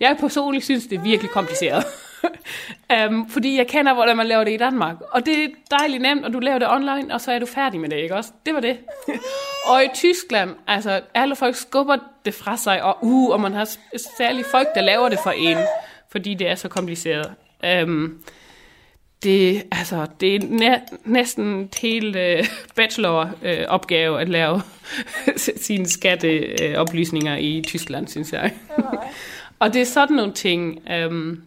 Jeg 0.00 0.16
personligt 0.20 0.64
synes, 0.64 0.86
det 0.86 0.98
er 0.98 1.02
virkelig 1.02 1.30
kompliceret 1.30 1.84
um, 3.08 3.28
fordi 3.34 3.56
jeg 3.56 3.66
kender, 3.66 3.94
hvordan 3.94 4.16
man 4.16 4.26
laver 4.26 4.44
det 4.44 4.52
i 4.52 4.56
Danmark. 4.56 4.96
Og 5.10 5.26
det 5.26 5.44
er 5.44 5.48
dejligt 5.78 6.02
nemt, 6.02 6.24
og 6.24 6.32
du 6.32 6.38
laver 6.38 6.58
det 6.58 6.68
online, 6.70 7.14
og 7.14 7.20
så 7.20 7.32
er 7.32 7.38
du 7.38 7.46
færdig 7.46 7.80
med 7.80 7.88
det, 7.88 7.96
ikke 7.96 8.14
også? 8.14 8.30
Det 8.46 8.54
var 8.54 8.60
det. 8.60 8.78
og 9.70 9.84
i 9.84 9.88
Tyskland, 9.94 10.50
altså, 10.66 11.00
alle 11.14 11.36
folk 11.36 11.56
skubber 11.56 11.96
det 12.24 12.34
fra 12.34 12.56
sig, 12.56 12.82
og 12.82 12.98
uh, 13.00 13.30
og 13.30 13.40
man 13.40 13.52
har 13.52 13.68
særligt 14.18 14.46
folk, 14.50 14.68
der 14.74 14.80
laver 14.80 15.08
det 15.08 15.18
for 15.22 15.30
en, 15.30 15.58
fordi 16.10 16.34
det 16.34 16.48
er 16.48 16.54
så 16.54 16.68
kompliceret. 16.68 17.34
Um, 17.82 18.22
det, 19.22 19.62
altså, 19.72 20.06
det 20.20 20.34
er 20.34 20.40
næ- 20.48 20.96
næsten 21.04 21.60
et 21.60 21.74
helt 21.74 22.16
uh, 22.16 22.46
bacheloropgave 22.76 24.14
uh, 24.14 24.20
at 24.20 24.28
lave 24.28 24.62
sine 25.66 25.86
skatteoplysninger 25.88 27.32
uh, 27.32 27.40
i 27.40 27.62
Tyskland, 27.66 28.08
synes 28.08 28.32
jeg. 28.32 28.52
og 29.58 29.72
det 29.74 29.80
er 29.80 29.86
sådan 29.86 30.16
nogle 30.16 30.32
ting. 30.32 30.78
Um, 31.06 31.42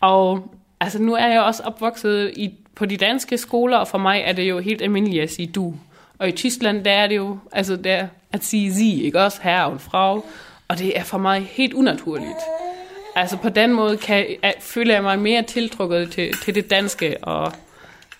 og 0.00 0.54
altså, 0.80 1.02
nu 1.02 1.14
er 1.14 1.26
jeg 1.26 1.42
også 1.42 1.62
opvokset 1.62 2.32
i, 2.36 2.54
på 2.74 2.86
de 2.86 2.96
danske 2.96 3.38
skoler, 3.38 3.76
og 3.76 3.88
for 3.88 3.98
mig 3.98 4.22
er 4.24 4.32
det 4.32 4.42
jo 4.42 4.58
helt 4.58 4.82
almindeligt 4.82 5.22
at 5.22 5.30
sige 5.30 5.46
du. 5.46 5.74
Og 6.18 6.28
i 6.28 6.32
Tyskland, 6.32 6.84
der 6.84 6.90
er 6.92 7.06
det 7.06 7.16
jo 7.16 7.38
altså 7.52 7.76
der 7.76 8.06
at 8.32 8.44
sige 8.44 8.74
sie, 8.74 9.02
ikke 9.02 9.20
også 9.20 9.38
herre 9.42 9.66
og 9.66 9.80
frau. 9.80 10.24
Og 10.68 10.78
det 10.78 10.98
er 10.98 11.04
for 11.04 11.18
mig 11.18 11.48
helt 11.50 11.74
unaturligt. 11.74 12.38
Altså 13.14 13.36
på 13.36 13.48
den 13.48 13.74
måde 13.74 13.96
kan, 13.96 14.26
at, 14.42 14.54
føler 14.60 14.94
jeg 14.94 15.02
mig 15.02 15.18
mere 15.18 15.42
tiltrukket 15.42 16.10
til, 16.10 16.32
til 16.32 16.54
det 16.54 16.70
danske 16.70 17.16
og 17.22 17.52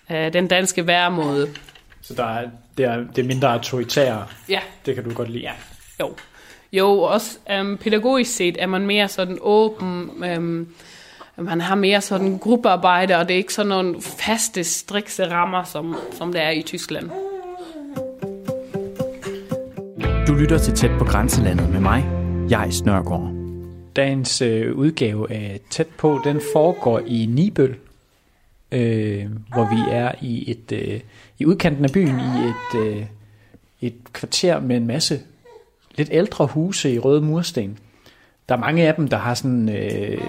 uh, 0.09 0.15
den 0.15 0.47
danske 0.47 0.87
væremåde. 0.87 1.49
Så 2.01 2.13
der 2.13 2.25
er, 2.25 2.49
det, 2.77 2.85
er, 2.85 2.97
det 3.15 3.23
er 3.23 3.27
mindre 3.27 3.53
autoritære? 3.53 4.25
Ja. 4.49 4.59
Det 4.85 4.95
kan 4.95 5.03
du 5.03 5.13
godt 5.13 5.29
lide? 5.29 5.43
Ja. 5.43 5.51
Jo. 5.99 6.15
Jo, 6.73 6.99
også 6.99 7.37
um, 7.59 7.77
pædagogisk 7.77 8.35
set 8.35 8.55
er 8.59 8.67
man 8.67 8.85
mere 8.85 9.07
sådan 9.07 9.37
åben, 9.41 10.09
um, 10.37 10.67
man 11.37 11.61
har 11.61 11.75
mere 11.75 12.01
sådan 12.01 12.37
gruppearbejde, 12.37 13.15
og 13.15 13.27
det 13.27 13.33
er 13.33 13.37
ikke 13.37 13.53
sådan 13.53 13.69
nogle 13.69 14.01
faste, 14.01 14.63
strikse 14.63 15.31
rammer, 15.31 15.63
som, 15.63 15.95
som 16.11 16.33
det 16.33 16.41
er 16.41 16.49
i 16.49 16.61
Tyskland. 16.61 17.09
Du 20.27 20.33
lytter 20.33 20.57
til 20.57 20.73
Tæt 20.73 20.91
på 20.99 21.05
Grænselandet 21.05 21.69
med 21.69 21.79
mig, 21.79 22.05
jeg 22.49 22.73
Snørgaard. 22.73 23.32
Dagens 23.95 24.41
øh, 24.41 24.75
udgave 24.75 25.31
af 25.31 25.59
Tæt 25.69 25.87
på, 25.87 26.19
den 26.23 26.41
foregår 26.53 26.99
i 26.99 27.25
Nibøl, 27.25 27.75
øh, 28.71 29.25
hvor 29.53 29.75
vi 29.75 29.91
er 29.91 30.11
i 30.21 30.51
et 30.51 30.71
øh, 30.71 30.99
i 31.39 31.45
udkanten 31.45 31.85
af 31.85 31.91
byen 31.91 32.19
i 32.19 32.47
et, 32.47 32.85
øh, 32.85 33.05
et 33.81 33.95
kvarter 34.13 34.59
med 34.59 34.77
en 34.77 34.87
masse 34.87 35.21
lidt 35.95 36.09
ældre 36.11 36.45
huse 36.45 36.93
i 36.93 36.99
røde 36.99 37.21
mursten. 37.21 37.77
Der 38.49 38.55
er 38.55 38.59
mange 38.59 38.87
af 38.87 38.95
dem, 38.95 39.07
der 39.07 39.17
har 39.17 39.33
sådan 39.33 39.69
øh, 39.69 40.21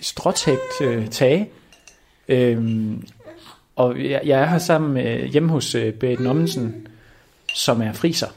stråtægt 0.00 0.80
øh, 0.82 1.08
tage. 1.08 1.48
Øhm, 2.28 3.06
og 3.76 4.04
jeg, 4.04 4.20
jeg 4.24 4.40
er 4.40 4.46
her 4.46 4.58
sammen 4.58 4.92
med, 4.92 5.28
hjemme 5.28 5.48
hos 5.48 5.74
øh, 5.74 5.94
Berit 5.94 6.20
Nommensen, 6.20 6.86
som 7.54 7.82
er 7.82 7.92
friser. 7.92 8.28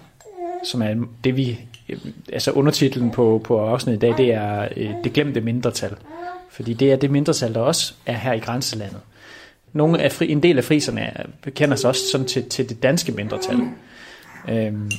Som 0.63 0.81
er 0.81 0.95
det, 1.23 1.37
vi... 1.37 1.59
Øh, 1.89 1.97
altså 2.33 2.51
undertitlen 2.51 3.11
på, 3.11 3.41
på 3.43 3.59
afsnittet 3.59 4.03
i 4.03 4.09
dag, 4.09 4.17
det 4.17 4.33
er 4.33 4.67
øh, 4.77 4.89
det 5.03 5.13
glemte 5.13 5.41
mindretal. 5.41 5.95
Fordi 6.49 6.73
det 6.73 6.91
er 6.91 6.95
det 6.95 7.11
mindretal, 7.11 7.53
der 7.53 7.59
også 7.59 7.93
er 8.05 8.13
her 8.13 8.33
i 8.33 8.39
grænselandet. 8.39 8.99
Nogle 9.73 10.01
af 10.01 10.11
fri, 10.11 10.31
en 10.31 10.43
del 10.43 10.57
af 10.57 10.63
friserne 10.63 11.13
kender 11.49 11.75
sig 11.75 11.89
også 11.89 12.01
sådan 12.11 12.27
til, 12.27 12.49
til 12.49 12.69
det 12.69 12.83
danske 12.83 13.11
mindretal. 13.11 13.59
Øhm, 14.49 14.91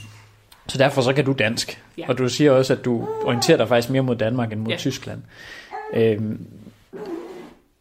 så 0.68 0.78
derfor 0.78 1.02
så 1.02 1.12
kan 1.12 1.24
du 1.24 1.32
dansk. 1.32 1.82
Ja. 1.98 2.08
Og 2.08 2.18
du 2.18 2.28
siger 2.28 2.52
også, 2.52 2.72
at 2.72 2.84
du 2.84 3.08
orienterer 3.24 3.56
dig 3.56 3.68
faktisk 3.68 3.90
mere 3.90 4.02
mod 4.02 4.16
Danmark 4.16 4.52
end 4.52 4.60
mod 4.60 4.70
ja. 4.70 4.76
Tyskland. 4.76 5.22
Øhm, 5.94 6.46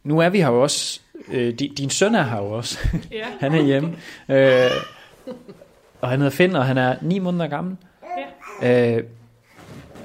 nu 0.03 0.19
er 0.19 0.29
vi 0.29 0.37
her 0.37 0.47
jo 0.47 0.61
også. 0.61 0.99
Øh, 1.31 1.53
din, 1.53 1.75
din 1.75 1.89
søn 1.89 2.15
er 2.15 2.23
her 2.23 2.37
jo 2.37 2.51
også. 2.51 2.79
Ja. 3.11 3.25
han 3.47 3.53
er 3.53 3.61
hjemme. 3.61 3.95
Øh, 4.29 4.71
og 6.01 6.09
han 6.09 6.19
hedder 6.19 6.35
Finn, 6.35 6.55
og 6.55 6.65
han 6.65 6.77
er 6.77 6.95
ni 7.01 7.19
måneder 7.19 7.47
gammel. 7.47 7.77
Øh, 8.61 9.03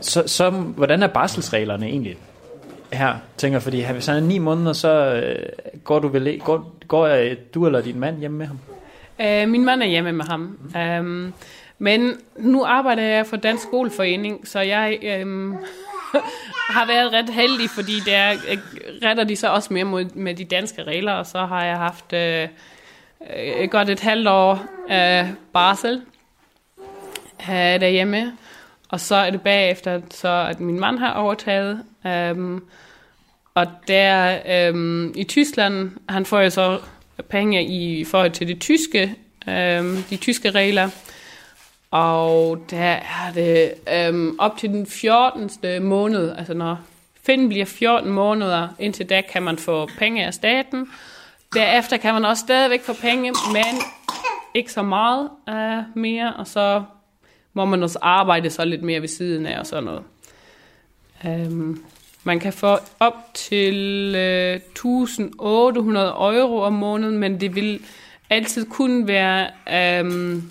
så, 0.01 0.23
så 0.27 0.51
hvordan 0.51 1.03
er 1.03 1.07
barselsreglerne 1.07 1.87
egentlig 1.87 2.17
her, 2.93 3.15
tænker 3.37 3.59
fordi 3.59 3.85
hvis 3.93 4.07
han 4.07 4.17
er 4.17 4.21
ni 4.21 4.39
måneder, 4.39 4.73
så 4.73 5.15
øh, 5.15 5.49
går 5.85 5.99
du 5.99 6.09
vel 6.09 6.41
går, 6.45 6.75
går 6.89 7.07
øh, 7.07 7.37
du 7.55 7.67
eller 7.67 7.81
din 7.81 8.01
mand 8.01 8.19
hjemme 8.19 8.39
med 8.39 8.47
ham? 8.47 8.59
Øh, 9.21 9.49
min 9.49 9.65
mand 9.65 9.83
er 9.83 9.87
hjemme 9.87 10.13
med 10.13 10.25
ham. 10.25 10.59
Mm. 10.75 10.99
Um, 11.01 11.35
men 11.79 12.13
nu 12.37 12.65
arbejder 12.65 13.03
jeg 13.03 13.27
for 13.27 13.37
Dansk 13.37 13.63
Skoleforening, 13.63 14.49
så 14.49 14.61
jeg 14.61 14.99
øhm, 15.03 15.53
har 16.77 16.87
været 16.87 17.13
ret 17.13 17.31
heldig, 17.31 17.71
fordi 17.71 17.93
der 18.07 18.33
øh, 18.33 18.59
retter 19.05 19.25
de 19.25 19.37
så 19.37 19.49
også 19.49 19.73
mere 19.73 19.85
mod, 19.85 20.05
med 20.15 20.35
de 20.35 20.45
danske 20.45 20.83
regler, 20.83 21.13
og 21.13 21.27
så 21.27 21.39
har 21.39 21.65
jeg 21.65 21.77
haft 21.77 22.13
øh, 22.13 22.49
øh, 23.61 23.69
godt 23.71 23.91
et 23.91 24.01
halvt 24.01 24.29
år 24.29 24.65
øh, 24.91 25.29
barsel 25.53 26.03
øh, 27.43 27.81
derhjemme. 27.81 28.33
Og 28.89 29.01
så 29.01 29.15
er 29.15 29.31
det 29.31 29.41
bagefter, 29.41 30.01
så 30.11 30.47
at 30.51 30.61
min 30.61 30.81
mand 30.81 30.99
har 30.99 31.13
overtaget. 31.13 31.85
Øhm, 32.07 32.63
og 33.55 33.67
der 33.89 34.39
øhm, 34.47 35.13
i 35.17 35.25
Tyskland, 35.25 35.91
han 36.09 36.27
får 36.27 36.41
jo 36.41 36.51
så 36.51 36.81
penge 37.29 37.65
i 37.65 38.05
forhold 38.05 38.31
til 38.31 38.49
det 38.49 38.61
tyske, 38.61 39.15
øhm, 39.49 40.03
de 40.11 40.17
tyske 40.17 40.51
regler. 40.51 40.89
Og 41.91 42.65
der 42.71 42.97
er 42.97 43.33
det 43.35 43.75
øhm, 43.95 44.37
op 44.39 44.57
til 44.57 44.71
den 44.71 44.87
14. 44.87 45.51
måned, 45.83 46.37
altså 46.39 46.55
når 46.55 46.79
Finn 47.27 47.49
bliver 47.49 47.67
14 47.67 48.11
måneder, 48.11 48.69
indtil 48.79 49.09
da 49.09 49.21
kan 49.21 49.43
man 49.43 49.59
få 49.59 49.89
penge 49.99 50.27
af 50.27 50.35
staten. 50.35 50.89
Derefter 51.55 51.97
kan 51.97 52.15
man 52.15 52.25
også 52.25 52.41
stadigvæk 52.41 52.83
få 52.83 52.93
penge, 52.93 53.33
men 53.53 53.83
ikke 54.55 54.73
så 54.73 54.83
meget 54.83 55.31
øh, 55.49 55.83
mere, 55.95 56.33
og 56.39 56.47
så 56.47 56.83
må 57.59 57.65
man 57.65 57.83
også 57.83 57.99
arbejde 58.03 58.51
så 58.51 58.65
lidt 58.65 58.83
mere 58.83 59.01
ved 59.01 59.09
siden 59.09 59.47
af 59.47 59.59
og 59.59 59.67
sådan 59.67 59.85
noget. 59.85 60.03
Øhm, 61.27 61.83
man 62.25 62.41
kan 62.41 62.53
få 62.53 62.79
op 63.01 63.35
til 63.35 64.15
øh, 64.17 64.55
1800 64.55 66.09
euro 66.09 66.61
om 66.61 66.73
måneden, 66.73 67.19
men 67.19 67.41
det 67.41 67.55
vil 67.55 67.81
altid 68.31 68.67
kun 68.71 69.09
være 69.09 69.47
Øhm, 69.73 70.51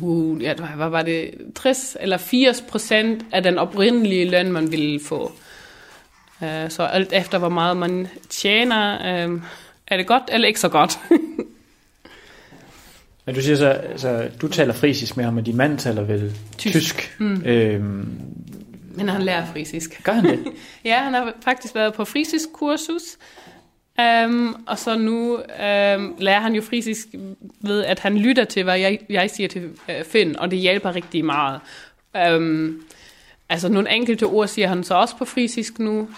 uh, 0.00 0.42
ja, 0.42 0.54
hvad 0.54 0.88
var 0.88 1.02
det, 1.02 1.30
60 1.54 1.96
eller 2.00 2.16
80 2.16 2.64
procent 2.68 3.24
af 3.32 3.42
den 3.42 3.58
oprindelige 3.58 4.30
løn, 4.30 4.52
man 4.52 4.72
ville 4.72 5.00
få. 5.04 5.32
Uh, 6.40 6.68
så 6.68 6.82
alt 6.82 7.12
efter, 7.12 7.38
hvor 7.38 7.48
meget 7.48 7.76
man 7.76 8.08
tjener, 8.28 8.98
uh, 9.26 9.40
er 9.86 9.96
det 9.96 10.06
godt 10.06 10.22
eller 10.32 10.48
ikke 10.48 10.60
så 10.60 10.68
godt. 10.68 10.98
Men 13.28 13.34
du 13.34 13.42
siger 13.42 13.56
så, 13.56 13.68
altså, 13.68 14.28
du 14.40 14.48
taler 14.48 14.74
frisisk 14.74 15.16
med 15.16 15.24
ham, 15.24 15.36
og 15.36 15.46
din 15.46 15.56
mand 15.56 15.78
taler 15.78 16.02
vel 16.02 16.32
tysk. 16.58 16.74
tysk. 16.74 17.16
Mm. 17.18 17.42
Øhm, 17.44 18.08
Men 18.94 19.08
han 19.08 19.22
lærer 19.22 19.46
frisisk. 19.46 20.04
Gør 20.04 20.12
han 20.12 20.24
det? 20.24 20.38
ja, 20.84 20.96
han 20.96 21.14
har 21.14 21.32
faktisk 21.44 21.74
været 21.74 21.94
på 21.94 22.04
frisisk 22.04 22.48
kursus. 22.52 23.02
Um, 24.26 24.64
og 24.66 24.78
så 24.78 24.98
nu 24.98 25.34
um, 25.34 26.14
lærer 26.18 26.40
han 26.40 26.54
jo 26.54 26.62
frisisk 26.62 27.06
ved, 27.60 27.84
at 27.84 27.98
han 27.98 28.18
lytter 28.18 28.44
til, 28.44 28.64
hvad 28.64 28.78
jeg, 28.78 28.98
jeg 29.08 29.30
siger 29.30 29.48
til 29.48 29.64
uh, 29.64 30.04
Finn, 30.04 30.38
og 30.38 30.50
det 30.50 30.58
hjælper 30.58 30.94
rigtig 30.94 31.24
meget. 31.24 31.60
Um, 32.36 32.82
altså 33.48 33.68
nogle 33.68 33.90
enkelte 33.90 34.24
ord 34.24 34.48
siger 34.48 34.68
han 34.68 34.84
så 34.84 34.94
også 34.94 35.16
på 35.16 35.24
frisisk 35.24 35.78
nu, 35.78 36.08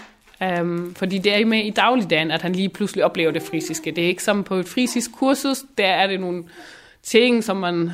um, 0.60 0.94
fordi 0.94 1.18
det 1.18 1.34
er 1.34 1.44
med 1.44 1.64
i 1.64 1.70
dagligdagen, 1.70 2.30
at 2.30 2.42
han 2.42 2.52
lige 2.52 2.68
pludselig 2.68 3.04
oplever 3.04 3.30
det 3.30 3.42
frisiske. 3.42 3.90
Det 3.90 4.04
er 4.04 4.08
ikke 4.08 4.22
som 4.22 4.44
på 4.44 4.54
et 4.54 4.68
frisisk 4.68 5.12
kursus, 5.12 5.58
der 5.78 5.86
er 5.86 6.06
det 6.06 6.20
nogle 6.20 6.44
ting, 7.02 7.44
som 7.44 7.56
man 7.56 7.90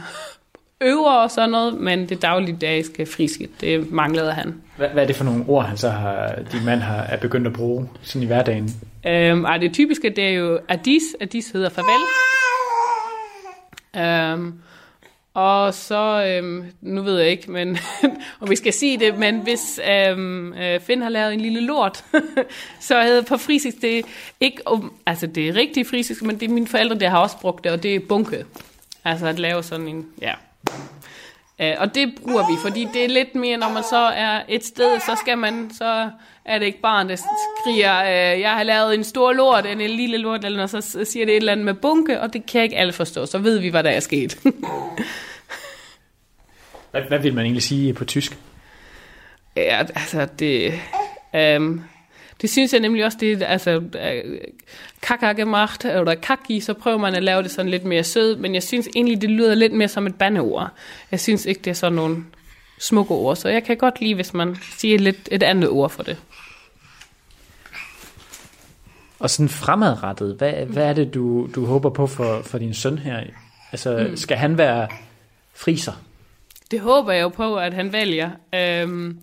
øver 0.81 1.11
og 1.11 1.31
sådan 1.31 1.51
noget, 1.51 1.75
men 1.75 2.09
det 2.09 2.23
dagligdagiske 2.23 3.07
friske, 3.07 3.49
det 3.61 3.93
manglede 3.93 4.33
han. 4.33 4.55
Hvad, 4.77 4.89
hvad 4.89 5.03
er 5.03 5.07
det 5.07 5.17
for 5.17 5.25
nogle 5.25 5.45
ord, 5.49 5.65
han 5.65 5.77
så 5.77 5.91
har, 5.91 6.39
din 6.53 6.65
mand 6.65 6.81
har, 6.81 7.03
er 7.03 7.17
begyndt 7.17 7.47
at 7.47 7.53
bruge 7.53 7.89
sådan 8.03 8.23
i 8.23 8.27
hverdagen? 8.27 8.71
Øhm, 9.07 9.45
ej, 9.45 9.59
det 9.59 9.73
typiske, 9.73 10.11
det 10.11 10.25
er 10.25 10.33
jo 10.33 10.61
Adis. 10.69 11.03
Adis 11.21 11.51
hedder 11.51 11.69
farvel. 11.69 12.03
Øhm, 13.97 14.55
og 15.35 15.75
så, 15.75 16.25
øhm, 16.27 16.65
nu 16.81 17.03
ved 17.03 17.19
jeg 17.19 17.31
ikke, 17.31 17.51
men 17.51 17.79
om 18.41 18.51
vi 18.51 18.57
skal 18.57 18.73
sige 18.73 18.99
det, 18.99 19.19
men 19.19 19.41
hvis 19.41 19.81
øhm, 19.91 20.53
øh, 20.53 20.81
Finn 20.81 21.03
har 21.03 21.09
lavet 21.09 21.35
en 21.35 21.41
lille 21.41 21.61
lort, 21.61 22.05
så 22.81 23.03
hedder 23.03 23.23
på 23.23 23.37
frisisk, 23.37 23.77
det 23.83 24.05
ikke, 24.41 24.63
altså 25.07 25.27
det 25.27 25.49
er 25.49 25.55
rigtig 25.55 25.87
frisisk, 25.87 26.23
men 26.23 26.41
det 26.41 26.49
er 26.49 26.55
mine 26.55 26.67
forældre, 26.67 26.99
der 26.99 27.09
har 27.09 27.19
også 27.19 27.39
brugt 27.41 27.65
det, 27.65 27.73
og 27.73 27.83
det 27.83 27.95
er 27.95 28.01
bunke. 28.09 28.45
Altså 29.07 29.27
at 29.27 29.39
lave 29.39 29.63
sådan 29.63 29.89
en, 29.89 30.07
ja. 30.23 30.33
Uh, 31.59 31.81
og 31.81 31.95
det 31.95 32.15
bruger 32.23 32.51
vi, 32.51 32.57
fordi 32.63 32.89
det 32.95 33.05
er 33.05 33.09
lidt 33.09 33.35
mere, 33.35 33.57
når 33.57 33.69
man 33.73 33.83
så 33.83 33.97
er 33.97 34.43
et 34.49 34.65
sted, 34.65 35.01
så 35.01 35.15
skal 35.21 35.39
man, 35.39 35.71
så 35.79 36.11
er 36.45 36.59
det 36.59 36.67
ikke 36.67 36.81
barn, 36.81 37.09
der 37.09 37.17
skriger, 37.17 38.03
uh, 38.03 38.41
jeg 38.41 38.53
har 38.53 38.63
lavet 38.63 38.95
en 38.95 39.05
stor 39.05 39.33
lort, 39.33 39.67
eller 39.67 39.85
en 39.85 39.91
lille 39.91 40.17
lort, 40.19 40.45
eller 40.45 40.57
noget, 40.57 40.85
så 40.85 41.05
siger 41.05 41.27
det 41.27 41.33
et 41.33 41.37
eller 41.37 41.53
andet 41.53 41.65
med 41.65 41.75
bunke, 41.75 42.21
og 42.21 42.33
det 42.33 42.47
kan 42.47 42.63
ikke 42.63 42.77
alle 42.77 42.93
forstå, 42.93 43.27
så 43.27 43.39
ved 43.39 43.59
vi, 43.59 43.69
hvad 43.69 43.83
der 43.83 43.91
er 43.91 44.01
sket. 44.01 44.39
hvad, 46.91 47.03
hvad 47.09 47.19
vil 47.19 47.35
man 47.35 47.45
egentlig 47.45 47.63
sige 47.63 47.95
på 47.95 48.05
tysk? 48.05 48.39
Ja, 49.57 49.79
altså 49.79 50.29
det... 50.39 50.81
Um, 51.57 51.85
det 52.43 52.51
synes 52.51 52.73
jeg 52.73 52.81
nemlig 52.81 53.05
også, 53.05 53.19
det 53.21 53.43
er 53.43 53.47
altså 53.47 53.83
kaka 55.03 55.33
gemacht, 55.33 55.85
eller 55.85 56.15
kaki, 56.15 56.61
så 56.61 56.75
prøver 56.75 56.99
man 56.99 57.15
at 57.15 57.23
lave 57.23 57.43
det 57.43 57.51
sådan 57.51 57.71
lidt 57.71 57.85
mere 57.85 58.05
sød, 58.05 58.37
men 58.37 58.55
jeg 58.55 58.63
synes 58.63 58.89
egentlig, 58.97 59.23
det 59.23 59.31
lyder 59.31 59.55
lidt 59.55 59.73
mere 59.73 59.89
som 59.89 60.07
et 60.07 60.15
bandeord. 60.15 60.71
Jeg 61.11 61.21
synes 61.21 61.47
ikke, 61.47 61.61
det 61.65 61.71
er 61.71 61.75
sådan 61.75 61.97
nogle 61.97 62.25
smukke 62.79 63.15
ord, 63.15 63.37
så 63.37 63.49
jeg 63.49 63.65
kan 63.65 63.77
godt 63.77 64.01
lide, 64.01 64.15
hvis 64.15 64.35
man 64.35 64.57
siger 64.79 64.99
lidt 64.99 65.29
et 65.31 65.43
andet 65.43 65.71
ord 65.71 65.91
for 65.91 66.03
det. 66.03 66.17
Og 69.19 69.31
sådan 69.31 69.49
fremadrettet, 69.49 70.35
hvad, 70.35 70.53
hvad 70.53 70.85
er 70.85 70.93
det, 70.93 71.15
du, 71.15 71.49
du 71.55 71.67
håber 71.67 71.91
på 71.91 72.07
for, 72.07 72.43
for 72.43 72.59
din 72.59 72.75
søn 72.75 72.99
her? 72.99 73.23
Altså, 73.73 74.07
mm. 74.11 74.17
skal 74.17 74.37
han 74.37 74.59
være 74.59 74.89
friser? 75.55 75.93
Det 76.71 76.81
håber 76.81 77.13
jeg 77.13 77.23
jo 77.23 77.29
på, 77.29 77.57
at 77.57 77.75
han 77.75 77.93
vælger. 77.93 78.31
Øhm, 78.55 79.19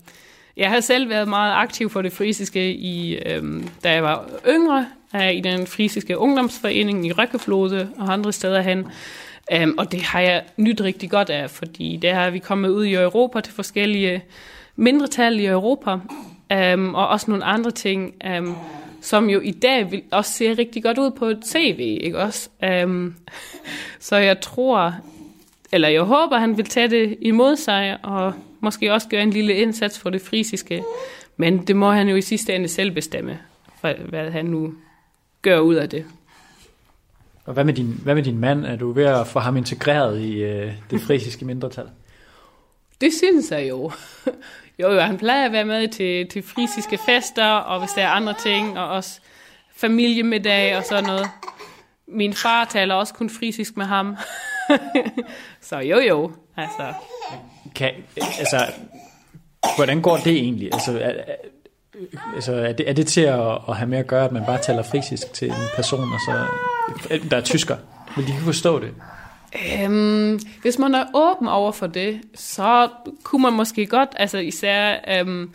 jeg 0.58 0.70
har 0.70 0.80
selv 0.80 1.10
været 1.10 1.28
meget 1.28 1.54
aktiv 1.54 1.90
for 1.90 2.02
det 2.02 2.14
frisiske, 2.14 2.74
i, 2.74 3.16
øhm, 3.16 3.70
da 3.84 3.92
jeg 3.92 4.04
var 4.04 4.30
yngre, 4.48 4.86
i 5.34 5.42
den 5.42 5.68
frisiske 5.68 6.18
ungdomsforening 6.18 7.08
i 7.08 7.12
Røkkeflode 7.12 7.90
og 7.98 8.14
andre 8.14 8.32
steder 8.32 8.62
hen. 8.62 8.88
Um, 9.64 9.76
og 9.78 9.92
det 9.92 10.02
har 10.02 10.20
jeg 10.20 10.44
nyt 10.58 10.82
rigtig 10.82 11.10
godt 11.10 11.30
af, 11.30 11.50
fordi 11.50 12.00
der 12.02 12.14
har 12.14 12.30
vi 12.30 12.40
kommet 12.40 12.70
ud 12.70 12.86
i 12.86 12.94
Europa 12.94 13.42
til 13.42 13.54
forskellige 13.54 14.24
mindretal 14.76 15.40
i 15.40 15.46
Europa, 15.46 15.92
um, 16.74 16.96
og 16.96 17.08
også 17.08 17.32
nogle 17.32 17.44
andre 17.44 17.72
ting, 17.72 18.14
um, 18.38 18.56
som 19.02 19.30
jo 19.30 19.40
i 19.40 19.52
dag 19.52 19.92
vil 19.92 20.04
også 20.12 20.32
ser 20.32 20.58
rigtig 20.58 20.84
godt 20.84 20.98
ud 20.98 21.12
på 21.12 21.26
et 21.26 21.40
CV, 21.46 21.98
ikke 22.02 22.20
også? 22.20 22.50
Um, 22.84 23.16
så 24.00 24.16
jeg 24.16 24.40
tror, 24.40 24.94
eller 25.74 25.88
jeg 25.88 26.02
håber, 26.02 26.38
han 26.38 26.58
vil 26.58 26.66
tage 26.66 26.88
det 26.88 27.18
imod 27.22 27.56
sig, 27.56 27.98
og 28.04 28.34
måske 28.60 28.94
også 28.94 29.08
gøre 29.08 29.24
en 29.24 29.30
lille 29.30 29.54
indsats 29.54 30.00
for 30.00 30.10
det 30.10 30.22
frisiske. 30.22 30.84
Men 31.38 31.68
det 31.68 31.76
må 31.76 31.92
han 31.92 32.10
jo 32.10 32.16
i 32.16 32.22
sidste 32.22 32.56
ende 32.56 32.68
selv 32.68 32.92
bestemme, 32.92 33.40
hvad 33.82 34.32
han 34.32 34.46
nu 34.46 34.74
gør 35.42 35.60
ud 35.60 35.76
af 35.76 35.90
det. 35.90 36.06
Og 37.46 37.54
hvad 37.54 37.64
med 37.64 37.74
din, 37.74 38.00
hvad 38.04 38.16
med 38.16 38.24
din 38.24 38.40
mand? 38.40 38.66
Er 38.66 38.76
du 38.76 38.92
ved 38.92 39.06
at 39.06 39.28
få 39.28 39.40
ham 39.40 39.58
integreret 39.58 40.22
i 40.22 40.44
øh, 40.44 40.72
det 40.90 41.02
frisiske 41.08 41.46
mindretal? 41.46 41.86
Det 43.02 43.14
synes 43.14 43.52
jeg 43.52 43.70
jo. 43.70 43.92
jo, 44.82 44.92
jo, 44.92 45.00
han 45.00 45.18
plejer 45.18 45.46
at 45.46 45.52
være 45.52 45.66
med 45.66 45.88
til, 45.88 46.28
til 46.28 46.44
frisiske 46.44 47.00
fester, 47.06 47.48
og 47.48 47.80
hvis 47.80 47.92
der 47.92 48.02
er 48.02 48.10
andre 48.10 48.34
ting, 48.34 48.80
og 48.80 48.90
også 48.90 49.20
familiemiddag 49.76 50.78
og 50.78 50.84
sådan 50.84 51.04
noget. 51.04 51.28
Min 52.08 52.34
far 52.34 52.66
taler 52.66 52.96
også 52.96 53.14
kun 53.14 53.30
frisisk 53.30 53.78
med 53.78 53.86
ham. 53.86 54.16
så 55.70 55.78
jo, 55.78 56.00
jo, 56.00 56.32
altså. 56.58 56.94
Kan, 57.76 57.92
altså, 58.40 58.58
hvordan 59.76 60.02
går 60.02 60.18
det 60.18 60.34
egentlig? 60.34 60.70
Altså, 60.74 61.00
er, 61.00 61.14
altså, 62.36 62.54
er, 62.54 62.74
det, 62.74 62.90
er 62.90 62.94
det 62.94 63.08
til 63.08 63.22
at, 63.22 63.52
at 63.70 63.76
have 63.76 63.90
med 63.90 63.98
at 63.98 64.08
gøre, 64.08 64.26
at 64.26 64.32
man 64.32 64.46
bare 64.46 64.62
taler 64.62 64.84
frisisk 64.84 65.34
til 65.34 65.48
en 65.48 65.68
person, 65.76 66.14
og 66.14 66.20
så, 66.28 66.46
der 67.30 67.38
er 67.38 67.42
tysker? 67.42 67.78
Vil 68.16 68.28
de 68.28 68.32
ikke 68.32 68.44
forstå 68.44 68.80
det? 68.80 68.94
Øhm, 69.82 70.40
hvis 70.62 70.80
man 70.80 70.96
er 70.96 71.06
åben 71.14 71.48
over 71.48 71.72
for 71.72 71.88
det, 71.88 72.22
så 72.36 72.90
kunne 73.24 73.42
man 73.42 73.54
måske 73.54 73.86
godt, 73.86 74.10
altså 74.16 74.38
især 74.38 74.98
øhm, 75.08 75.50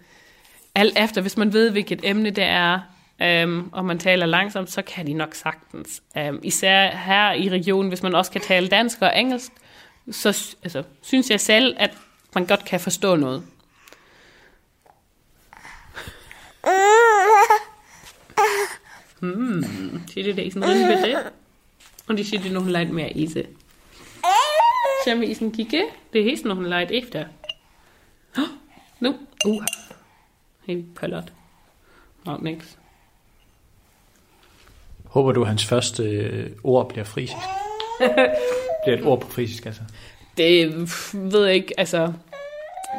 alt 0.75 0.99
efter, 0.99 1.21
hvis 1.21 1.37
man 1.37 1.53
ved, 1.53 1.71
hvilket 1.71 2.01
emne 2.03 2.31
det 2.31 2.45
er, 2.45 2.81
øhm, 3.23 3.69
og 3.73 3.85
man 3.85 3.99
taler 3.99 4.27
langsomt, 4.27 4.71
så 4.71 4.83
kan 4.83 5.07
de 5.07 5.13
nok 5.13 5.35
sagtens. 5.35 6.03
Øhm, 6.19 6.41
især 6.43 6.91
her 6.91 7.33
i 7.33 7.49
regionen, 7.49 7.89
hvis 7.89 8.03
man 8.03 8.15
også 8.15 8.31
kan 8.31 8.41
tale 8.41 8.69
dansk 8.69 9.03
og 9.03 9.19
engelsk, 9.19 9.53
så 10.11 10.57
altså, 10.63 10.83
synes 11.03 11.31
jeg 11.31 11.41
selv, 11.41 11.77
at 11.79 11.91
man 12.35 12.47
godt 12.47 12.65
kan 12.65 12.81
forstå 12.81 13.17
noget. 13.17 13.43
Hmm, 19.21 19.65
zit 20.09 20.27
er 20.27 20.33
een 20.33 20.61
bitte? 20.61 21.33
Und 22.09 22.19
ich 22.19 22.29
zit 22.29 22.47
er 22.47 22.51
nog 22.51 22.65
een 22.65 22.71
leid 22.71 22.89
mehr 22.89 23.17
eten. 23.17 23.47
Zullen 25.05 25.21
we 25.21 25.27
eens 25.27 25.57
kicke? 25.57 25.85
Der 26.13 26.21
Er 26.21 26.47
noch 26.47 26.57
ein 26.57 26.65
een 26.65 26.69
leid 26.69 26.91
efter. 26.91 27.29
Oh, 28.37 28.49
nu. 28.99 29.15
Uh. 29.47 29.65
Helt 30.67 30.95
pøllert. 30.95 31.33
Nå, 32.25 32.37
niks. 32.37 32.78
Håber 35.09 35.33
du, 35.33 35.43
at 35.43 35.49
hans 35.49 35.65
første 35.65 36.03
øh, 36.03 36.51
ord 36.65 36.89
bliver 36.89 37.05
frisisk? 37.05 37.37
bliver 38.83 38.99
et 38.99 39.05
ord 39.05 39.21
på 39.21 39.29
frisisk, 39.29 39.67
altså? 39.67 39.83
Det 40.37 40.73
ved 41.15 41.45
jeg 41.45 41.55
ikke, 41.55 41.75
altså... 41.79 42.13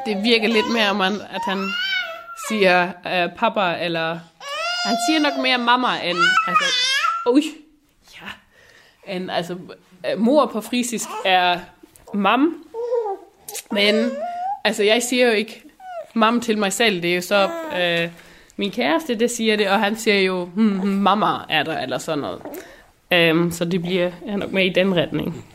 Det 0.06 0.24
virker 0.24 0.48
lidt 0.48 0.74
mere, 0.74 0.90
om 0.90 1.02
at 1.02 1.42
han 1.46 1.70
siger 2.50 2.88
øh, 2.88 3.30
pappa, 3.38 3.86
eller 3.86 4.20
han 4.86 4.98
siger 5.08 5.20
nok 5.20 5.34
mere 5.44 5.58
mamma 5.58 5.88
end, 6.04 6.18
altså, 6.48 6.66
ui, 7.28 7.44
ja, 8.16 8.28
end, 9.14 9.32
altså, 9.32 9.58
øh, 10.12 10.20
mor 10.20 10.46
på 10.46 10.62
frisisk 10.62 11.08
er 11.26 11.60
mam, 12.14 12.66
men, 13.72 14.12
altså, 14.64 14.84
jeg 14.84 15.04
siger 15.04 15.28
jo 15.28 15.34
ikke 15.34 15.64
mam 16.14 16.42
til 16.42 16.58
mig 16.58 16.74
selv, 16.74 17.02
det 17.02 17.12
er 17.12 17.16
jo 17.16 17.22
så, 17.22 17.50
øh, 17.78 18.12
min 18.60 18.72
kæreste, 18.72 19.16
det 19.16 19.32
siger 19.32 19.58
det, 19.58 19.70
og 19.70 19.80
han 19.80 19.96
siger 19.96 20.20
jo, 20.20 20.46
hmm, 20.46 20.80
hmm, 20.80 20.90
mamma 20.90 21.26
er 21.50 21.64
der, 21.64 21.80
eller 21.80 21.98
sådan 21.98 22.20
noget. 22.20 22.42
Um, 23.32 23.52
så 23.52 23.66
det 23.66 23.82
bliver 23.82 24.12
er 24.28 24.38
nok 24.38 24.52
med 24.52 24.66
i 24.66 24.70
den 24.70 24.96
retning. 24.96 25.46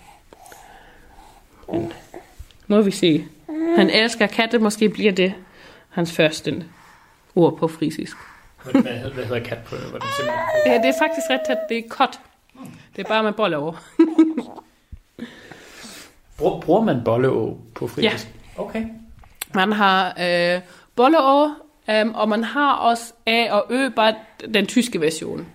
Men, 1.72 1.92
må 2.66 2.82
vi 2.82 2.90
se. 2.90 3.24
Han 3.76 3.90
elsker 3.90 4.26
katte, 4.26 4.58
måske 4.58 4.88
bliver 4.88 5.12
det 5.12 5.34
hans 5.90 6.12
første 6.12 6.64
ord 7.34 7.58
på 7.58 7.68
frisisk. 7.68 8.16
Hvad, 8.62 8.82
hvad 8.82 9.24
hedder 9.24 9.40
kat 9.40 9.58
på? 9.58 9.76
Hvad 9.76 10.00
det 10.00 10.06
Ja, 10.66 10.72
det 10.72 10.88
er 10.88 10.98
faktisk 10.98 11.30
ret 11.30 11.40
tæt. 11.46 11.58
Det 11.68 11.78
er 11.78 11.82
kot. 11.88 12.20
Det 12.96 13.04
er 13.04 13.08
bare 13.08 13.22
med 13.22 13.32
bolle 13.32 13.56
over. 13.56 13.72
Bruger, 16.62 16.82
man 16.82 17.04
bolleå 17.04 17.58
på 17.74 17.88
frisisk? 17.88 18.28
Ja. 18.56 18.62
Okay. 18.62 18.84
Man 19.54 19.72
har 19.72 20.14
øh, 20.20 20.60
bolle 20.96 21.20
over, 21.20 21.63
um, 21.88 22.14
og 22.14 22.28
man 22.28 22.44
har 22.44 22.72
også 22.74 23.12
A 23.26 23.52
og 23.52 23.66
Ø, 23.70 23.88
bare 23.88 24.14
den 24.54 24.66
tyske 24.66 25.00
version. 25.00 25.46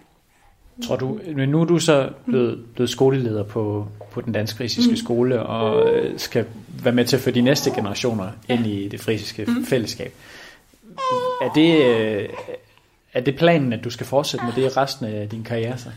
Tror 0.87 0.95
du, 0.95 1.19
men 1.35 1.49
nu 1.49 1.61
er 1.61 1.65
du 1.65 1.79
så 1.79 2.09
blevet, 2.25 2.65
blevet 2.73 2.89
skoleleder 2.89 3.43
på, 3.43 3.87
på 4.11 4.21
den 4.21 4.33
dansk 4.33 4.57
frisiske 4.57 4.91
mm. 4.91 4.97
skole, 4.97 5.43
og 5.43 5.93
øh, 5.93 6.19
skal 6.19 6.45
være 6.83 6.93
med 6.93 7.05
til 7.05 7.15
at 7.15 7.21
få 7.21 7.31
de 7.31 7.41
næste 7.41 7.71
generationer 7.71 8.31
ind 8.49 8.65
i 8.65 8.87
det 8.87 9.01
frisiske 9.01 9.45
mm. 9.45 9.65
fællesskab. 9.65 10.13
Er 11.41 11.49
det, 11.55 11.85
øh, 11.85 12.29
er 13.13 13.21
det 13.21 13.35
planen, 13.35 13.73
at 13.73 13.83
du 13.83 13.89
skal 13.89 14.05
fortsætte 14.05 14.45
med 14.45 14.53
det 14.53 14.77
resten 14.77 15.05
af 15.05 15.29
din 15.29 15.43
karriere 15.43 15.77
så? 15.77 15.89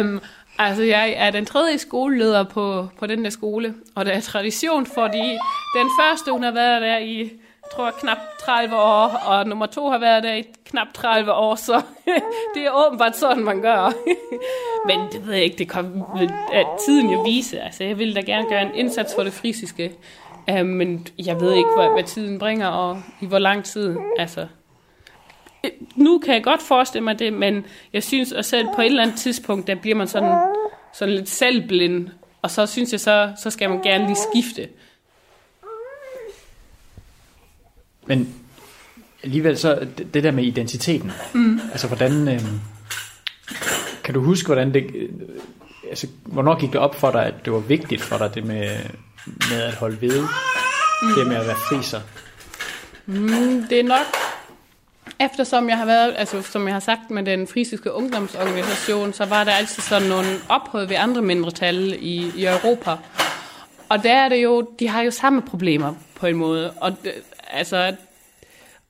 um, 0.00 0.20
altså, 0.58 0.82
jeg 0.82 1.14
er 1.16 1.30
den 1.30 1.46
tredje 1.46 1.78
skoleleder 1.78 2.44
på, 2.44 2.88
på 2.98 3.06
den 3.06 3.24
der 3.24 3.30
skole, 3.30 3.74
og 3.94 4.04
det 4.04 4.14
er 4.14 4.20
tradition, 4.20 4.86
fordi 4.86 5.28
den 5.76 5.88
første, 6.00 6.32
hun 6.32 6.42
har 6.42 6.52
været 6.52 6.82
der 6.82 6.98
i 6.98 7.30
tror 7.72 7.90
knap 7.90 8.18
30 8.40 8.76
år, 8.76 9.06
og 9.26 9.46
nummer 9.46 9.66
to 9.66 9.90
har 9.90 9.98
været 9.98 10.22
der 10.22 10.32
i 10.32 10.44
knap 10.64 10.86
30 10.94 11.32
år, 11.32 11.54
så 11.54 11.82
det 12.54 12.66
er 12.66 12.86
åbenbart 12.86 13.16
sådan, 13.16 13.44
man 13.44 13.62
gør. 13.62 13.92
Men 14.88 15.00
det 15.12 15.26
ved 15.26 15.34
jeg 15.34 15.44
ikke, 15.44 15.58
det 15.58 15.68
kommer 15.68 16.26
at 16.52 16.66
tiden 16.86 17.10
jo 17.10 17.22
vise. 17.22 17.60
Altså, 17.60 17.84
jeg 17.84 17.98
ville 17.98 18.14
da 18.14 18.20
gerne 18.20 18.48
gøre 18.48 18.62
en 18.62 18.74
indsats 18.74 19.14
for 19.14 19.22
det 19.22 19.32
frisiske, 19.32 19.92
uh, 20.48 20.58
øh, 20.58 20.66
men 20.66 21.06
jeg 21.18 21.40
ved 21.40 21.52
ikke, 21.52 21.70
hvad, 21.76 21.88
hvad 21.92 22.04
tiden 22.04 22.38
bringer, 22.38 22.68
og 22.68 23.02
i 23.20 23.26
hvor 23.26 23.38
lang 23.38 23.64
tid. 23.64 23.96
Altså, 24.18 24.46
nu 25.96 26.18
kan 26.18 26.34
jeg 26.34 26.44
godt 26.44 26.62
forestille 26.62 27.04
mig 27.04 27.18
det, 27.18 27.32
men 27.32 27.66
jeg 27.92 28.02
synes 28.02 28.32
også 28.32 28.50
selv 28.50 28.68
på 28.74 28.80
et 28.80 28.86
eller 28.86 29.02
andet 29.02 29.18
tidspunkt, 29.18 29.66
der 29.66 29.74
bliver 29.74 29.96
man 29.96 30.08
sådan, 30.08 30.38
sådan 30.92 31.14
lidt 31.14 31.28
selvblind, 31.28 32.08
og 32.42 32.50
så 32.50 32.66
synes 32.66 32.92
jeg, 32.92 33.00
så, 33.00 33.32
så 33.42 33.50
skal 33.50 33.70
man 33.70 33.82
gerne 33.82 34.06
lige 34.06 34.16
skifte. 34.32 34.68
Men 38.06 38.34
alligevel 39.22 39.58
så, 39.58 39.86
det, 40.14 40.24
der 40.24 40.30
med 40.30 40.44
identiteten, 40.44 41.12
mm. 41.34 41.60
altså 41.72 41.86
hvordan, 41.86 42.28
øh, 42.28 42.42
kan 44.04 44.14
du 44.14 44.22
huske, 44.22 44.46
hvordan 44.46 44.74
det, 44.74 44.86
øh, 44.94 45.08
altså 45.88 46.06
hvornår 46.24 46.60
gik 46.60 46.72
det 46.72 46.80
op 46.80 46.94
for 46.94 47.10
dig, 47.10 47.26
at 47.26 47.34
det 47.44 47.52
var 47.52 47.58
vigtigt 47.58 48.02
for 48.02 48.18
dig, 48.18 48.34
det 48.34 48.44
med, 48.44 48.78
med 49.26 49.62
at 49.62 49.74
holde 49.74 50.00
ved, 50.00 50.20
mm. 51.02 51.08
det 51.16 51.26
med 51.26 51.36
at 51.36 51.46
være 51.46 51.56
friser? 51.56 52.00
Mm, 53.06 53.66
det 53.70 53.80
er 53.80 53.84
nok, 53.84 54.06
eftersom 55.20 55.68
jeg 55.68 55.78
har 55.78 55.86
været, 55.86 56.14
altså 56.16 56.42
som 56.42 56.66
jeg 56.66 56.74
har 56.74 56.80
sagt 56.80 57.10
med 57.10 57.22
den 57.22 57.46
frisiske 57.46 57.92
ungdomsorganisation, 57.92 59.12
så 59.12 59.24
var 59.24 59.44
der 59.44 59.52
altid 59.52 59.82
sådan 59.82 60.08
nogle 60.08 60.28
ophold 60.48 60.88
ved 60.88 60.96
andre 60.96 61.22
mindretal 61.22 61.96
i, 62.00 62.32
i 62.36 62.46
Europa. 62.46 62.96
Og 63.88 64.02
der 64.02 64.12
er 64.12 64.28
det 64.28 64.36
jo, 64.36 64.68
de 64.78 64.88
har 64.88 65.02
jo 65.02 65.10
samme 65.10 65.42
problemer 65.42 65.94
på 66.14 66.26
en 66.26 66.36
måde. 66.36 66.70
Og 66.70 66.96
altså, 67.54 67.96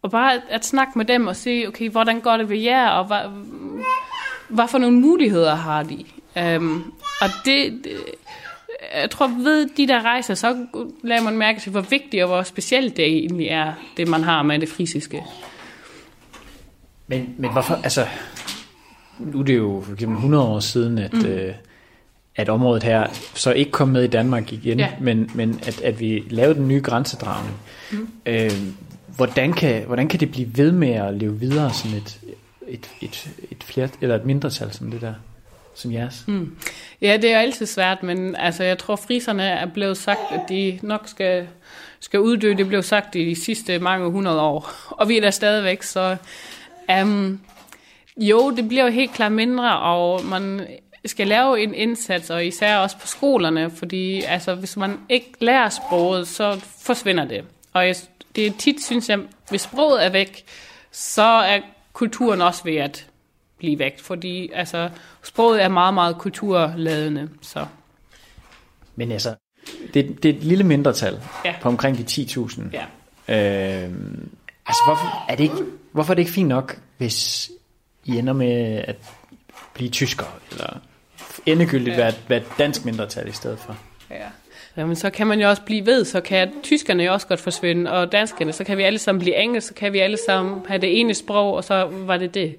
og 0.03 0.11
bare 0.11 0.35
at, 0.35 0.43
at 0.49 0.65
snakke 0.65 0.99
med 0.99 1.05
dem 1.05 1.27
og 1.27 1.37
se, 1.37 1.65
okay, 1.69 1.91
hvordan 1.91 2.21
går 2.21 2.37
det 2.37 2.49
ved 2.49 2.59
jer, 2.59 2.89
og 2.89 3.05
hvad, 3.05 3.21
hvad 4.49 4.69
for 4.69 4.79
nogle 4.79 5.01
muligheder 5.01 5.55
har 5.55 5.83
de? 5.83 6.05
Um, 6.57 6.95
og 7.21 7.29
det, 7.45 7.81
det, 7.85 7.93
jeg 8.95 9.11
tror, 9.11 9.27
ved 9.27 9.69
de 9.77 9.89
der 9.89 10.03
rejser, 10.03 10.35
så 10.35 10.67
lader 11.03 11.23
man 11.23 11.37
mærke 11.37 11.61
til, 11.61 11.71
hvor 11.71 11.81
vigtigt 11.81 12.23
og 12.23 12.29
hvor 12.29 12.43
specielt 12.43 12.97
det 12.97 13.07
egentlig 13.07 13.47
er, 13.47 13.73
det 13.97 14.09
man 14.09 14.23
har 14.23 14.43
med 14.43 14.59
det 14.59 14.69
frisiske. 14.69 15.23
Men, 17.07 17.35
men 17.39 17.53
hvorfor, 17.53 17.75
altså, 17.75 18.07
nu 19.19 19.41
er 19.41 19.45
det 19.45 19.57
jo 19.57 19.83
for 19.87 19.93
eksempel 19.93 20.17
100 20.17 20.45
år 20.45 20.61
siden, 20.61 20.99
at, 20.99 21.13
mm. 21.13 21.27
øh, 21.27 21.55
at 22.37 22.49
området 22.49 22.83
her 22.83 23.07
så 23.35 23.53
ikke 23.53 23.71
kom 23.71 23.89
med 23.89 24.05
i 24.05 24.07
Danmark 24.07 24.53
igen, 24.53 24.79
ja. 24.79 24.89
men, 25.01 25.31
men 25.35 25.61
at, 25.67 25.81
at 25.81 26.01
vi 26.01 26.25
lavede 26.31 26.55
den 26.55 26.69
nye 26.69 26.81
grænsedragning. 26.81 27.57
Mm. 27.93 28.09
Øh, 28.27 28.51
hvordan, 29.17 29.53
kan, 29.53 29.83
hvordan 29.87 30.09
kan 30.09 30.21
det 30.21 30.31
blive 30.31 30.57
ved 30.57 30.73
med 30.73 30.93
at 30.93 31.15
leve 31.15 31.41
videre 31.41 31.73
som 31.73 31.91
et, 31.91 32.21
et, 32.69 32.91
et, 33.01 33.29
et, 33.51 33.65
flert, 33.65 33.91
eller 34.01 34.15
et 34.15 34.25
mindretal 34.25 34.73
som 34.73 34.91
det 34.91 35.01
der? 35.01 35.15
som 35.75 35.93
jeres? 35.93 36.25
Mm. 36.27 36.57
Ja, 37.01 37.17
det 37.23 37.33
er 37.33 37.39
altid 37.39 37.67
svært, 37.67 38.03
men 38.03 38.37
altså, 38.37 38.65
jeg 38.65 38.79
tror, 38.79 38.97
friserne 38.97 39.43
er 39.43 39.67
blevet 39.67 39.97
sagt, 39.97 40.21
at 40.31 40.41
de 40.49 40.79
nok 40.83 41.03
skal, 41.07 41.47
skal 42.01 42.21
uddø. 42.21 42.55
Det 42.59 42.69
blev 42.69 42.83
sagt 42.83 43.15
i 43.15 43.25
de 43.25 43.45
sidste 43.45 43.79
mange 43.79 44.11
hundrede 44.11 44.41
år, 44.41 44.71
og 44.91 45.09
vi 45.09 45.17
er 45.17 45.21
der 45.21 45.31
stadigvæk, 45.31 45.83
så 45.83 46.17
um, 47.03 47.41
jo, 48.17 48.51
det 48.51 48.69
bliver 48.69 48.85
jo 48.85 48.91
helt 48.91 49.13
klart 49.13 49.33
mindre, 49.33 49.79
og 49.79 50.25
man 50.25 50.67
skal 51.07 51.27
lave 51.27 51.63
en 51.63 51.75
indsats, 51.75 52.31
og 52.31 52.47
især 52.47 52.79
også 52.79 52.99
på 52.99 53.07
skolerne, 53.07 53.71
fordi 53.71 54.21
altså, 54.23 54.55
hvis 54.55 54.77
man 54.77 54.99
ikke 55.09 55.33
lærer 55.41 55.69
sproget, 55.69 56.29
så 56.29 56.61
forsvinder 56.79 57.25
det. 57.25 57.45
Og 57.73 57.87
jeg, 57.87 57.97
det 58.37 58.47
er 58.47 58.53
tit, 58.59 58.85
synes 58.85 59.09
jeg, 59.09 59.19
hvis 59.51 59.61
sproget 59.61 60.05
er 60.05 60.11
væk, 60.11 60.45
så 60.93 61.23
er 61.23 61.61
kulturen 61.93 62.41
også 62.41 62.65
ved 62.65 62.77
at 62.77 63.07
blive 63.59 63.79
væk, 63.79 64.01
fordi 64.01 64.51
altså, 64.53 64.91
sproget 65.23 65.63
er 65.63 65.69
meget, 65.69 65.95
meget 65.95 66.19
kulturladende. 66.19 67.29
Så. 67.43 67.67
Men 68.97 69.13
altså, 69.13 69.35
det, 69.95 70.23
det 70.23 70.31
er 70.31 70.35
et 70.35 70.45
lille 70.45 70.65
mindretal 70.65 71.21
ja. 71.45 71.55
på 71.61 71.69
omkring 71.69 71.99
de 71.99 72.23
10.000. 72.23 72.63
Ja. 72.73 72.85
Øh, 73.29 73.91
altså, 74.67 74.83
hvorfor 74.87 75.25
er, 75.29 75.37
det 75.37 75.45
ikke, 75.45 75.65
hvorfor 75.93 76.13
er 76.13 76.15
det 76.15 76.23
ikke 76.23 76.33
fint 76.33 76.49
nok, 76.49 76.81
hvis 76.97 77.51
I 78.05 78.19
ender 78.19 78.33
med 78.33 78.85
at 78.89 78.97
blive 79.75 79.91
tysker, 79.91 80.27
eller 80.51 80.81
endegyldigt 81.47 81.97
ja. 81.97 82.03
være, 82.03 82.13
være 82.29 82.39
et 82.39 82.47
dansk 82.59 82.85
mindretal 82.85 83.29
i 83.29 83.33
stedet 83.33 83.59
for? 83.59 83.77
Ja. 84.11 84.27
Jamen, 84.77 84.97
så 84.97 85.11
kan 85.11 85.27
man 85.27 85.41
jo 85.41 85.49
også 85.49 85.63
blive 85.63 85.87
ved, 85.87 86.05
så 86.05 86.21
kan 86.21 86.53
tyskerne 86.63 87.03
jo 87.03 87.13
også 87.13 87.27
godt 87.27 87.41
forsvinde, 87.41 87.93
og 87.93 88.13
danskerne, 88.13 88.53
så 88.53 88.65
kan 88.65 88.79
vi 88.79 88.83
alle 88.83 88.99
sammen 88.99 89.21
blive 89.21 89.37
engelsk, 89.37 89.69
så 89.69 89.75
kan 89.75 89.93
vi 89.93 89.99
alle 89.99 90.19
sammen 90.27 90.63
have 90.69 90.81
det 90.81 91.01
ene 91.01 91.15
sprog, 91.15 91.55
og 91.55 91.65
så 91.65 91.89
var 91.91 92.17
det 92.17 92.35
det. 92.35 92.57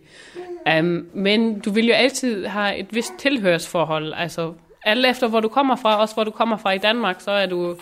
Um, 0.80 1.08
men 1.14 1.60
du 1.60 1.72
vil 1.72 1.88
jo 1.88 1.94
altid 1.94 2.46
have 2.46 2.78
et 2.78 2.88
vist 2.92 3.14
tilhørsforhold, 3.20 4.14
altså 4.18 4.54
alt 4.86 5.06
efter 5.06 5.28
hvor 5.28 5.40
du 5.40 5.48
kommer 5.48 5.76
fra, 5.76 6.02
også 6.02 6.14
hvor 6.14 6.24
du 6.24 6.32
kommer 6.32 6.58
fra 6.58 6.72
i 6.72 6.78
Danmark, 6.78 7.22
så 7.22 7.32
er 7.32 7.46
du, 7.46 7.76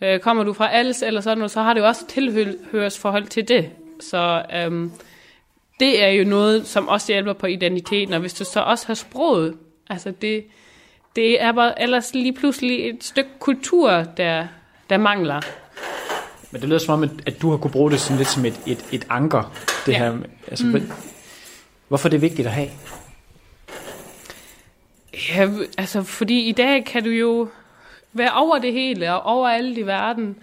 øh, 0.00 0.20
kommer 0.20 0.44
du 0.44 0.52
fra 0.52 0.72
Als 0.72 1.02
eller 1.02 1.20
sådan 1.20 1.38
noget, 1.38 1.50
så 1.50 1.62
har 1.62 1.74
du 1.74 1.82
også 1.84 2.06
tilhørsforhold 2.06 3.26
til 3.26 3.48
det. 3.48 3.70
Så 4.00 4.42
um, 4.66 4.92
det 5.80 6.04
er 6.04 6.08
jo 6.08 6.24
noget, 6.24 6.66
som 6.66 6.88
også 6.88 7.12
hjælper 7.12 7.32
på 7.32 7.46
identiteten, 7.46 8.14
og 8.14 8.20
hvis 8.20 8.34
du 8.34 8.44
så 8.44 8.60
også 8.60 8.86
har 8.86 8.94
sproget, 8.94 9.56
altså 9.90 10.10
det, 10.22 10.44
det 11.16 11.42
er 11.42 11.52
bare 11.52 11.82
ellers 11.82 12.14
lige 12.14 12.32
pludselig 12.32 12.88
et 12.88 13.04
stykke 13.04 13.30
kultur, 13.38 13.90
der, 13.90 14.46
der 14.90 14.96
mangler. 14.96 15.40
Men 16.50 16.60
det 16.60 16.68
lyder 16.68 16.78
som 16.78 17.02
om, 17.02 17.10
at 17.26 17.42
du 17.42 17.50
har 17.50 17.56
kunne 17.56 17.70
bruge 17.70 17.90
det 17.90 18.00
sådan 18.00 18.16
lidt 18.16 18.28
som 18.28 18.44
et, 18.44 18.60
et, 18.66 18.84
et 18.92 19.06
anker, 19.10 19.52
det 19.86 19.92
ja. 19.92 19.98
her. 19.98 20.18
Altså, 20.48 20.66
mm. 20.66 20.90
Hvorfor 21.88 22.08
er 22.08 22.10
det 22.10 22.22
vigtigt 22.22 22.46
at 22.46 22.54
have? 22.54 22.68
Ja, 25.28 25.48
altså, 25.78 26.02
fordi 26.02 26.40
i 26.40 26.52
dag 26.52 26.84
kan 26.84 27.04
du 27.04 27.10
jo 27.10 27.48
være 28.12 28.32
over 28.32 28.58
det 28.58 28.72
hele 28.72 29.14
og 29.14 29.22
over 29.22 29.48
alt 29.48 29.78
i 29.78 29.82
verden. 29.82 30.36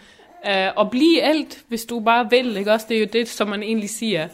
Uh, 0.46 0.76
og 0.76 0.92
blive 0.92 1.22
alt, 1.22 1.64
hvis 1.68 1.86
du 1.86 2.00
bare 2.00 2.30
vil, 2.30 2.58
ikke 2.58 2.72
også? 2.72 2.86
Det 2.90 2.96
er 2.96 3.02
jo 3.02 3.08
det, 3.14 3.30
som 3.30 3.48
man 3.48 3.64
egentlig 3.64 3.90
siger. 3.90 4.28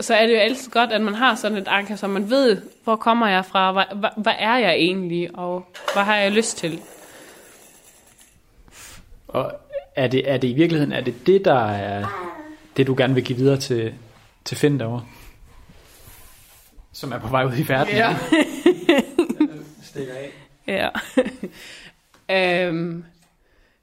Så 0.00 0.14
er 0.14 0.26
det 0.26 0.34
jo 0.34 0.38
altid 0.38 0.70
godt, 0.70 0.92
at 0.92 1.00
man 1.00 1.14
har 1.14 1.34
sådan 1.34 1.58
et 1.58 1.68
anker, 1.68 1.96
så 1.96 2.06
man 2.06 2.30
ved, 2.30 2.62
hvor 2.84 2.96
kommer 2.96 3.28
jeg 3.28 3.44
fra, 3.44 3.72
hvad, 3.72 3.84
hvad, 3.94 4.10
hvad 4.16 4.34
er 4.38 4.56
jeg 4.56 4.72
egentlig, 4.72 5.38
og 5.38 5.66
hvad 5.94 6.02
har 6.02 6.16
jeg 6.16 6.32
lyst 6.32 6.58
til. 6.58 6.80
Og 9.28 9.52
er 9.96 10.06
det, 10.06 10.30
er 10.30 10.36
det 10.36 10.48
i 10.48 10.52
virkeligheden, 10.52 10.92
er 10.92 11.00
det 11.00 11.26
det, 11.26 11.44
der 11.44 11.64
er 11.70 12.06
det, 12.76 12.86
du 12.86 12.94
gerne 12.98 13.14
vil 13.14 13.24
give 13.24 13.38
videre 13.38 13.56
til, 13.56 13.94
til 14.44 14.56
Finn 14.56 14.80
derovre? 14.80 15.04
Som 16.92 17.12
er 17.12 17.18
på 17.18 17.28
vej 17.28 17.44
ud 17.44 17.56
i 17.58 17.68
verden. 17.68 17.94
Ja. 17.94 18.16
Stikker 19.82 20.14
af. 20.14 20.32
Ja. 20.66 20.88
øhm, 22.68 23.04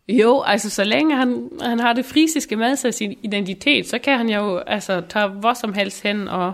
jo, 0.10 0.41
altså 0.41 0.70
så 0.70 0.84
længe 0.84 1.16
han, 1.16 1.49
han 1.62 1.80
har 1.80 1.93
det 1.93 2.05
frisiske 2.05 2.55
med 2.55 2.76
sig 2.76 2.93
sin 2.93 3.18
identitet, 3.24 3.89
så 3.89 3.99
kan 3.99 4.18
han 4.18 4.30
jo 4.30 4.57
altså 4.57 5.01
tage 5.10 5.28
hvor 5.28 5.53
som 5.53 5.74
helst 5.74 6.03
hen 6.03 6.28
og 6.28 6.53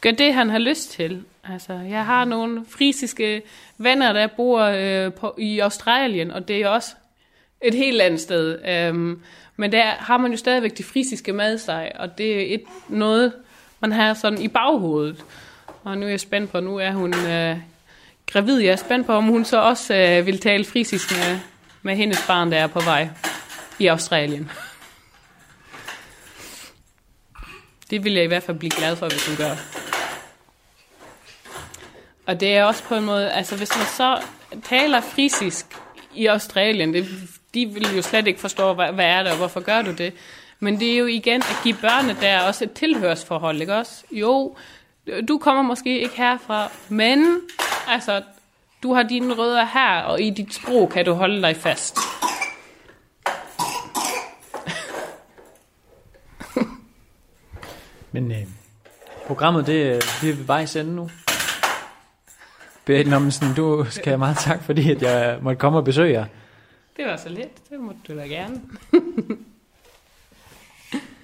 gøre 0.00 0.12
det, 0.12 0.34
han 0.34 0.50
har 0.50 0.58
lyst 0.58 0.90
til. 0.90 1.24
Altså, 1.44 1.72
jeg 1.72 2.04
har 2.04 2.24
nogle 2.24 2.64
frisiske 2.68 3.42
venner, 3.78 4.12
der 4.12 4.26
bor 4.26 4.60
øh, 4.60 5.12
på, 5.12 5.34
i 5.38 5.58
Australien, 5.58 6.30
og 6.30 6.48
det 6.48 6.56
er 6.56 6.68
også 6.68 6.94
et 7.62 7.74
helt 7.74 8.00
andet 8.00 8.20
sted. 8.20 8.58
Øhm, 8.68 9.22
men 9.56 9.72
der 9.72 9.82
har 9.82 10.16
man 10.16 10.30
jo 10.30 10.36
stadigvæk 10.36 10.78
det 10.78 10.84
frisiske 10.84 11.32
med 11.32 11.58
sig, 11.58 11.92
og 11.98 12.18
det 12.18 12.36
er 12.36 12.54
et, 12.54 12.62
noget, 12.88 13.32
man 13.80 13.92
har 13.92 14.14
sådan 14.14 14.42
i 14.42 14.48
baghovedet. 14.48 15.24
Og 15.84 15.98
nu 15.98 16.06
er 16.06 16.10
jeg 16.10 16.20
spændt 16.20 16.50
på, 16.50 16.60
nu 16.60 16.76
er 16.76 16.90
hun 16.90 17.14
øh, 17.14 17.56
gravid. 18.26 18.58
Jeg 18.58 18.72
er 18.72 18.76
spændt 18.76 19.06
på, 19.06 19.12
om 19.12 19.24
hun 19.24 19.44
så 19.44 19.60
også 19.60 19.94
øh, 19.94 20.26
vil 20.26 20.38
tale 20.38 20.64
frisisk 20.64 21.10
med, 21.10 21.38
med 21.82 21.96
hendes 21.96 22.26
barn, 22.26 22.52
der 22.52 22.58
er 22.58 22.66
på 22.66 22.80
vej 22.80 23.08
i 23.78 23.86
Australien. 23.86 24.50
Det 27.90 28.04
vil 28.04 28.12
jeg 28.12 28.24
i 28.24 28.26
hvert 28.26 28.42
fald 28.42 28.58
blive 28.58 28.70
glad 28.70 28.96
for, 28.96 29.08
hvis 29.08 29.26
hun 29.26 29.36
gør. 29.36 29.56
Og 32.26 32.40
det 32.40 32.56
er 32.56 32.64
også 32.64 32.82
på 32.82 32.94
en 32.94 33.04
måde, 33.04 33.30
altså 33.30 33.56
hvis 33.56 33.76
man 33.76 33.86
så 33.86 34.22
taler 34.64 35.00
frisisk 35.00 35.66
i 36.14 36.26
Australien, 36.26 36.94
det, 36.94 37.06
de 37.54 37.66
vil 37.66 37.96
jo 37.96 38.02
slet 38.02 38.26
ikke 38.26 38.40
forstå, 38.40 38.74
hvad, 38.74 38.92
hvad 38.92 39.04
er 39.04 39.22
det, 39.22 39.32
og 39.32 39.38
hvorfor 39.38 39.60
gør 39.60 39.82
du 39.82 39.92
det? 39.92 40.12
Men 40.60 40.80
det 40.80 40.92
er 40.92 40.98
jo 40.98 41.06
igen 41.06 41.40
at 41.40 41.56
give 41.62 41.76
børnene 41.80 42.16
der 42.20 42.40
også 42.40 42.64
et 42.64 42.72
tilhørsforhold, 42.72 43.60
ikke 43.60 43.74
også? 43.74 44.04
Jo, 44.12 44.56
du 45.28 45.38
kommer 45.38 45.62
måske 45.62 46.00
ikke 46.00 46.16
herfra, 46.16 46.70
men 46.88 47.40
altså, 47.88 48.22
du 48.82 48.92
har 48.92 49.02
dine 49.02 49.34
rødder 49.34 49.64
her, 49.64 50.00
og 50.00 50.20
i 50.20 50.30
dit 50.30 50.54
sprog 50.54 50.90
kan 50.90 51.04
du 51.04 51.12
holde 51.12 51.42
dig 51.42 51.56
fast. 51.56 51.96
Men 58.12 58.32
øh, 58.32 58.46
programmet, 59.26 59.66
det, 59.66 59.86
øh, 59.86 59.94
det 59.94 60.30
er 60.30 60.34
ved 60.34 60.44
vejs 60.44 60.76
ende 60.76 60.94
nu. 60.94 61.10
Berit 62.84 63.06
Nommensen, 63.06 63.54
du 63.56 63.86
skal 63.90 64.04
have 64.10 64.18
meget 64.18 64.36
tak, 64.36 64.62
fordi 64.62 64.90
at 64.90 65.02
jeg 65.02 65.38
måtte 65.42 65.58
komme 65.58 65.78
og 65.78 65.84
besøge 65.84 66.12
jer. 66.12 66.26
Det 66.96 67.06
var 67.06 67.16
så 67.16 67.28
let, 67.28 67.70
det 67.70 67.80
må 67.80 67.92
du 68.08 68.16
da 68.16 68.26
gerne. 68.26 68.60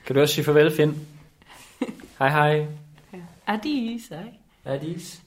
Kan 0.06 0.14
du 0.14 0.20
også 0.20 0.34
sige 0.34 0.44
farvel, 0.44 0.76
Finn? 0.76 1.06
Hej 2.18 2.28
hej. 2.28 2.66
Adis, 3.46 4.10
ej. 4.10 4.32
Adis. 4.64 5.22